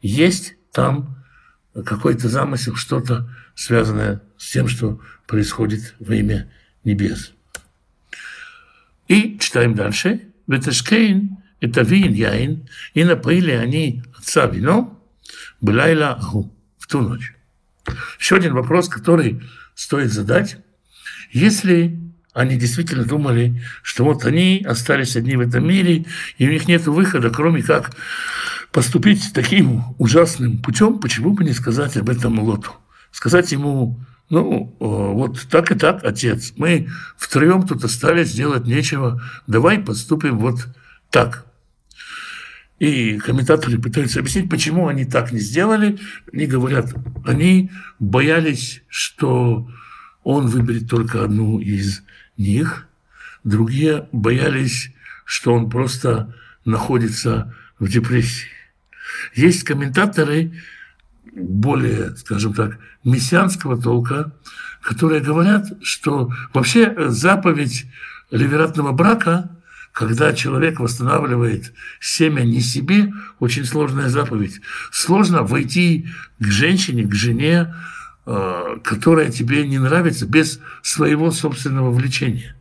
есть 0.03 0.55
там 0.73 1.17
какой-то 1.73 2.29
замысел, 2.29 2.75
что-то 2.75 3.29
связанное 3.55 4.23
с 4.37 4.51
тем, 4.51 4.69
что 4.69 5.01
происходит 5.27 5.95
во 6.01 6.15
имя 6.15 6.51
небес. 6.85 7.33
И 9.09 9.39
читаем 9.39 9.75
дальше. 9.75 10.23
Ветешкейн– 10.47 11.39
это 11.61 11.83
вин 11.83 12.13
яин, 12.13 12.69
и 12.95 13.05
напоили 13.05 13.53
они 13.53 14.03
отца 14.17 14.47
вином, 14.47 15.01
Белайла 15.61 16.15
Агу, 16.15 16.45
в 16.45 16.60
ту 16.91 17.01
ночь. 17.01 17.35
Еще 18.19 18.37
один 18.37 18.55
вопрос, 18.55 18.89
который 18.89 19.43
стоит 19.75 20.13
задать. 20.13 20.59
Если 21.33 21.99
они 22.33 22.57
действительно 22.57 23.05
думали, 23.05 23.63
что 23.83 24.05
вот 24.05 24.25
они 24.25 24.65
остались 24.69 25.17
одни 25.17 25.37
в 25.37 25.41
этом 25.41 25.67
мире, 25.67 26.05
и 26.39 26.47
у 26.47 26.51
них 26.51 26.69
нет 26.69 26.87
выхода, 26.87 27.31
кроме 27.31 27.63
как 27.63 27.97
поступить 28.73 29.33
таким 29.33 29.83
ужасным 29.99 30.59
путем, 30.59 31.01
почему 31.01 31.33
бы 31.33 31.45
не 31.45 31.53
сказать 31.53 31.97
об 31.97 32.11
этом 32.11 32.39
Лоту? 32.39 32.73
Сказать 33.11 33.51
ему, 33.51 33.99
ну, 34.29 34.77
вот 34.79 35.41
так 35.51 35.73
и 35.73 35.75
так, 35.75 36.05
отец, 36.05 36.53
мы 36.57 36.89
втроем 37.17 37.67
тут 37.67 37.83
остались, 37.83 38.33
делать 38.33 38.65
нечего, 38.65 39.21
давай 39.49 39.81
поступим 39.81 40.39
вот 40.39 40.69
так. 41.11 41.47
И 42.81 43.19
комментаторы 43.19 43.79
пытаются 43.79 44.21
объяснить, 44.21 44.49
почему 44.49 44.89
они 44.89 45.05
так 45.05 45.33
не 45.33 45.39
сделали. 45.39 45.99
Они 46.33 46.47
говорят, 46.47 46.95
они 47.27 47.71
боялись, 47.99 48.83
что 48.89 49.71
он 50.25 50.47
выберет 50.49 50.89
только 50.89 51.23
одну 51.23 51.61
из 51.61 52.03
них. 52.39 52.89
Другие 53.45 54.09
боялись, 54.13 54.93
что 55.27 55.53
он 55.53 55.69
просто 55.69 56.35
находится 56.65 57.55
в 57.79 57.87
депрессии. 57.87 58.49
Есть 59.35 59.65
комментаторы 59.65 60.53
более, 61.35 62.17
скажем 62.17 62.55
так, 62.55 62.79
мессианского 63.05 63.81
толка, 63.81 64.33
которые 64.81 65.21
говорят, 65.21 65.67
что 65.83 66.33
вообще 66.55 67.11
заповедь 67.11 67.87
ливератного 68.31 68.93
брака, 68.93 69.51
когда 69.93 70.33
человек 70.33 70.81
восстанавливает 70.81 71.73
семя 72.01 72.43
не 72.43 72.61
себе, 72.61 73.13
очень 73.39 73.65
сложная 73.65 74.09
заповедь. 74.09 74.61
Сложно 74.93 75.43
войти 75.43 76.07
к 76.39 76.45
женщине, 76.47 77.05
к 77.05 77.15
жене, 77.15 77.75
э, 78.27 78.77
которая 78.85 79.31
тебе 79.31 79.67
не 79.67 79.79
нравится, 79.79 80.27
без 80.27 80.61
своего 80.83 81.31
собственного 81.31 81.91
влечения. 81.91 82.57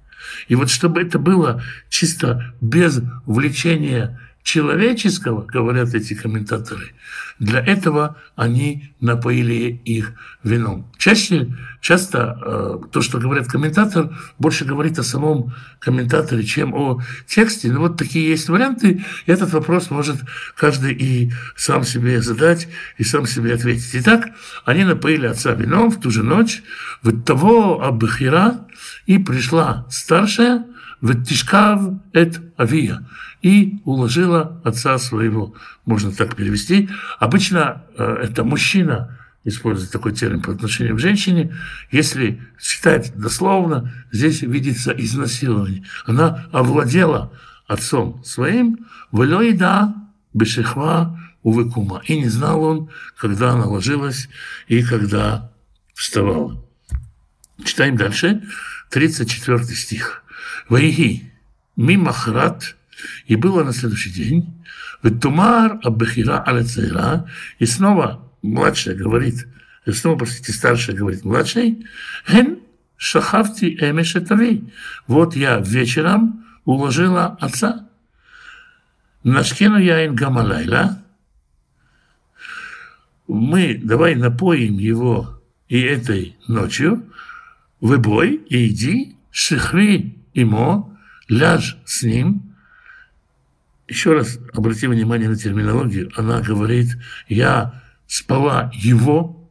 И 0.48 0.56
вот 0.56 0.70
чтобы 0.70 1.02
это 1.02 1.20
было 1.20 1.62
чисто 1.90 2.54
без 2.62 3.02
влечения 3.26 4.20
человеческого, 4.44 5.46
говорят 5.46 5.94
эти 5.94 6.14
комментаторы, 6.14 6.92
для 7.40 7.60
этого 7.60 8.18
они 8.36 8.94
напоили 9.00 9.82
их 9.86 10.14
вином. 10.44 10.92
Чаще, 10.98 11.56
часто 11.82 12.38
э, 12.42 12.78
то, 12.92 13.02
что 13.02 13.18
говорят 13.18 13.48
комментатор, 13.48 14.10
больше 14.38 14.66
говорит 14.66 15.00
о 15.00 15.04
самом 15.04 15.54
комментаторе, 15.80 16.44
чем 16.44 16.74
о 16.74 17.02
тексте. 17.28 17.72
Но 17.72 17.80
вот 17.80 17.98
такие 17.98 18.30
есть 18.30 18.50
варианты, 18.50 19.06
и 19.26 19.32
этот 19.32 19.54
вопрос 19.54 19.90
может 19.90 20.18
каждый 20.58 20.94
и 20.94 21.32
сам 21.56 21.84
себе 21.84 22.22
задать, 22.22 22.68
и 22.98 23.04
сам 23.04 23.26
себе 23.26 23.54
ответить. 23.54 23.92
Итак, 23.94 24.30
они 24.66 24.84
напоили 24.84 25.26
отца 25.26 25.54
вином 25.54 25.92
в 25.92 26.02
ту 26.02 26.12
же 26.12 26.24
ночь, 26.24 26.62
в 27.02 27.24
того 27.24 27.82
Абхира, 27.82 28.68
и 29.06 29.18
пришла 29.18 29.88
старшая, 29.90 30.66
в 31.02 31.24
Тишкав 31.24 31.82
эт 32.14 32.42
Авия, 32.58 33.06
и 33.42 33.80
уложила 33.86 34.62
отца 34.64 34.98
своего. 34.98 35.54
Можно 35.86 36.12
так 36.12 36.36
перевести. 36.36 36.90
Обычно 37.20 37.84
э, 37.98 38.04
это 38.24 38.44
мужчина 38.44 39.18
использует 39.46 39.92
такой 39.92 40.12
термин 40.14 40.42
по 40.42 40.52
отношению 40.52 40.96
к 40.96 41.00
женщине. 41.00 41.56
Если 41.92 42.42
считать 42.60 43.14
дословно, 43.16 43.94
здесь 44.12 44.42
видится 44.42 44.92
изнасилование. 44.92 45.86
Она 46.06 46.48
овладела 46.52 47.32
отцом 47.68 48.22
своим, 48.26 48.86
влёйда 49.12 49.96
бешехва 50.34 51.18
увыкума. 51.44 52.02
И 52.06 52.18
не 52.18 52.28
знал 52.28 52.62
он, 52.64 52.90
когда 53.18 53.52
она 53.52 53.66
ложилась 53.66 54.28
и 54.68 54.84
когда 54.84 55.52
вставала. 55.94 56.62
Читаем 57.64 57.96
дальше. 57.96 58.44
34 58.90 59.64
стих. 59.66 60.24
«Ваиги 60.70 61.32
мимахрат» 61.76 62.76
И 63.26 63.36
было 63.36 63.64
на 63.64 63.74
следующий 63.74 64.12
день. 64.12 64.64
Тумар 65.22 65.80
Аббахира 65.84 66.44
аля 66.46 66.64
цейра. 66.64 67.30
И 67.60 67.66
снова 67.66 68.30
младшая 68.42 68.96
говорит, 68.96 69.48
и 69.86 69.92
снова, 69.92 70.20
простите, 70.20 70.52
старшая 70.52 70.96
говорит 70.96 71.24
младшей, 71.24 71.86
Ген 72.28 72.60
шахавти 72.98 73.78
эмешетави. 73.80 74.72
Вот 75.08 75.36
я 75.36 75.60
вечером 75.60 76.46
уложила 76.66 77.38
отца. 77.40 77.88
Нашкену 79.24 79.78
яин 79.78 80.16
гамалайла. 80.16 81.04
Мы 83.28 83.80
давай 83.82 84.16
напоим 84.16 84.78
его 84.78 85.42
и 85.68 85.80
этой 85.80 86.36
ночью. 86.48 87.06
Выбой 87.80 88.36
и 88.36 88.68
иди, 88.68 89.16
шихви 89.32 90.19
ему, 90.34 90.98
ляжь 91.28 91.78
с 91.86 92.04
ним– 92.04 92.44
еще 93.90 94.14
раз 94.14 94.40
обрати 94.54 94.88
внимание 94.88 95.28
на 95.28 95.36
терминологию. 95.36 96.12
Она 96.16 96.42
говорит, 96.42 96.98
я 97.28 97.82
спала 98.08 98.72
его, 98.74 99.50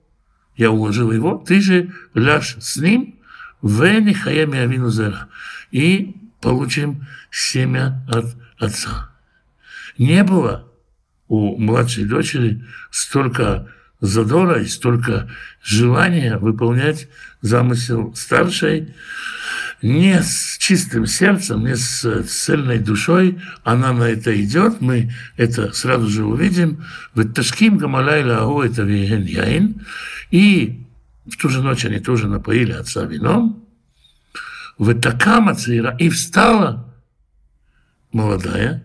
я 0.57 0.71
уложила 0.71 1.13
его, 1.13 1.37
ты 1.39 1.61
же 1.61 1.93
ляжь 2.15 2.57
с 2.61 2.77
ним, 2.77 3.17
в 3.61 3.83
нихаями 4.01 4.61
авинузера, 4.61 5.29
и 5.73 6.15
получим 6.41 7.09
семя 7.31 8.05
от 8.09 8.37
отца. 8.57 9.11
Не 9.99 10.23
было 10.23 10.73
у 11.27 11.59
младшей 11.59 12.05
дочери 12.05 12.65
столько 12.93 13.69
задора 14.01 14.61
и 14.61 14.67
столько 14.67 15.29
желания 15.61 16.39
выполнять 16.39 17.09
замысел 17.41 18.15
старшей, 18.15 18.95
не 19.83 20.21
с 20.23 20.57
чистым 20.59 21.07
сердцем, 21.07 21.65
не 21.65 21.77
с 21.77 22.25
цельной 22.25 22.79
душой 22.79 23.41
она 23.63 23.93
на 23.93 24.05
это 24.05 24.41
идет, 24.43 24.81
мы 24.81 25.13
это 25.37 25.73
сразу 25.73 26.09
же 26.09 26.25
увидим. 26.25 26.85
В 27.15 27.25
Ташким 27.33 27.79
Гамалайла 27.79 28.39
Ао 28.39 28.65
это 28.65 28.83
Виген 28.83 29.23
Яин. 29.23 29.87
И 30.31 30.85
в 31.27 31.37
ту 31.37 31.49
же 31.49 31.63
ночь 31.63 31.85
они 31.85 32.01
тоже 32.01 32.27
напоили 32.27 32.73
отца 32.73 33.05
вином. 33.05 33.65
В 34.79 34.95
Такама 34.99 35.55
Цира 35.55 35.97
и 35.99 36.09
встала 36.09 36.93
молодая. 38.13 38.85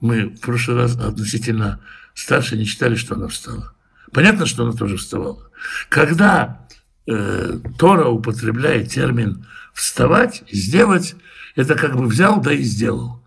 Мы 0.00 0.28
в 0.28 0.40
прошлый 0.40 0.78
раз 0.78 0.96
относительно 0.96 1.80
старше 2.14 2.56
не 2.56 2.66
читали, 2.66 2.94
что 2.94 3.14
она 3.14 3.28
встала. 3.28 3.74
Понятно, 4.12 4.46
что 4.46 4.64
она 4.64 4.72
тоже 4.72 4.96
вставала. 4.96 5.50
Когда 5.88 6.66
э, 7.06 7.58
Тора 7.78 8.06
употребляет 8.06 8.90
термин 8.90 9.46
вставать, 9.72 10.42
сделать, 10.50 11.16
это 11.56 11.74
как 11.74 11.96
бы 11.96 12.06
взял, 12.06 12.40
да 12.40 12.52
и 12.52 12.62
сделал. 12.62 13.20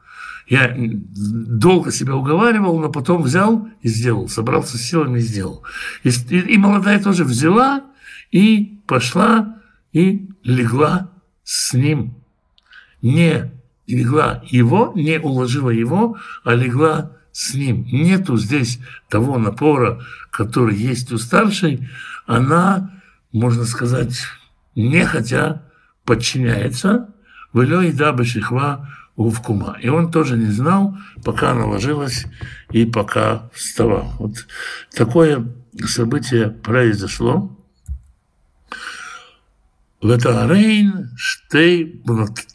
Я 0.48 0.76
долго 0.78 1.92
себя 1.92 2.16
уговаривал, 2.16 2.80
но 2.80 2.90
потом 2.90 3.24
взял 3.24 3.68
и 3.82 3.88
сделал, 3.88 4.28
собрался 4.28 4.78
с 4.78 4.82
силами 4.82 5.20
и 5.20 5.22
сделал. 5.22 5.64
И, 6.04 6.10
и, 6.10 6.40
и 6.40 6.58
молодая 6.58 7.02
тоже 7.02 7.24
взяла 7.24 7.84
и 8.32 8.80
пошла 8.88 9.62
и 9.94 10.30
легла 10.44 11.12
с 11.44 11.74
ним. 11.74 12.16
Не 13.02 13.52
легла 13.88 14.44
его, 14.48 14.92
не 14.96 15.20
уложила 15.20 15.70
его, 15.70 16.18
а 16.44 16.56
легла 16.56 17.18
с 17.32 17.54
ним. 17.54 17.86
Нету 17.92 18.38
здесь 18.38 18.80
того 19.10 19.38
напора, 19.38 20.02
который 20.32 20.76
есть 20.76 21.12
у 21.12 21.18
старшей. 21.18 21.88
Она, 22.26 23.02
можно 23.32 23.66
сказать, 23.66 24.24
не 24.76 25.06
хотя 25.06 25.64
подчиняется 26.06 27.14
«Велё 27.54 27.82
еда 27.82 28.12
бешихва 28.12 28.90
увкума». 29.16 29.78
И 29.82 29.90
он 29.90 30.12
тоже 30.12 30.38
не 30.38 30.52
знал, 30.52 30.98
пока 31.24 31.52
она 31.52 31.66
ложилась 31.66 32.26
и 32.72 32.86
пока 32.86 33.50
вставал. 33.54 34.14
Вот 34.20 34.48
такое 34.94 35.48
событие 35.86 36.50
произошло. 36.50 37.58
Ветаарейн 40.02 41.12
штей 41.16 42.02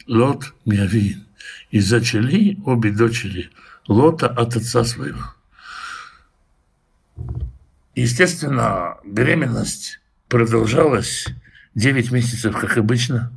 лот 0.07 0.53
миавин. 0.65 1.25
И 1.71 1.79
зачали 1.79 2.57
обе 2.65 2.91
дочери 2.91 3.51
Лота 3.87 4.27
от 4.27 4.55
отца 4.55 4.83
своего. 4.83 5.33
Естественно, 7.95 8.97
беременность 9.03 9.99
продолжалась 10.27 11.25
9 11.75 12.11
месяцев, 12.11 12.55
как 12.55 12.77
обычно. 12.77 13.31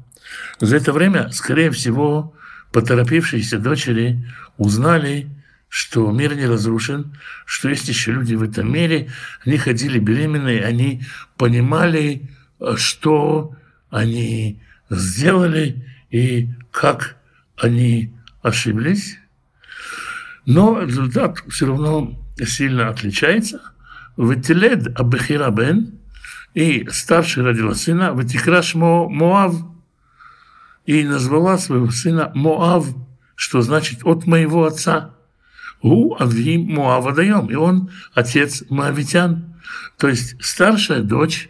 За 0.61 0.77
это 0.77 0.93
время, 0.93 1.31
скорее 1.31 1.71
всего, 1.71 2.35
поторопившиеся 2.73 3.59
дочери 3.59 4.25
узнали, 4.57 5.29
что 5.69 6.11
мир 6.11 6.35
не 6.35 6.47
разрушен, 6.47 7.17
что 7.47 7.69
есть 7.69 7.89
еще 7.89 8.13
люди 8.13 8.35
в 8.35 8.43
этом 8.43 8.71
мире. 8.73 9.11
Они 9.45 9.57
ходили 9.57 9.99
беременные, 9.99 10.65
они 10.65 11.03
понимали, 11.37 12.31
что 12.77 13.57
они 13.91 14.61
сделали 14.91 15.87
и 16.11 16.51
как 16.71 17.17
они 17.57 18.15
ошиблись. 18.43 19.19
Но 20.45 20.83
результат 20.83 21.39
все 21.49 21.67
равно 21.67 22.19
сильно 22.45 22.89
отличается. 22.89 23.61
Ветилед 24.17 24.99
Абехира 24.99 25.51
Бен, 25.51 25.95
и 26.55 26.87
старший 26.91 27.45
родила 27.45 27.75
сына, 27.75 28.13
Ветикра 28.15 28.63
Шмо 28.63 29.09
Моав, 29.09 29.55
и 30.87 31.05
назвала 31.05 31.59
своего 31.59 31.91
сына 31.91 32.33
Моав, 32.35 32.87
что 33.35 33.61
значит 33.63 34.01
от 34.05 34.27
моего 34.27 34.65
отца. 34.65 35.15
У 35.81 36.15
Авим 36.21 36.73
Моава 36.73 37.13
даем, 37.13 37.47
и 37.47 37.55
он 37.55 37.91
отец 38.15 38.63
Моавитян. 38.71 39.57
То 39.99 40.09
есть 40.09 40.37
старшая 40.45 41.03
дочь, 41.03 41.49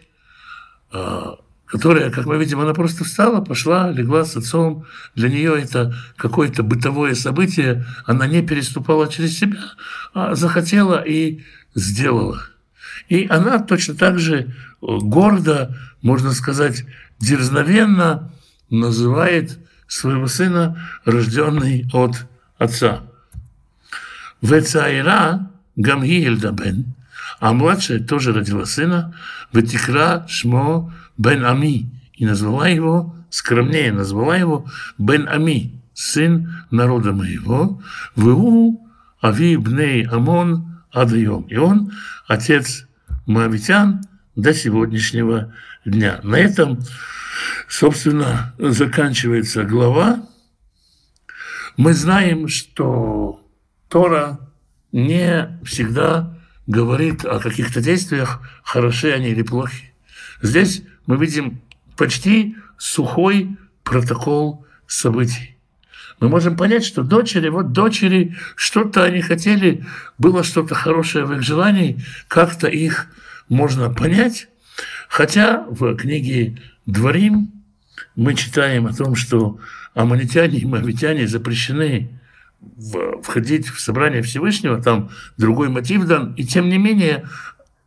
а, 0.91 1.37
которая, 1.65 2.09
как 2.09 2.25
мы 2.25 2.37
видим, 2.37 2.59
она 2.59 2.73
просто 2.73 3.03
встала, 3.03 3.41
пошла, 3.41 3.91
легла 3.91 4.25
с 4.25 4.35
отцом. 4.35 4.85
Для 5.15 5.29
нее 5.29 5.61
это 5.61 5.95
какое-то 6.17 6.63
бытовое 6.63 7.15
событие. 7.15 7.85
Она 8.05 8.27
не 8.27 8.41
переступала 8.41 9.07
через 9.07 9.37
себя, 9.37 9.59
а 10.13 10.35
захотела 10.35 11.01
и 11.01 11.43
сделала. 11.75 12.41
И 13.09 13.27
она 13.27 13.59
точно 13.59 13.95
так 13.95 14.19
же 14.19 14.53
гордо, 14.81 15.77
можно 16.01 16.31
сказать, 16.31 16.85
дерзновенно 17.19 18.31
называет 18.69 19.59
своего 19.87 20.27
сына, 20.27 20.81
рожденный 21.05 21.87
от 21.93 22.25
отца. 22.57 23.03
Вецаира 24.41 25.49
Гамгиельда 25.75 26.51
бен, 26.51 26.93
а 27.39 27.53
младшая 27.53 27.99
тоже 27.99 28.33
родила 28.33 28.65
сына, 28.65 29.15
Ветикра 29.53 30.25
Шмо 30.27 30.93
бен 31.17 31.45
Ами, 31.45 31.89
и 32.13 32.25
назвала 32.25 32.67
его, 32.67 33.15
скромнее 33.29 33.91
назвала 33.91 34.35
его 34.35 34.65
бен 34.97 35.27
Ами, 35.29 35.79
сын 35.93 36.65
народа 36.71 37.13
моего, 37.13 37.81
Ву 38.15 38.87
Ави 39.21 39.55
Бней 39.57 40.05
Амон 40.05 40.83
Адаем. 40.91 41.43
И 41.43 41.55
он 41.55 41.91
отец 42.27 42.87
Моавитян 43.25 44.01
до 44.35 44.53
сегодняшнего 44.53 45.39
дня. 45.39 45.53
На 45.85 46.37
этом, 46.37 46.79
собственно, 47.67 48.53
заканчивается 48.57 49.63
глава. 49.63 50.25
Мы 51.75 51.93
знаем, 51.93 52.47
что 52.47 53.41
Тора 53.89 54.39
не 54.91 55.59
всегда 55.65 56.37
говорит 56.67 57.25
о 57.25 57.39
каких-то 57.39 57.81
действиях, 57.81 58.41
хороши 58.63 59.11
они 59.11 59.29
или 59.29 59.41
плохи. 59.41 59.93
Здесь 60.41 60.83
мы 61.05 61.17
видим 61.17 61.61
почти 61.97 62.55
сухой 62.77 63.57
протокол 63.83 64.65
событий. 64.87 65.57
Мы 66.19 66.29
можем 66.29 66.55
понять, 66.55 66.85
что 66.85 67.03
дочери, 67.03 67.49
вот 67.49 67.73
дочери, 67.73 68.37
что-то 68.55 69.03
они 69.03 69.21
хотели, 69.21 69.85
было 70.17 70.43
что-то 70.43 70.75
хорошее 70.75 71.25
в 71.25 71.33
их 71.33 71.41
желании, 71.41 72.01
как-то 72.27 72.67
их 72.67 73.07
можно 73.49 73.93
понять. 73.93 74.47
Хотя 75.13 75.63
в 75.69 75.95
книге 75.95 76.57
«Дворим» 76.87 77.51
мы 78.15 78.33
читаем 78.33 78.87
о 78.87 78.93
том, 78.93 79.15
что 79.15 79.59
аммонитяне 79.93 80.57
и 80.57 80.65
моавитяне 80.65 81.27
запрещены 81.27 82.19
входить 83.21 83.67
в 83.67 83.79
собрание 83.79 84.23
Всевышнего, 84.23 84.81
там 84.81 85.11
другой 85.37 85.69
мотив 85.69 86.05
дан, 86.07 86.33
и 86.33 86.43
тем 86.43 86.67
не 86.67 86.79
менее 86.79 87.29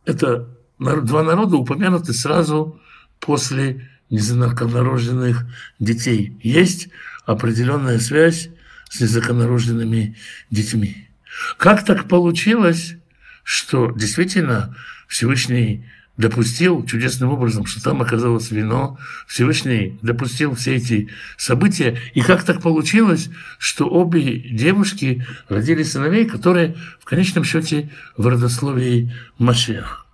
это 0.05 0.47
два 0.79 1.21
народа 1.21 1.57
упомянуты 1.57 2.13
сразу 2.13 2.79
после 3.19 3.89
незаконнорожденных 4.09 5.45
детей. 5.79 6.39
Есть 6.41 6.87
определенная 7.25 7.99
связь 7.99 8.47
с 8.89 9.01
незаконнорожденными 9.01 10.15
детьми. 10.49 11.09
Как 11.57 11.83
так 11.83 12.07
получилось, 12.07 12.95
что 13.43 13.91
действительно 13.91 14.77
Всевышний 15.09 15.83
допустил 16.17 16.83
чудесным 16.85 17.29
образом, 17.29 17.65
что 17.65 17.81
там 17.81 18.01
оказалось 18.01 18.51
вино, 18.51 18.97
Всевышний 19.27 19.99
допустил 20.01 20.55
все 20.55 20.75
эти 20.75 21.09
события. 21.37 21.99
И 22.15 22.21
как 22.21 22.43
так 22.43 22.61
получилось, 22.61 23.29
что 23.59 23.87
обе 23.87 24.39
девушки 24.39 25.25
родили 25.47 25.83
сыновей, 25.83 26.25
которые 26.25 26.75
в 26.99 27.05
конечном 27.05 27.43
счете 27.43 27.91
в 28.17 28.27
родословии 28.27 29.13
Машех. 29.37 30.05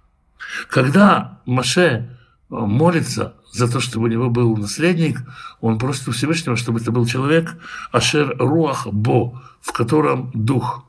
Когда 0.69 1.39
Маше 1.45 2.09
молится 2.49 3.33
за 3.51 3.71
то, 3.71 3.79
чтобы 3.79 4.05
у 4.05 4.09
него 4.09 4.29
был 4.29 4.57
наследник, 4.57 5.21
он 5.61 5.79
просит 5.79 6.07
у 6.09 6.11
Всевышнего, 6.11 6.57
чтобы 6.57 6.79
это 6.79 6.91
был 6.91 7.05
человек 7.05 7.55
Ашер 7.91 8.35
Руах 8.37 8.87
Бо, 8.87 9.41
в 9.61 9.71
котором 9.71 10.31
дух. 10.33 10.85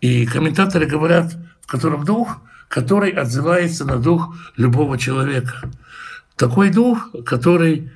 И 0.00 0.26
комментаторы 0.26 0.86
говорят, 0.86 1.36
в 1.62 1.66
котором 1.68 2.04
дух– 2.04 2.40
который 2.68 3.10
отзывается 3.10 3.84
на 3.84 3.98
дух 3.98 4.36
любого 4.56 4.98
человека. 4.98 5.70
Такой 6.36 6.70
дух, 6.70 7.10
который 7.24 7.90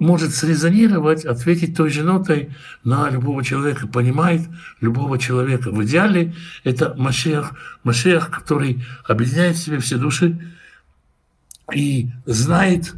может 0.00 0.34
срезонировать, 0.34 1.24
ответить 1.24 1.76
той 1.76 1.90
же 1.90 2.04
нотой 2.04 2.50
на 2.84 3.10
любого 3.10 3.44
человека, 3.44 3.86
понимает 3.86 4.42
любого 4.80 5.18
человека. 5.18 5.70
В 5.70 5.84
идеале 5.84 6.34
это 6.64 6.94
Машех, 6.96 7.52
Машех, 7.82 8.30
который 8.30 8.84
объединяет 9.06 9.56
в 9.56 9.62
себе 9.62 9.78
все 9.78 9.96
души 9.96 10.54
и 11.72 12.10
знает, 12.24 12.94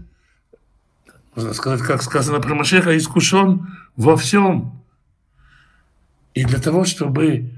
можно 1.34 1.52
сказать, 1.54 1.82
как 1.82 2.02
сказано 2.02 2.40
про 2.40 2.54
Машеха, 2.54 2.96
искушен 2.96 3.66
во 3.96 4.16
всем. 4.16 4.80
И 6.34 6.44
для 6.44 6.58
того, 6.58 6.84
чтобы 6.84 7.50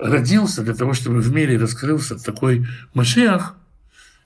родился 0.00 0.62
для 0.62 0.74
того, 0.74 0.94
чтобы 0.94 1.20
в 1.20 1.32
мире 1.32 1.58
раскрылся 1.58 2.16
такой 2.16 2.66
Машиах, 2.94 3.56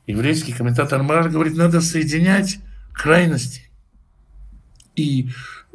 еврейский 0.06 0.52
комментатор 0.52 1.02
Мар 1.02 1.28
говорит, 1.28 1.56
надо 1.56 1.80
соединять 1.80 2.58
крайности. 2.92 3.70
И 4.96 5.30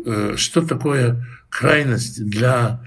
э, 0.05 0.33
что 0.37 0.61
такое 0.61 1.25
крайность 1.49 2.23
для 2.25 2.81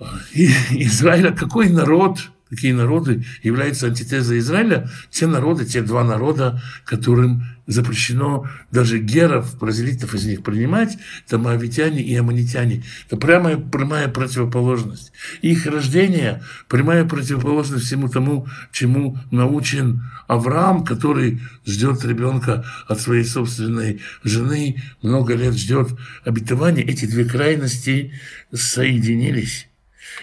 э, 0.00 0.04
Израиля? 0.34 1.32
Какой 1.32 1.68
народ 1.68 2.18
какие 2.52 2.72
народы 2.72 3.24
являются 3.42 3.86
антитезой 3.86 4.38
Израиля, 4.38 4.86
те 5.08 5.26
народы, 5.26 5.64
те 5.64 5.80
два 5.80 6.04
народа, 6.04 6.60
которым 6.84 7.44
запрещено 7.72 8.48
даже 8.70 8.98
геров, 8.98 9.58
бразилитов 9.58 10.14
из 10.14 10.24
них 10.24 10.42
принимать, 10.42 10.96
это 11.26 11.38
моавитяне 11.38 12.02
и 12.02 12.14
аммонитяне. 12.14 12.84
Это 13.06 13.16
прямая, 13.16 13.56
прямая 13.56 14.08
противоположность. 14.08 15.12
Их 15.40 15.66
рождение– 15.66 16.42
прямая 16.68 17.04
противоположность 17.04 17.84
всему 17.84 18.08
тому, 18.08 18.46
чему 18.72 19.18
научен 19.30 20.02
Авраам, 20.28 20.84
который 20.84 21.40
ждет 21.66 22.04
ребенка 22.04 22.64
от 22.88 23.00
своей 23.00 23.24
собственной 23.24 24.00
жены, 24.22 24.82
много 25.02 25.34
лет 25.34 25.54
ждет 25.54 25.88
обетования. 26.24 26.84
Эти 26.84 27.06
две 27.06 27.24
крайности 27.24 28.12
соединились. 28.52 29.68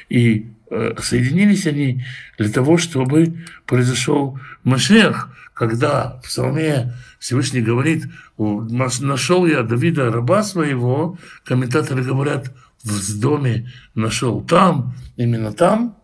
И 0.09 0.51
Э, 0.71 0.93
соединились 1.01 1.65
они 1.65 2.05
для 2.37 2.49
того, 2.49 2.77
чтобы 2.77 3.43
произошел 3.65 4.39
Машех, 4.63 5.29
когда 5.53 6.19
в 6.19 6.27
псалме 6.27 6.93
Всевышний 7.19 7.61
говорит, 7.61 8.05
нашел 8.37 9.45
я 9.45 9.63
Давида, 9.63 10.11
раба 10.11 10.41
своего, 10.41 11.17
комментаторы 11.43 12.03
говорят, 12.03 12.51
в 12.83 13.19
доме 13.19 13.71
нашел 13.93 14.41
там, 14.41 14.95
именно 15.17 15.51
там 15.51 15.97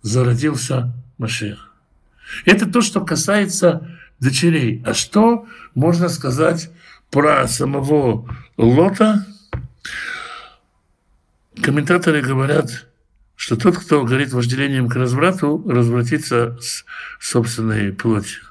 зародился 0.00 0.92
Машех. 1.18 1.70
Это 2.44 2.70
то, 2.70 2.80
что 2.80 3.00
касается 3.02 3.88
дочерей. 4.18 4.82
А 4.86 4.94
что 4.94 5.46
можно 5.74 6.08
сказать 6.08 6.70
про 7.10 7.46
самого 7.46 8.28
Лота? 8.56 9.26
Комментаторы 11.62 12.22
говорят, 12.22 12.86
что 13.36 13.56
тот, 13.56 13.76
кто 13.76 14.04
горит 14.04 14.32
вожделением 14.32 14.88
к 14.88 14.96
разврату, 14.96 15.62
развратится 15.68 16.58
с 16.60 16.84
собственной 17.20 17.92
плотью. 17.92 18.42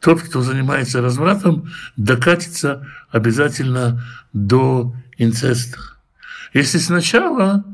Тот, 0.00 0.22
кто 0.22 0.42
занимается 0.42 1.00
развратом, 1.00 1.72
докатится 1.96 2.86
обязательно 3.10 4.04
до 4.32 4.94
инцеста. 5.18 5.78
Если 6.52 6.78
сначала 6.78 7.64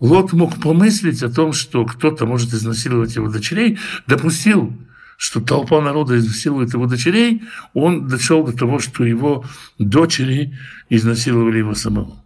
Лот 0.00 0.32
мог 0.32 0.60
помыслить 0.60 1.22
о 1.22 1.30
том, 1.30 1.52
что 1.52 1.84
кто-то 1.86 2.26
может 2.26 2.52
изнасиловать 2.52 3.16
его 3.16 3.28
дочерей, 3.28 3.78
допустил, 4.06 4.76
что 5.16 5.40
толпа 5.40 5.80
народа 5.80 6.18
изнасилует 6.18 6.74
его 6.74 6.86
дочерей, 6.86 7.42
он 7.72 8.06
дошел 8.06 8.44
до 8.44 8.52
того, 8.52 8.78
что 8.78 9.04
его 9.04 9.44
дочери 9.78 10.58
изнасиловали 10.90 11.58
его 11.58 11.74
самого. 11.74 12.22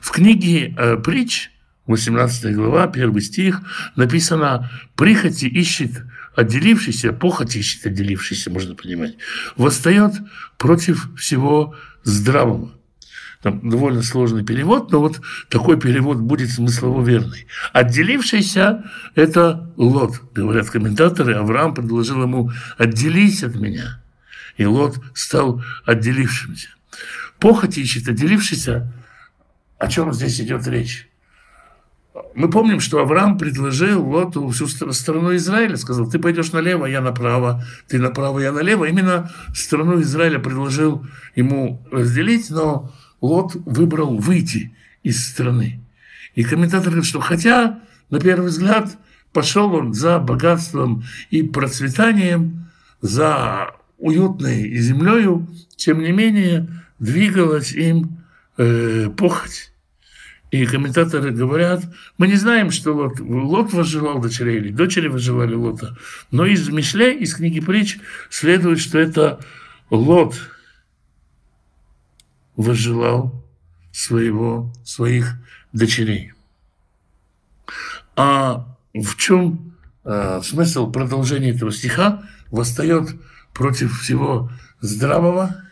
В 0.00 0.10
книге 0.10 0.74
э, 0.76 0.96
«Притч» 0.96 1.50
18 1.86 2.54
глава, 2.54 2.84
1 2.84 3.20
стих, 3.20 3.60
написано 3.96 4.70
«Прихоти 4.96 5.44
ищет 5.44 6.02
отделившийся, 6.34 7.12
похоть 7.12 7.56
ищет 7.56 7.86
отделившийся, 7.86 8.50
можно 8.50 8.74
понимать, 8.74 9.16
восстает 9.56 10.12
против 10.58 11.08
всего 11.16 11.74
здравого». 12.02 12.72
Там 13.44 13.68
довольно 13.68 14.02
сложный 14.02 14.42
перевод, 14.42 14.90
но 14.90 15.00
вот 15.00 15.20
такой 15.50 15.78
перевод 15.78 16.16
будет 16.16 16.50
смыслово 16.50 17.04
верный. 17.04 17.46
Отделившийся– 17.74 18.90
это 19.14 19.70
Лот, 19.76 20.32
говорят 20.32 20.70
комментаторы. 20.70 21.34
Авраам 21.34 21.74
предложил 21.74 22.22
ему 22.22 22.50
«отделись 22.78 23.44
от 23.44 23.54
меня». 23.54 24.02
И 24.56 24.64
Лот 24.64 24.98
стал 25.12 25.62
отделившимся. 25.84 26.68
Похоть 27.38 27.76
ищет 27.76 28.08
отделившийся. 28.08 28.90
О 29.78 29.88
чем 29.88 30.14
здесь 30.14 30.40
идет 30.40 30.66
речь? 30.66 31.10
Мы 32.34 32.48
помним, 32.48 32.78
что 32.78 33.00
Авраам 33.00 33.38
предложил 33.38 34.08
Лоту 34.08 34.48
всю 34.48 34.68
страну 34.68 35.34
Израиля, 35.34 35.76
сказал, 35.76 36.08
ты 36.08 36.20
пойдешь 36.20 36.52
налево, 36.52 36.86
я 36.86 37.00
направо, 37.00 37.64
ты 37.88 37.98
направо, 37.98 38.38
я 38.38 38.52
налево. 38.52 38.84
Именно 38.84 39.32
страну 39.52 40.00
Израиля 40.00 40.38
предложил 40.38 41.04
ему 41.34 41.84
разделить, 41.90 42.50
но 42.50 42.92
Лот 43.20 43.54
выбрал 43.54 44.16
выйти 44.18 44.76
из 45.02 45.28
страны. 45.28 45.80
И 46.36 46.44
комментатор 46.44 46.90
говорит, 46.90 47.04
что 47.04 47.20
хотя, 47.20 47.80
на 48.10 48.20
первый 48.20 48.50
взгляд, 48.50 48.96
пошел 49.32 49.74
он 49.74 49.92
за 49.92 50.20
богатством 50.20 51.02
и 51.30 51.42
процветанием, 51.42 52.70
за 53.00 53.74
уютной 53.98 54.76
землею, 54.78 55.46
тем 55.76 56.00
не 56.00 56.12
менее 56.12 56.68
двигалась 56.98 57.72
им 57.72 58.24
э, 58.56 59.10
похоть. 59.16 59.73
И 60.54 60.66
комментаторы 60.66 61.32
говорят, 61.32 61.82
мы 62.16 62.28
не 62.28 62.36
знаем, 62.36 62.70
что 62.70 62.92
Лот, 62.92 63.18
Лот 63.18 63.72
возжелал 63.72 64.20
дочерей 64.20 64.58
или 64.58 64.70
дочери 64.70 65.08
возжелали 65.08 65.52
Лота, 65.52 65.98
но 66.30 66.46
из 66.46 66.68
Мишле, 66.68 67.12
из 67.18 67.34
книги 67.34 67.58
притч 67.58 67.98
следует, 68.30 68.78
что 68.78 69.00
это 69.00 69.40
Лот 69.90 70.36
возжелал 72.54 73.44
своего, 73.90 74.72
своих 74.84 75.34
дочерей. 75.72 76.34
А 78.14 78.76
в 78.94 79.16
чем 79.16 79.74
э, 80.04 80.40
смысл 80.44 80.88
продолжения 80.92 81.50
этого 81.50 81.72
стиха? 81.72 82.22
Восстает 82.52 83.08
против 83.52 83.98
всего 83.98 84.52
здравого, 84.80 85.64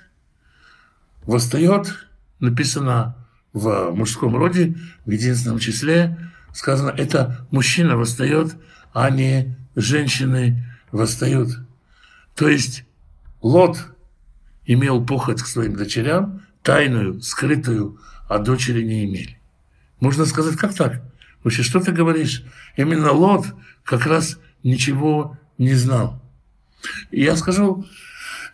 восстает, 1.25 1.95
написано 2.41 3.22
в 3.53 3.91
мужском 3.93 4.37
роде, 4.37 4.77
в 5.05 5.11
единственном 5.11 5.59
числе, 5.59 6.19
сказано, 6.53 6.91
это 6.91 7.47
мужчина 7.51 7.97
восстает, 7.97 8.57
а 8.93 9.11
не 9.11 9.57
женщины 9.77 10.65
восстают. 10.91 11.51
То 12.35 12.49
есть 12.49 12.85
Лот 13.41 13.79
имел 14.65 15.05
похоть 15.05 15.43
к 15.43 15.47
своим 15.47 15.77
дочерям, 15.77 16.43
тайную, 16.63 17.21
скрытую, 17.21 17.99
а 18.29 18.39
дочери 18.39 18.83
не 18.83 19.05
имели. 19.05 19.39
Можно 20.01 20.27
сказать, 20.27 20.57
как 20.57 20.75
так? 20.75 21.03
Вообще, 21.43 21.63
что 21.63 21.81
ты 21.81 21.93
говоришь? 21.93 22.45
Именно 22.77 23.13
Лот 23.13 23.47
как 23.85 24.07
раз 24.07 24.39
ничего 24.63 25.39
не 25.59 25.75
знал. 25.75 26.23
И 27.11 27.23
я 27.23 27.37
скажу, 27.37 27.85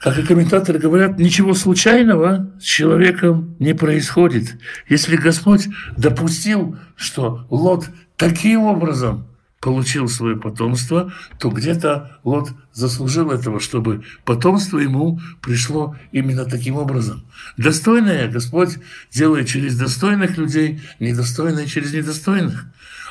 как 0.01 0.19
и 0.19 0.23
комментаторы 0.23 0.79
говорят, 0.79 1.19
ничего 1.19 1.55
случайного 1.55 2.51
с 2.61 2.65
человеком 2.65 3.57
не 3.59 3.75
происходит. 3.75 4.57
Если 4.89 5.17
Господь 5.17 5.69
допустил, 5.97 6.77
что 6.97 7.47
Лот 7.51 7.89
таким 8.17 8.63
образом 8.63 9.27
получил 9.61 10.09
свое 10.09 10.37
потомство, 10.37 11.13
то 11.41 11.51
где-то 11.51 12.19
Лот 12.23 12.51
заслужил 12.73 13.33
этого, 13.33 13.59
чтобы 13.59 14.05
потомство 14.25 14.79
ему 14.79 15.21
пришло 15.43 15.97
именно 16.13 16.45
таким 16.45 16.77
образом. 16.77 17.25
Достойное 17.57 18.29
Господь 18.29 18.79
делает 19.11 19.49
через 19.49 19.77
достойных 19.77 20.39
людей, 20.39 20.81
недостойное 21.01 21.67
через 21.67 21.93
недостойных. 21.93 22.67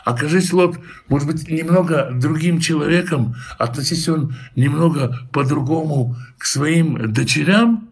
Окажись 0.07 0.53
Лот, 0.53 0.79
может 1.09 1.27
быть, 1.27 1.49
немного 1.49 2.11
другим 2.13 2.61
человеком, 2.61 3.35
относись 3.59 4.07
он 4.07 4.37
немного 4.55 5.27
по-другому 5.33 6.15
к 6.37 6.45
своим 6.45 7.11
дочерям, 7.11 7.89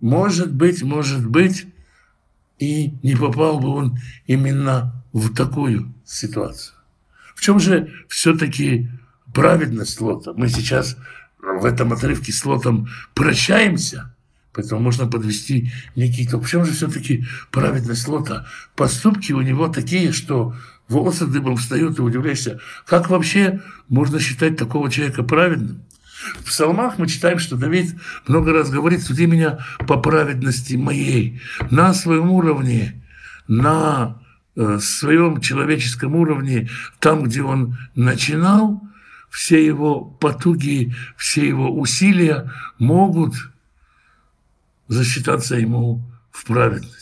может 0.00 0.52
быть, 0.52 0.82
может 0.82 1.24
быть, 1.24 1.66
и 2.58 2.94
не 3.04 3.14
попал 3.14 3.60
бы 3.60 3.68
он 3.68 3.96
именно 4.26 5.04
в 5.12 5.32
такую 5.32 5.94
ситуацию. 6.04 6.74
В 7.36 7.40
чем 7.40 7.60
же 7.60 7.92
все-таки 8.08 8.88
праведность 9.32 10.00
Лота? 10.00 10.32
Мы 10.32 10.48
сейчас 10.48 10.96
в 11.38 11.64
этом 11.64 11.92
отрывке 11.92 12.32
с 12.32 12.44
Лотом 12.44 12.88
прощаемся, 13.14 14.12
поэтому 14.52 14.80
можно 14.80 15.06
подвести 15.06 15.70
некий 15.94 16.26
итог. 16.26 16.42
В 16.42 16.50
чем 16.50 16.64
же 16.64 16.72
все-таки 16.72 17.24
праведность 17.52 18.08
Лота? 18.08 18.48
Поступки 18.74 19.30
у 19.30 19.42
него 19.42 19.68
такие, 19.68 20.10
что 20.10 20.56
волосы 20.88 21.26
дыбом 21.26 21.56
встают, 21.56 21.98
и 21.98 22.02
удивляешься, 22.02 22.60
как 22.86 23.10
вообще 23.10 23.60
можно 23.88 24.20
считать 24.20 24.56
такого 24.56 24.90
человека 24.90 25.22
праведным? 25.22 25.82
В 26.40 26.44
псалмах 26.44 26.98
мы 26.98 27.08
читаем, 27.08 27.38
что 27.38 27.56
Давид 27.56 27.94
много 28.28 28.52
раз 28.52 28.70
говорит, 28.70 29.02
суди 29.02 29.26
меня 29.26 29.58
по 29.86 29.98
праведности 29.98 30.74
моей, 30.74 31.40
на 31.70 31.92
своем 31.94 32.30
уровне, 32.30 33.02
на 33.48 34.22
э, 34.54 34.78
своем 34.80 35.40
человеческом 35.40 36.14
уровне, 36.14 36.68
там, 37.00 37.24
где 37.24 37.42
он 37.42 37.76
начинал, 37.96 38.82
все 39.30 39.64
его 39.64 40.04
потуги, 40.04 40.94
все 41.16 41.46
его 41.48 41.74
усилия 41.74 42.52
могут 42.78 43.34
засчитаться 44.88 45.56
ему 45.56 46.02
в 46.30 46.44
праведность. 46.44 47.01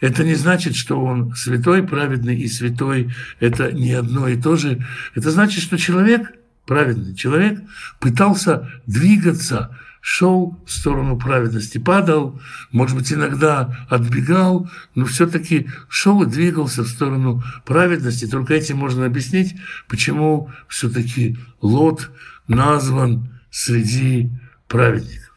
Это 0.00 0.24
не 0.24 0.34
значит, 0.34 0.76
что 0.76 1.02
он 1.02 1.34
святой, 1.34 1.82
праведный 1.82 2.36
и 2.36 2.48
святой– 2.48 3.14
это 3.40 3.70
не 3.72 3.92
одно 3.92 4.28
и 4.28 4.40
то 4.40 4.56
же. 4.56 4.84
Это 5.14 5.30
значит, 5.30 5.62
что 5.62 5.76
человек, 5.76 6.32
праведный 6.66 7.14
человек, 7.14 7.60
пытался 7.98 8.70
двигаться, 8.86 9.76
шел 10.00 10.58
в 10.64 10.72
сторону 10.72 11.18
праведности, 11.18 11.76
падал, 11.76 12.40
может 12.72 12.96
быть, 12.96 13.12
иногда 13.12 13.86
отбегал, 13.90 14.70
но 14.94 15.04
все-таки 15.04 15.68
шел 15.88 16.22
и 16.22 16.26
двигался 16.26 16.82
в 16.82 16.88
сторону 16.88 17.42
праведности. 17.66 18.26
Только 18.26 18.54
этим 18.54 18.78
можно 18.78 19.04
объяснить, 19.04 19.56
почему 19.88 20.50
все-таки 20.68 21.36
Лот 21.60 22.10
назван 22.48 23.28
среди 23.50 24.30
праведников. 24.68 25.34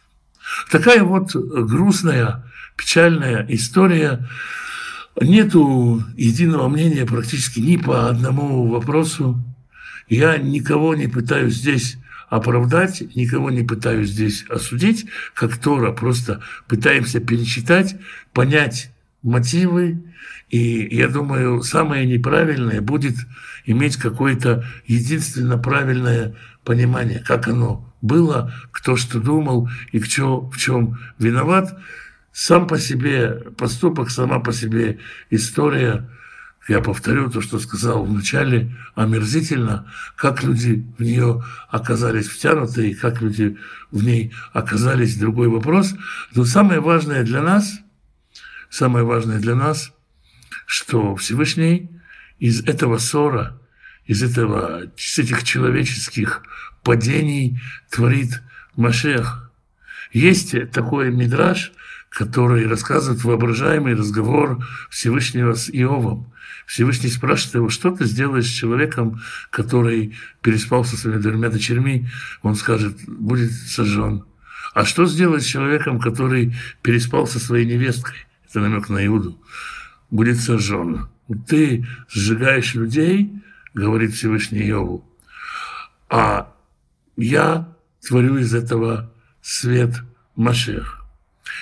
Такая 0.71 1.03
вот 1.03 1.35
грустная 1.35 2.43
печальная 2.83 3.45
история. 3.49 4.27
Нету 5.19 6.03
единого 6.17 6.67
мнения 6.67 7.05
практически 7.05 7.59
ни 7.59 7.77
по 7.77 8.09
одному 8.09 8.67
вопросу. 8.67 9.41
Я 10.09 10.37
никого 10.37 10.93
не 10.95 11.07
пытаюсь 11.07 11.55
здесь 11.55 11.97
оправдать, 12.29 13.15
никого 13.15 13.51
не 13.51 13.63
пытаюсь 13.63 14.09
здесь 14.09 14.43
осудить, 14.49 15.05
как 15.33 15.57
Тора, 15.57 15.91
просто 15.91 16.41
пытаемся 16.67 17.19
перечитать, 17.19 17.95
понять 18.33 18.91
мотивы, 19.21 20.03
и 20.49 20.95
я 20.95 21.07
думаю, 21.07 21.61
самое 21.61 22.05
неправильное 22.05 22.81
будет 22.81 23.15
иметь 23.65 23.97
какое-то 23.97 24.65
единственно 24.87 25.57
правильное 25.57 26.35
понимание, 26.65 27.23
как 27.25 27.47
оно 27.47 27.89
было, 28.01 28.53
кто 28.71 28.97
что 28.97 29.19
думал 29.19 29.69
и 29.91 29.99
кто 29.99 30.49
в 30.49 30.57
чем 30.57 30.99
виноват 31.17 31.77
сам 32.33 32.67
по 32.67 32.79
себе 32.79 33.29
поступок, 33.57 34.09
сама 34.09 34.39
по 34.39 34.51
себе 34.51 34.99
история, 35.29 36.09
я 36.67 36.81
повторю 36.81 37.29
то, 37.29 37.41
что 37.41 37.59
сказал 37.59 38.05
вначале, 38.05 38.75
омерзительно, 38.95 39.91
как 40.15 40.43
люди 40.43 40.85
в 40.97 41.03
нее 41.03 41.43
оказались 41.69 42.27
втянуты 42.27 42.89
и 42.89 42.95
как 42.95 43.21
люди 43.21 43.57
в 43.91 44.03
ней 44.03 44.33
оказались, 44.51 45.17
другой 45.17 45.49
вопрос. 45.49 45.93
Но 46.33 46.45
самое 46.45 46.79
важное 46.79 47.23
для 47.23 47.41
нас, 47.41 47.79
самое 48.69 49.05
важное 49.05 49.39
для 49.39 49.55
нас, 49.55 49.91
что 50.65 51.15
Всевышний 51.15 51.91
из 52.39 52.61
этого 52.61 52.97
ссора, 52.97 53.59
из 54.05 54.23
этого, 54.23 54.85
из 54.97 55.19
этих 55.19 55.43
человеческих 55.43 56.41
падений 56.81 57.59
творит 57.91 58.41
Машех. 58.75 59.51
Есть 60.13 60.55
такой 60.71 61.11
мидраж– 61.11 61.71
который 62.13 62.67
рассказывает 62.67 63.23
воображаемый 63.23 63.95
разговор 63.95 64.63
Всевышнего 64.89 65.53
с 65.53 65.69
Иовом. 65.69 66.31
Всевышний 66.67 67.09
спрашивает 67.09 67.55
его, 67.55 67.69
что 67.69 67.91
ты 67.91 68.05
сделаешь 68.05 68.45
с 68.45 68.53
человеком, 68.53 69.19
который 69.49 70.15
переспал 70.41 70.85
со 70.85 70.95
своими 70.95 71.19
двумя 71.19 71.49
дочерьми? 71.49 72.07
Он 72.43 72.55
скажет, 72.55 72.97
будет 73.07 73.51
сожжен. 73.51 74.25
А 74.75 74.85
что 74.85 75.05
сделать 75.05 75.43
с 75.43 75.47
человеком, 75.47 75.99
который 75.99 76.55
переспал 76.83 77.25
со 77.25 77.39
своей 77.39 77.65
невесткой? 77.65 78.15
Это 78.47 78.59
намек 78.59 78.89
на 78.89 79.03
Иуду. 79.05 79.41
Будет 80.11 80.39
сожжен. 80.39 81.07
Ты 81.47 81.87
сжигаешь 82.09 82.75
людей, 82.75 83.33
говорит 83.73 84.13
Всевышний 84.13 84.61
Иову, 84.67 85.03
а 86.09 86.53
я 87.17 87.73
творю 88.07 88.37
из 88.37 88.53
этого 88.53 89.11
свет 89.41 89.95
Машех. 90.35 91.02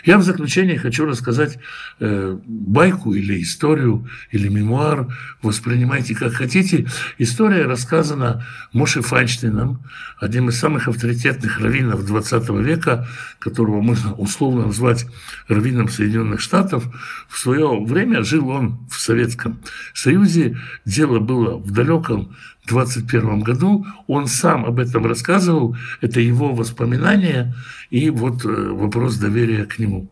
Я 0.04 0.18
в 0.18 0.24
заключение 0.24 0.78
хочу 0.78 1.06
рассказать 1.06 1.58
э, 2.00 2.38
байку 2.46 3.14
или 3.14 3.42
историю, 3.42 4.08
или 4.32 4.48
мемуар, 4.48 5.08
воспринимайте 5.42 6.16
как 6.16 6.34
хотите. 6.34 6.88
История 7.18 7.66
рассказана 7.66 8.46
Моше 8.74 9.02
Файнштейном, 9.02 9.84
одним 10.20 10.50
из 10.50 10.60
самых 10.60 10.88
авторитетных 10.88 11.60
раввинов 11.60 12.06
20 12.06 12.50
века, 12.62 13.08
которого 13.40 13.82
можно 13.82 14.14
условно 14.14 14.68
назвать 14.68 15.06
раввином 15.48 15.90
Соединенных 15.90 16.42
Штатов. 16.42 16.86
В 17.28 17.38
свое 17.38 17.84
время 17.84 18.24
жил 18.24 18.50
он 18.50 18.88
в 18.90 19.00
Советском 19.00 19.62
Союзе, 19.94 20.58
дело 20.86 21.20
было 21.20 21.58
в 21.58 21.72
далеком 21.72 22.36
21 22.68 23.42
году. 23.42 23.86
Он 24.08 24.28
сам 24.28 24.66
об 24.66 24.80
этом 24.80 25.06
рассказывал, 25.06 25.76
это 26.02 26.20
его 26.20 26.54
воспоминания 26.54 27.56
и 27.90 28.10
вот 28.10 28.46
э, 28.46 28.48
вопрос 28.48 29.18
доверия 29.18 29.66
к 29.66 29.80
нему. 29.80 30.10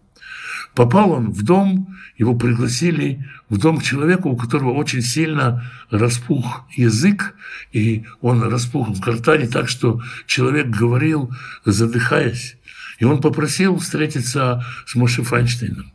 Попал 0.75 1.11
он 1.11 1.31
в 1.31 1.43
дом, 1.43 1.97
его 2.17 2.35
пригласили 2.35 3.25
в 3.49 3.57
дом 3.57 3.77
к 3.77 3.83
человеку, 3.83 4.29
у 4.29 4.37
которого 4.37 4.71
очень 4.71 5.01
сильно 5.01 5.69
распух 5.89 6.65
язык, 6.75 7.35
и 7.71 8.05
он 8.21 8.43
распух 8.43 8.89
в 8.89 8.99
гортане 8.99 9.47
так, 9.47 9.67
что 9.67 10.01
человек 10.25 10.67
говорил, 10.67 11.31
задыхаясь. 11.65 12.57
И 12.99 13.05
он 13.05 13.21
попросил 13.21 13.77
встретиться 13.77 14.63
с 14.85 14.95
Моше 14.95 15.23
Файнштейном. 15.23 15.91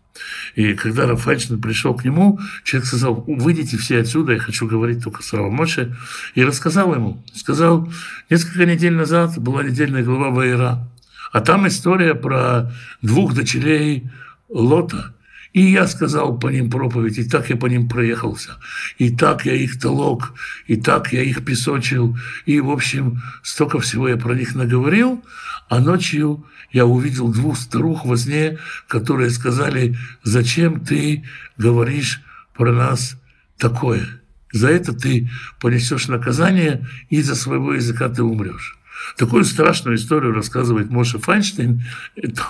И 0.54 0.74
когда 0.74 1.06
Рафальчин 1.06 1.60
пришел 1.60 1.94
к 1.94 2.04
нему, 2.04 2.38
человек 2.62 2.86
сказал, 2.86 3.24
выйдите 3.26 3.76
все 3.76 4.00
отсюда, 4.00 4.32
я 4.32 4.38
хочу 4.38 4.66
говорить 4.66 5.02
только 5.02 5.22
с 5.22 5.32
Равамоше. 5.32 5.96
И 6.34 6.44
рассказал 6.44 6.94
ему, 6.94 7.24
сказал, 7.34 7.92
несколько 8.30 8.64
недель 8.64 8.94
назад 8.94 9.38
была 9.38 9.64
недельная 9.64 10.04
глава 10.04 10.30
Ваера, 10.30 10.88
а 11.32 11.40
там 11.40 11.66
история 11.66 12.14
про 12.14 12.72
двух 13.02 13.34
дочерей 13.34 14.08
Лота. 14.48 15.14
И 15.52 15.62
я 15.62 15.86
сказал 15.86 16.36
по 16.38 16.48
ним 16.48 16.68
проповедь, 16.68 17.18
и 17.18 17.24
так 17.28 17.48
я 17.48 17.56
по 17.56 17.66
ним 17.66 17.88
проехался, 17.88 18.56
и 18.98 19.10
так 19.14 19.46
я 19.46 19.54
их 19.54 19.78
толок, 19.78 20.34
и 20.66 20.74
так 20.74 21.12
я 21.12 21.22
их 21.22 21.44
песочил, 21.44 22.16
и, 22.44 22.60
в 22.60 22.70
общем, 22.70 23.22
столько 23.44 23.78
всего 23.78 24.08
я 24.08 24.16
про 24.16 24.34
них 24.34 24.56
наговорил, 24.56 25.24
а 25.68 25.78
ночью 25.78 26.44
я 26.74 26.86
увидел 26.86 27.28
двух 27.32 27.56
старух 27.56 28.04
во 28.04 28.16
сне, 28.16 28.58
которые 28.88 29.30
сказали, 29.30 29.96
зачем 30.24 30.80
ты 30.80 31.24
говоришь 31.56 32.20
про 32.52 32.72
нас 32.72 33.16
такое? 33.56 34.20
За 34.52 34.68
это 34.68 34.92
ты 34.92 35.30
понесешь 35.60 36.08
наказание, 36.08 36.84
и 37.10 37.22
за 37.22 37.36
своего 37.36 37.74
языка 37.74 38.08
ты 38.08 38.24
умрешь. 38.24 38.76
Такую 39.16 39.44
страшную 39.44 39.96
историю 39.96 40.32
рассказывает 40.32 40.90
Моша 40.90 41.20
Файнштейн. 41.20 41.84
Это 42.16 42.42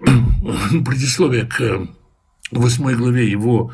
предисловие 0.84 1.46
к 1.46 1.86
восьмой 2.50 2.96
главе 2.96 3.30
его, 3.30 3.72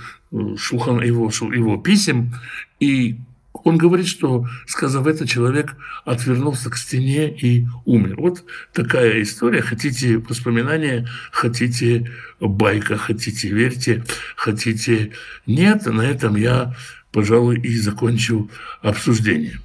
шухан, 0.59 1.01
его, 1.03 1.31
его 1.31 1.79
писем. 1.79 2.35
И 2.79 3.17
он 3.65 3.79
говорит, 3.79 4.07
что, 4.07 4.47
сказав 4.67 5.07
это, 5.07 5.27
человек 5.27 5.77
отвернулся 6.05 6.71
к 6.71 6.77
стене 6.77 7.31
и 7.31 7.67
умер. 7.85 8.17
Вот 8.19 8.45
такая 8.73 9.23
история. 9.23 9.63
Хотите 9.63 10.19
воспоминания, 10.19 11.09
хотите 11.31 12.11
байка, 12.41 12.97
хотите 12.97 13.49
верьте, 13.49 14.05
хотите 14.37 15.13
нет. 15.47 15.87
На 15.87 16.03
этом 16.03 16.37
я, 16.37 16.75
пожалуй, 17.13 17.61
и 17.61 17.79
закончу 17.79 18.51
обсуждение. 18.81 19.61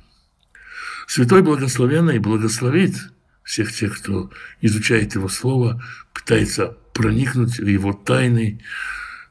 Святой 1.08 1.42
Благословенный 1.42 2.20
благословит 2.20 2.96
всех 3.44 3.74
тех, 3.74 3.98
кто 3.98 4.30
изучает 4.62 5.16
Его 5.16 5.30
Слово, 5.30 5.82
пытается 6.14 6.78
проникнуть 6.94 7.60
в 7.60 7.66
Его 7.66 7.94
тайны, 7.94 8.60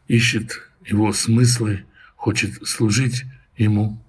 ищет 0.08 0.62
Его 0.86 1.12
смыслы, 1.12 1.84
хочет 2.16 2.66
служить 2.66 3.24
Ему 3.56 4.02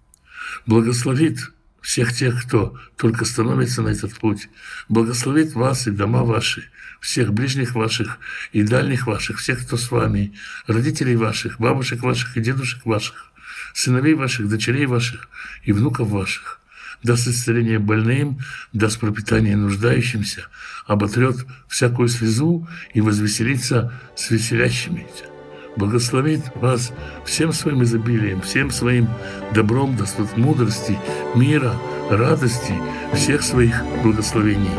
благословит 0.65 1.51
всех 1.81 2.13
тех, 2.13 2.43
кто 2.43 2.77
только 2.97 3.23
становится 3.23 3.81
на 3.81 3.89
этот 3.89 4.13
путь, 4.13 4.49
благословит 4.89 5.53
вас 5.53 5.87
и 5.87 5.91
дома 5.91 6.23
ваши, 6.23 6.69
всех 6.99 7.33
ближних 7.33 7.75
ваших 7.75 8.19
и 8.51 8.63
дальних 8.63 9.07
ваших, 9.07 9.39
всех, 9.39 9.65
кто 9.65 9.77
с 9.77 9.89
вами, 9.89 10.33
родителей 10.67 11.15
ваших, 11.15 11.59
бабушек 11.59 12.01
ваших 12.03 12.35
и 12.35 12.41
дедушек 12.41 12.85
ваших, 12.85 13.31
сыновей 13.73 14.15
ваших, 14.15 14.49
дочерей 14.49 14.85
ваших 14.85 15.29
и 15.63 15.71
внуков 15.71 16.09
ваших. 16.09 16.59
Даст 17.03 17.27
исцеление 17.27 17.79
больным, 17.79 18.39
даст 18.73 18.99
пропитание 18.99 19.55
нуждающимся, 19.55 20.47
оботрет 20.87 21.45
всякую 21.69 22.09
слезу 22.09 22.67
и 22.93 23.01
возвеселится 23.01 23.93
с 24.15 24.31
веселящимися 24.31 25.36
благословит 25.77 26.41
вас 26.55 26.91
всем 27.25 27.53
своим 27.53 27.83
изобилием, 27.83 28.41
всем 28.41 28.71
своим 28.71 29.07
добром, 29.53 29.95
доступ 29.95 30.35
мудрости, 30.35 30.97
мира, 31.35 31.73
радости, 32.09 32.73
всех 33.13 33.41
своих 33.43 33.83
благословений. 34.03 34.69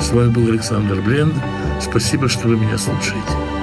С 0.00 0.10
вами 0.10 0.30
был 0.30 0.48
Александр 0.48 1.00
Бленд. 1.00 1.34
Спасибо, 1.80 2.28
что 2.28 2.48
вы 2.48 2.56
меня 2.56 2.78
слушаете. 2.78 3.57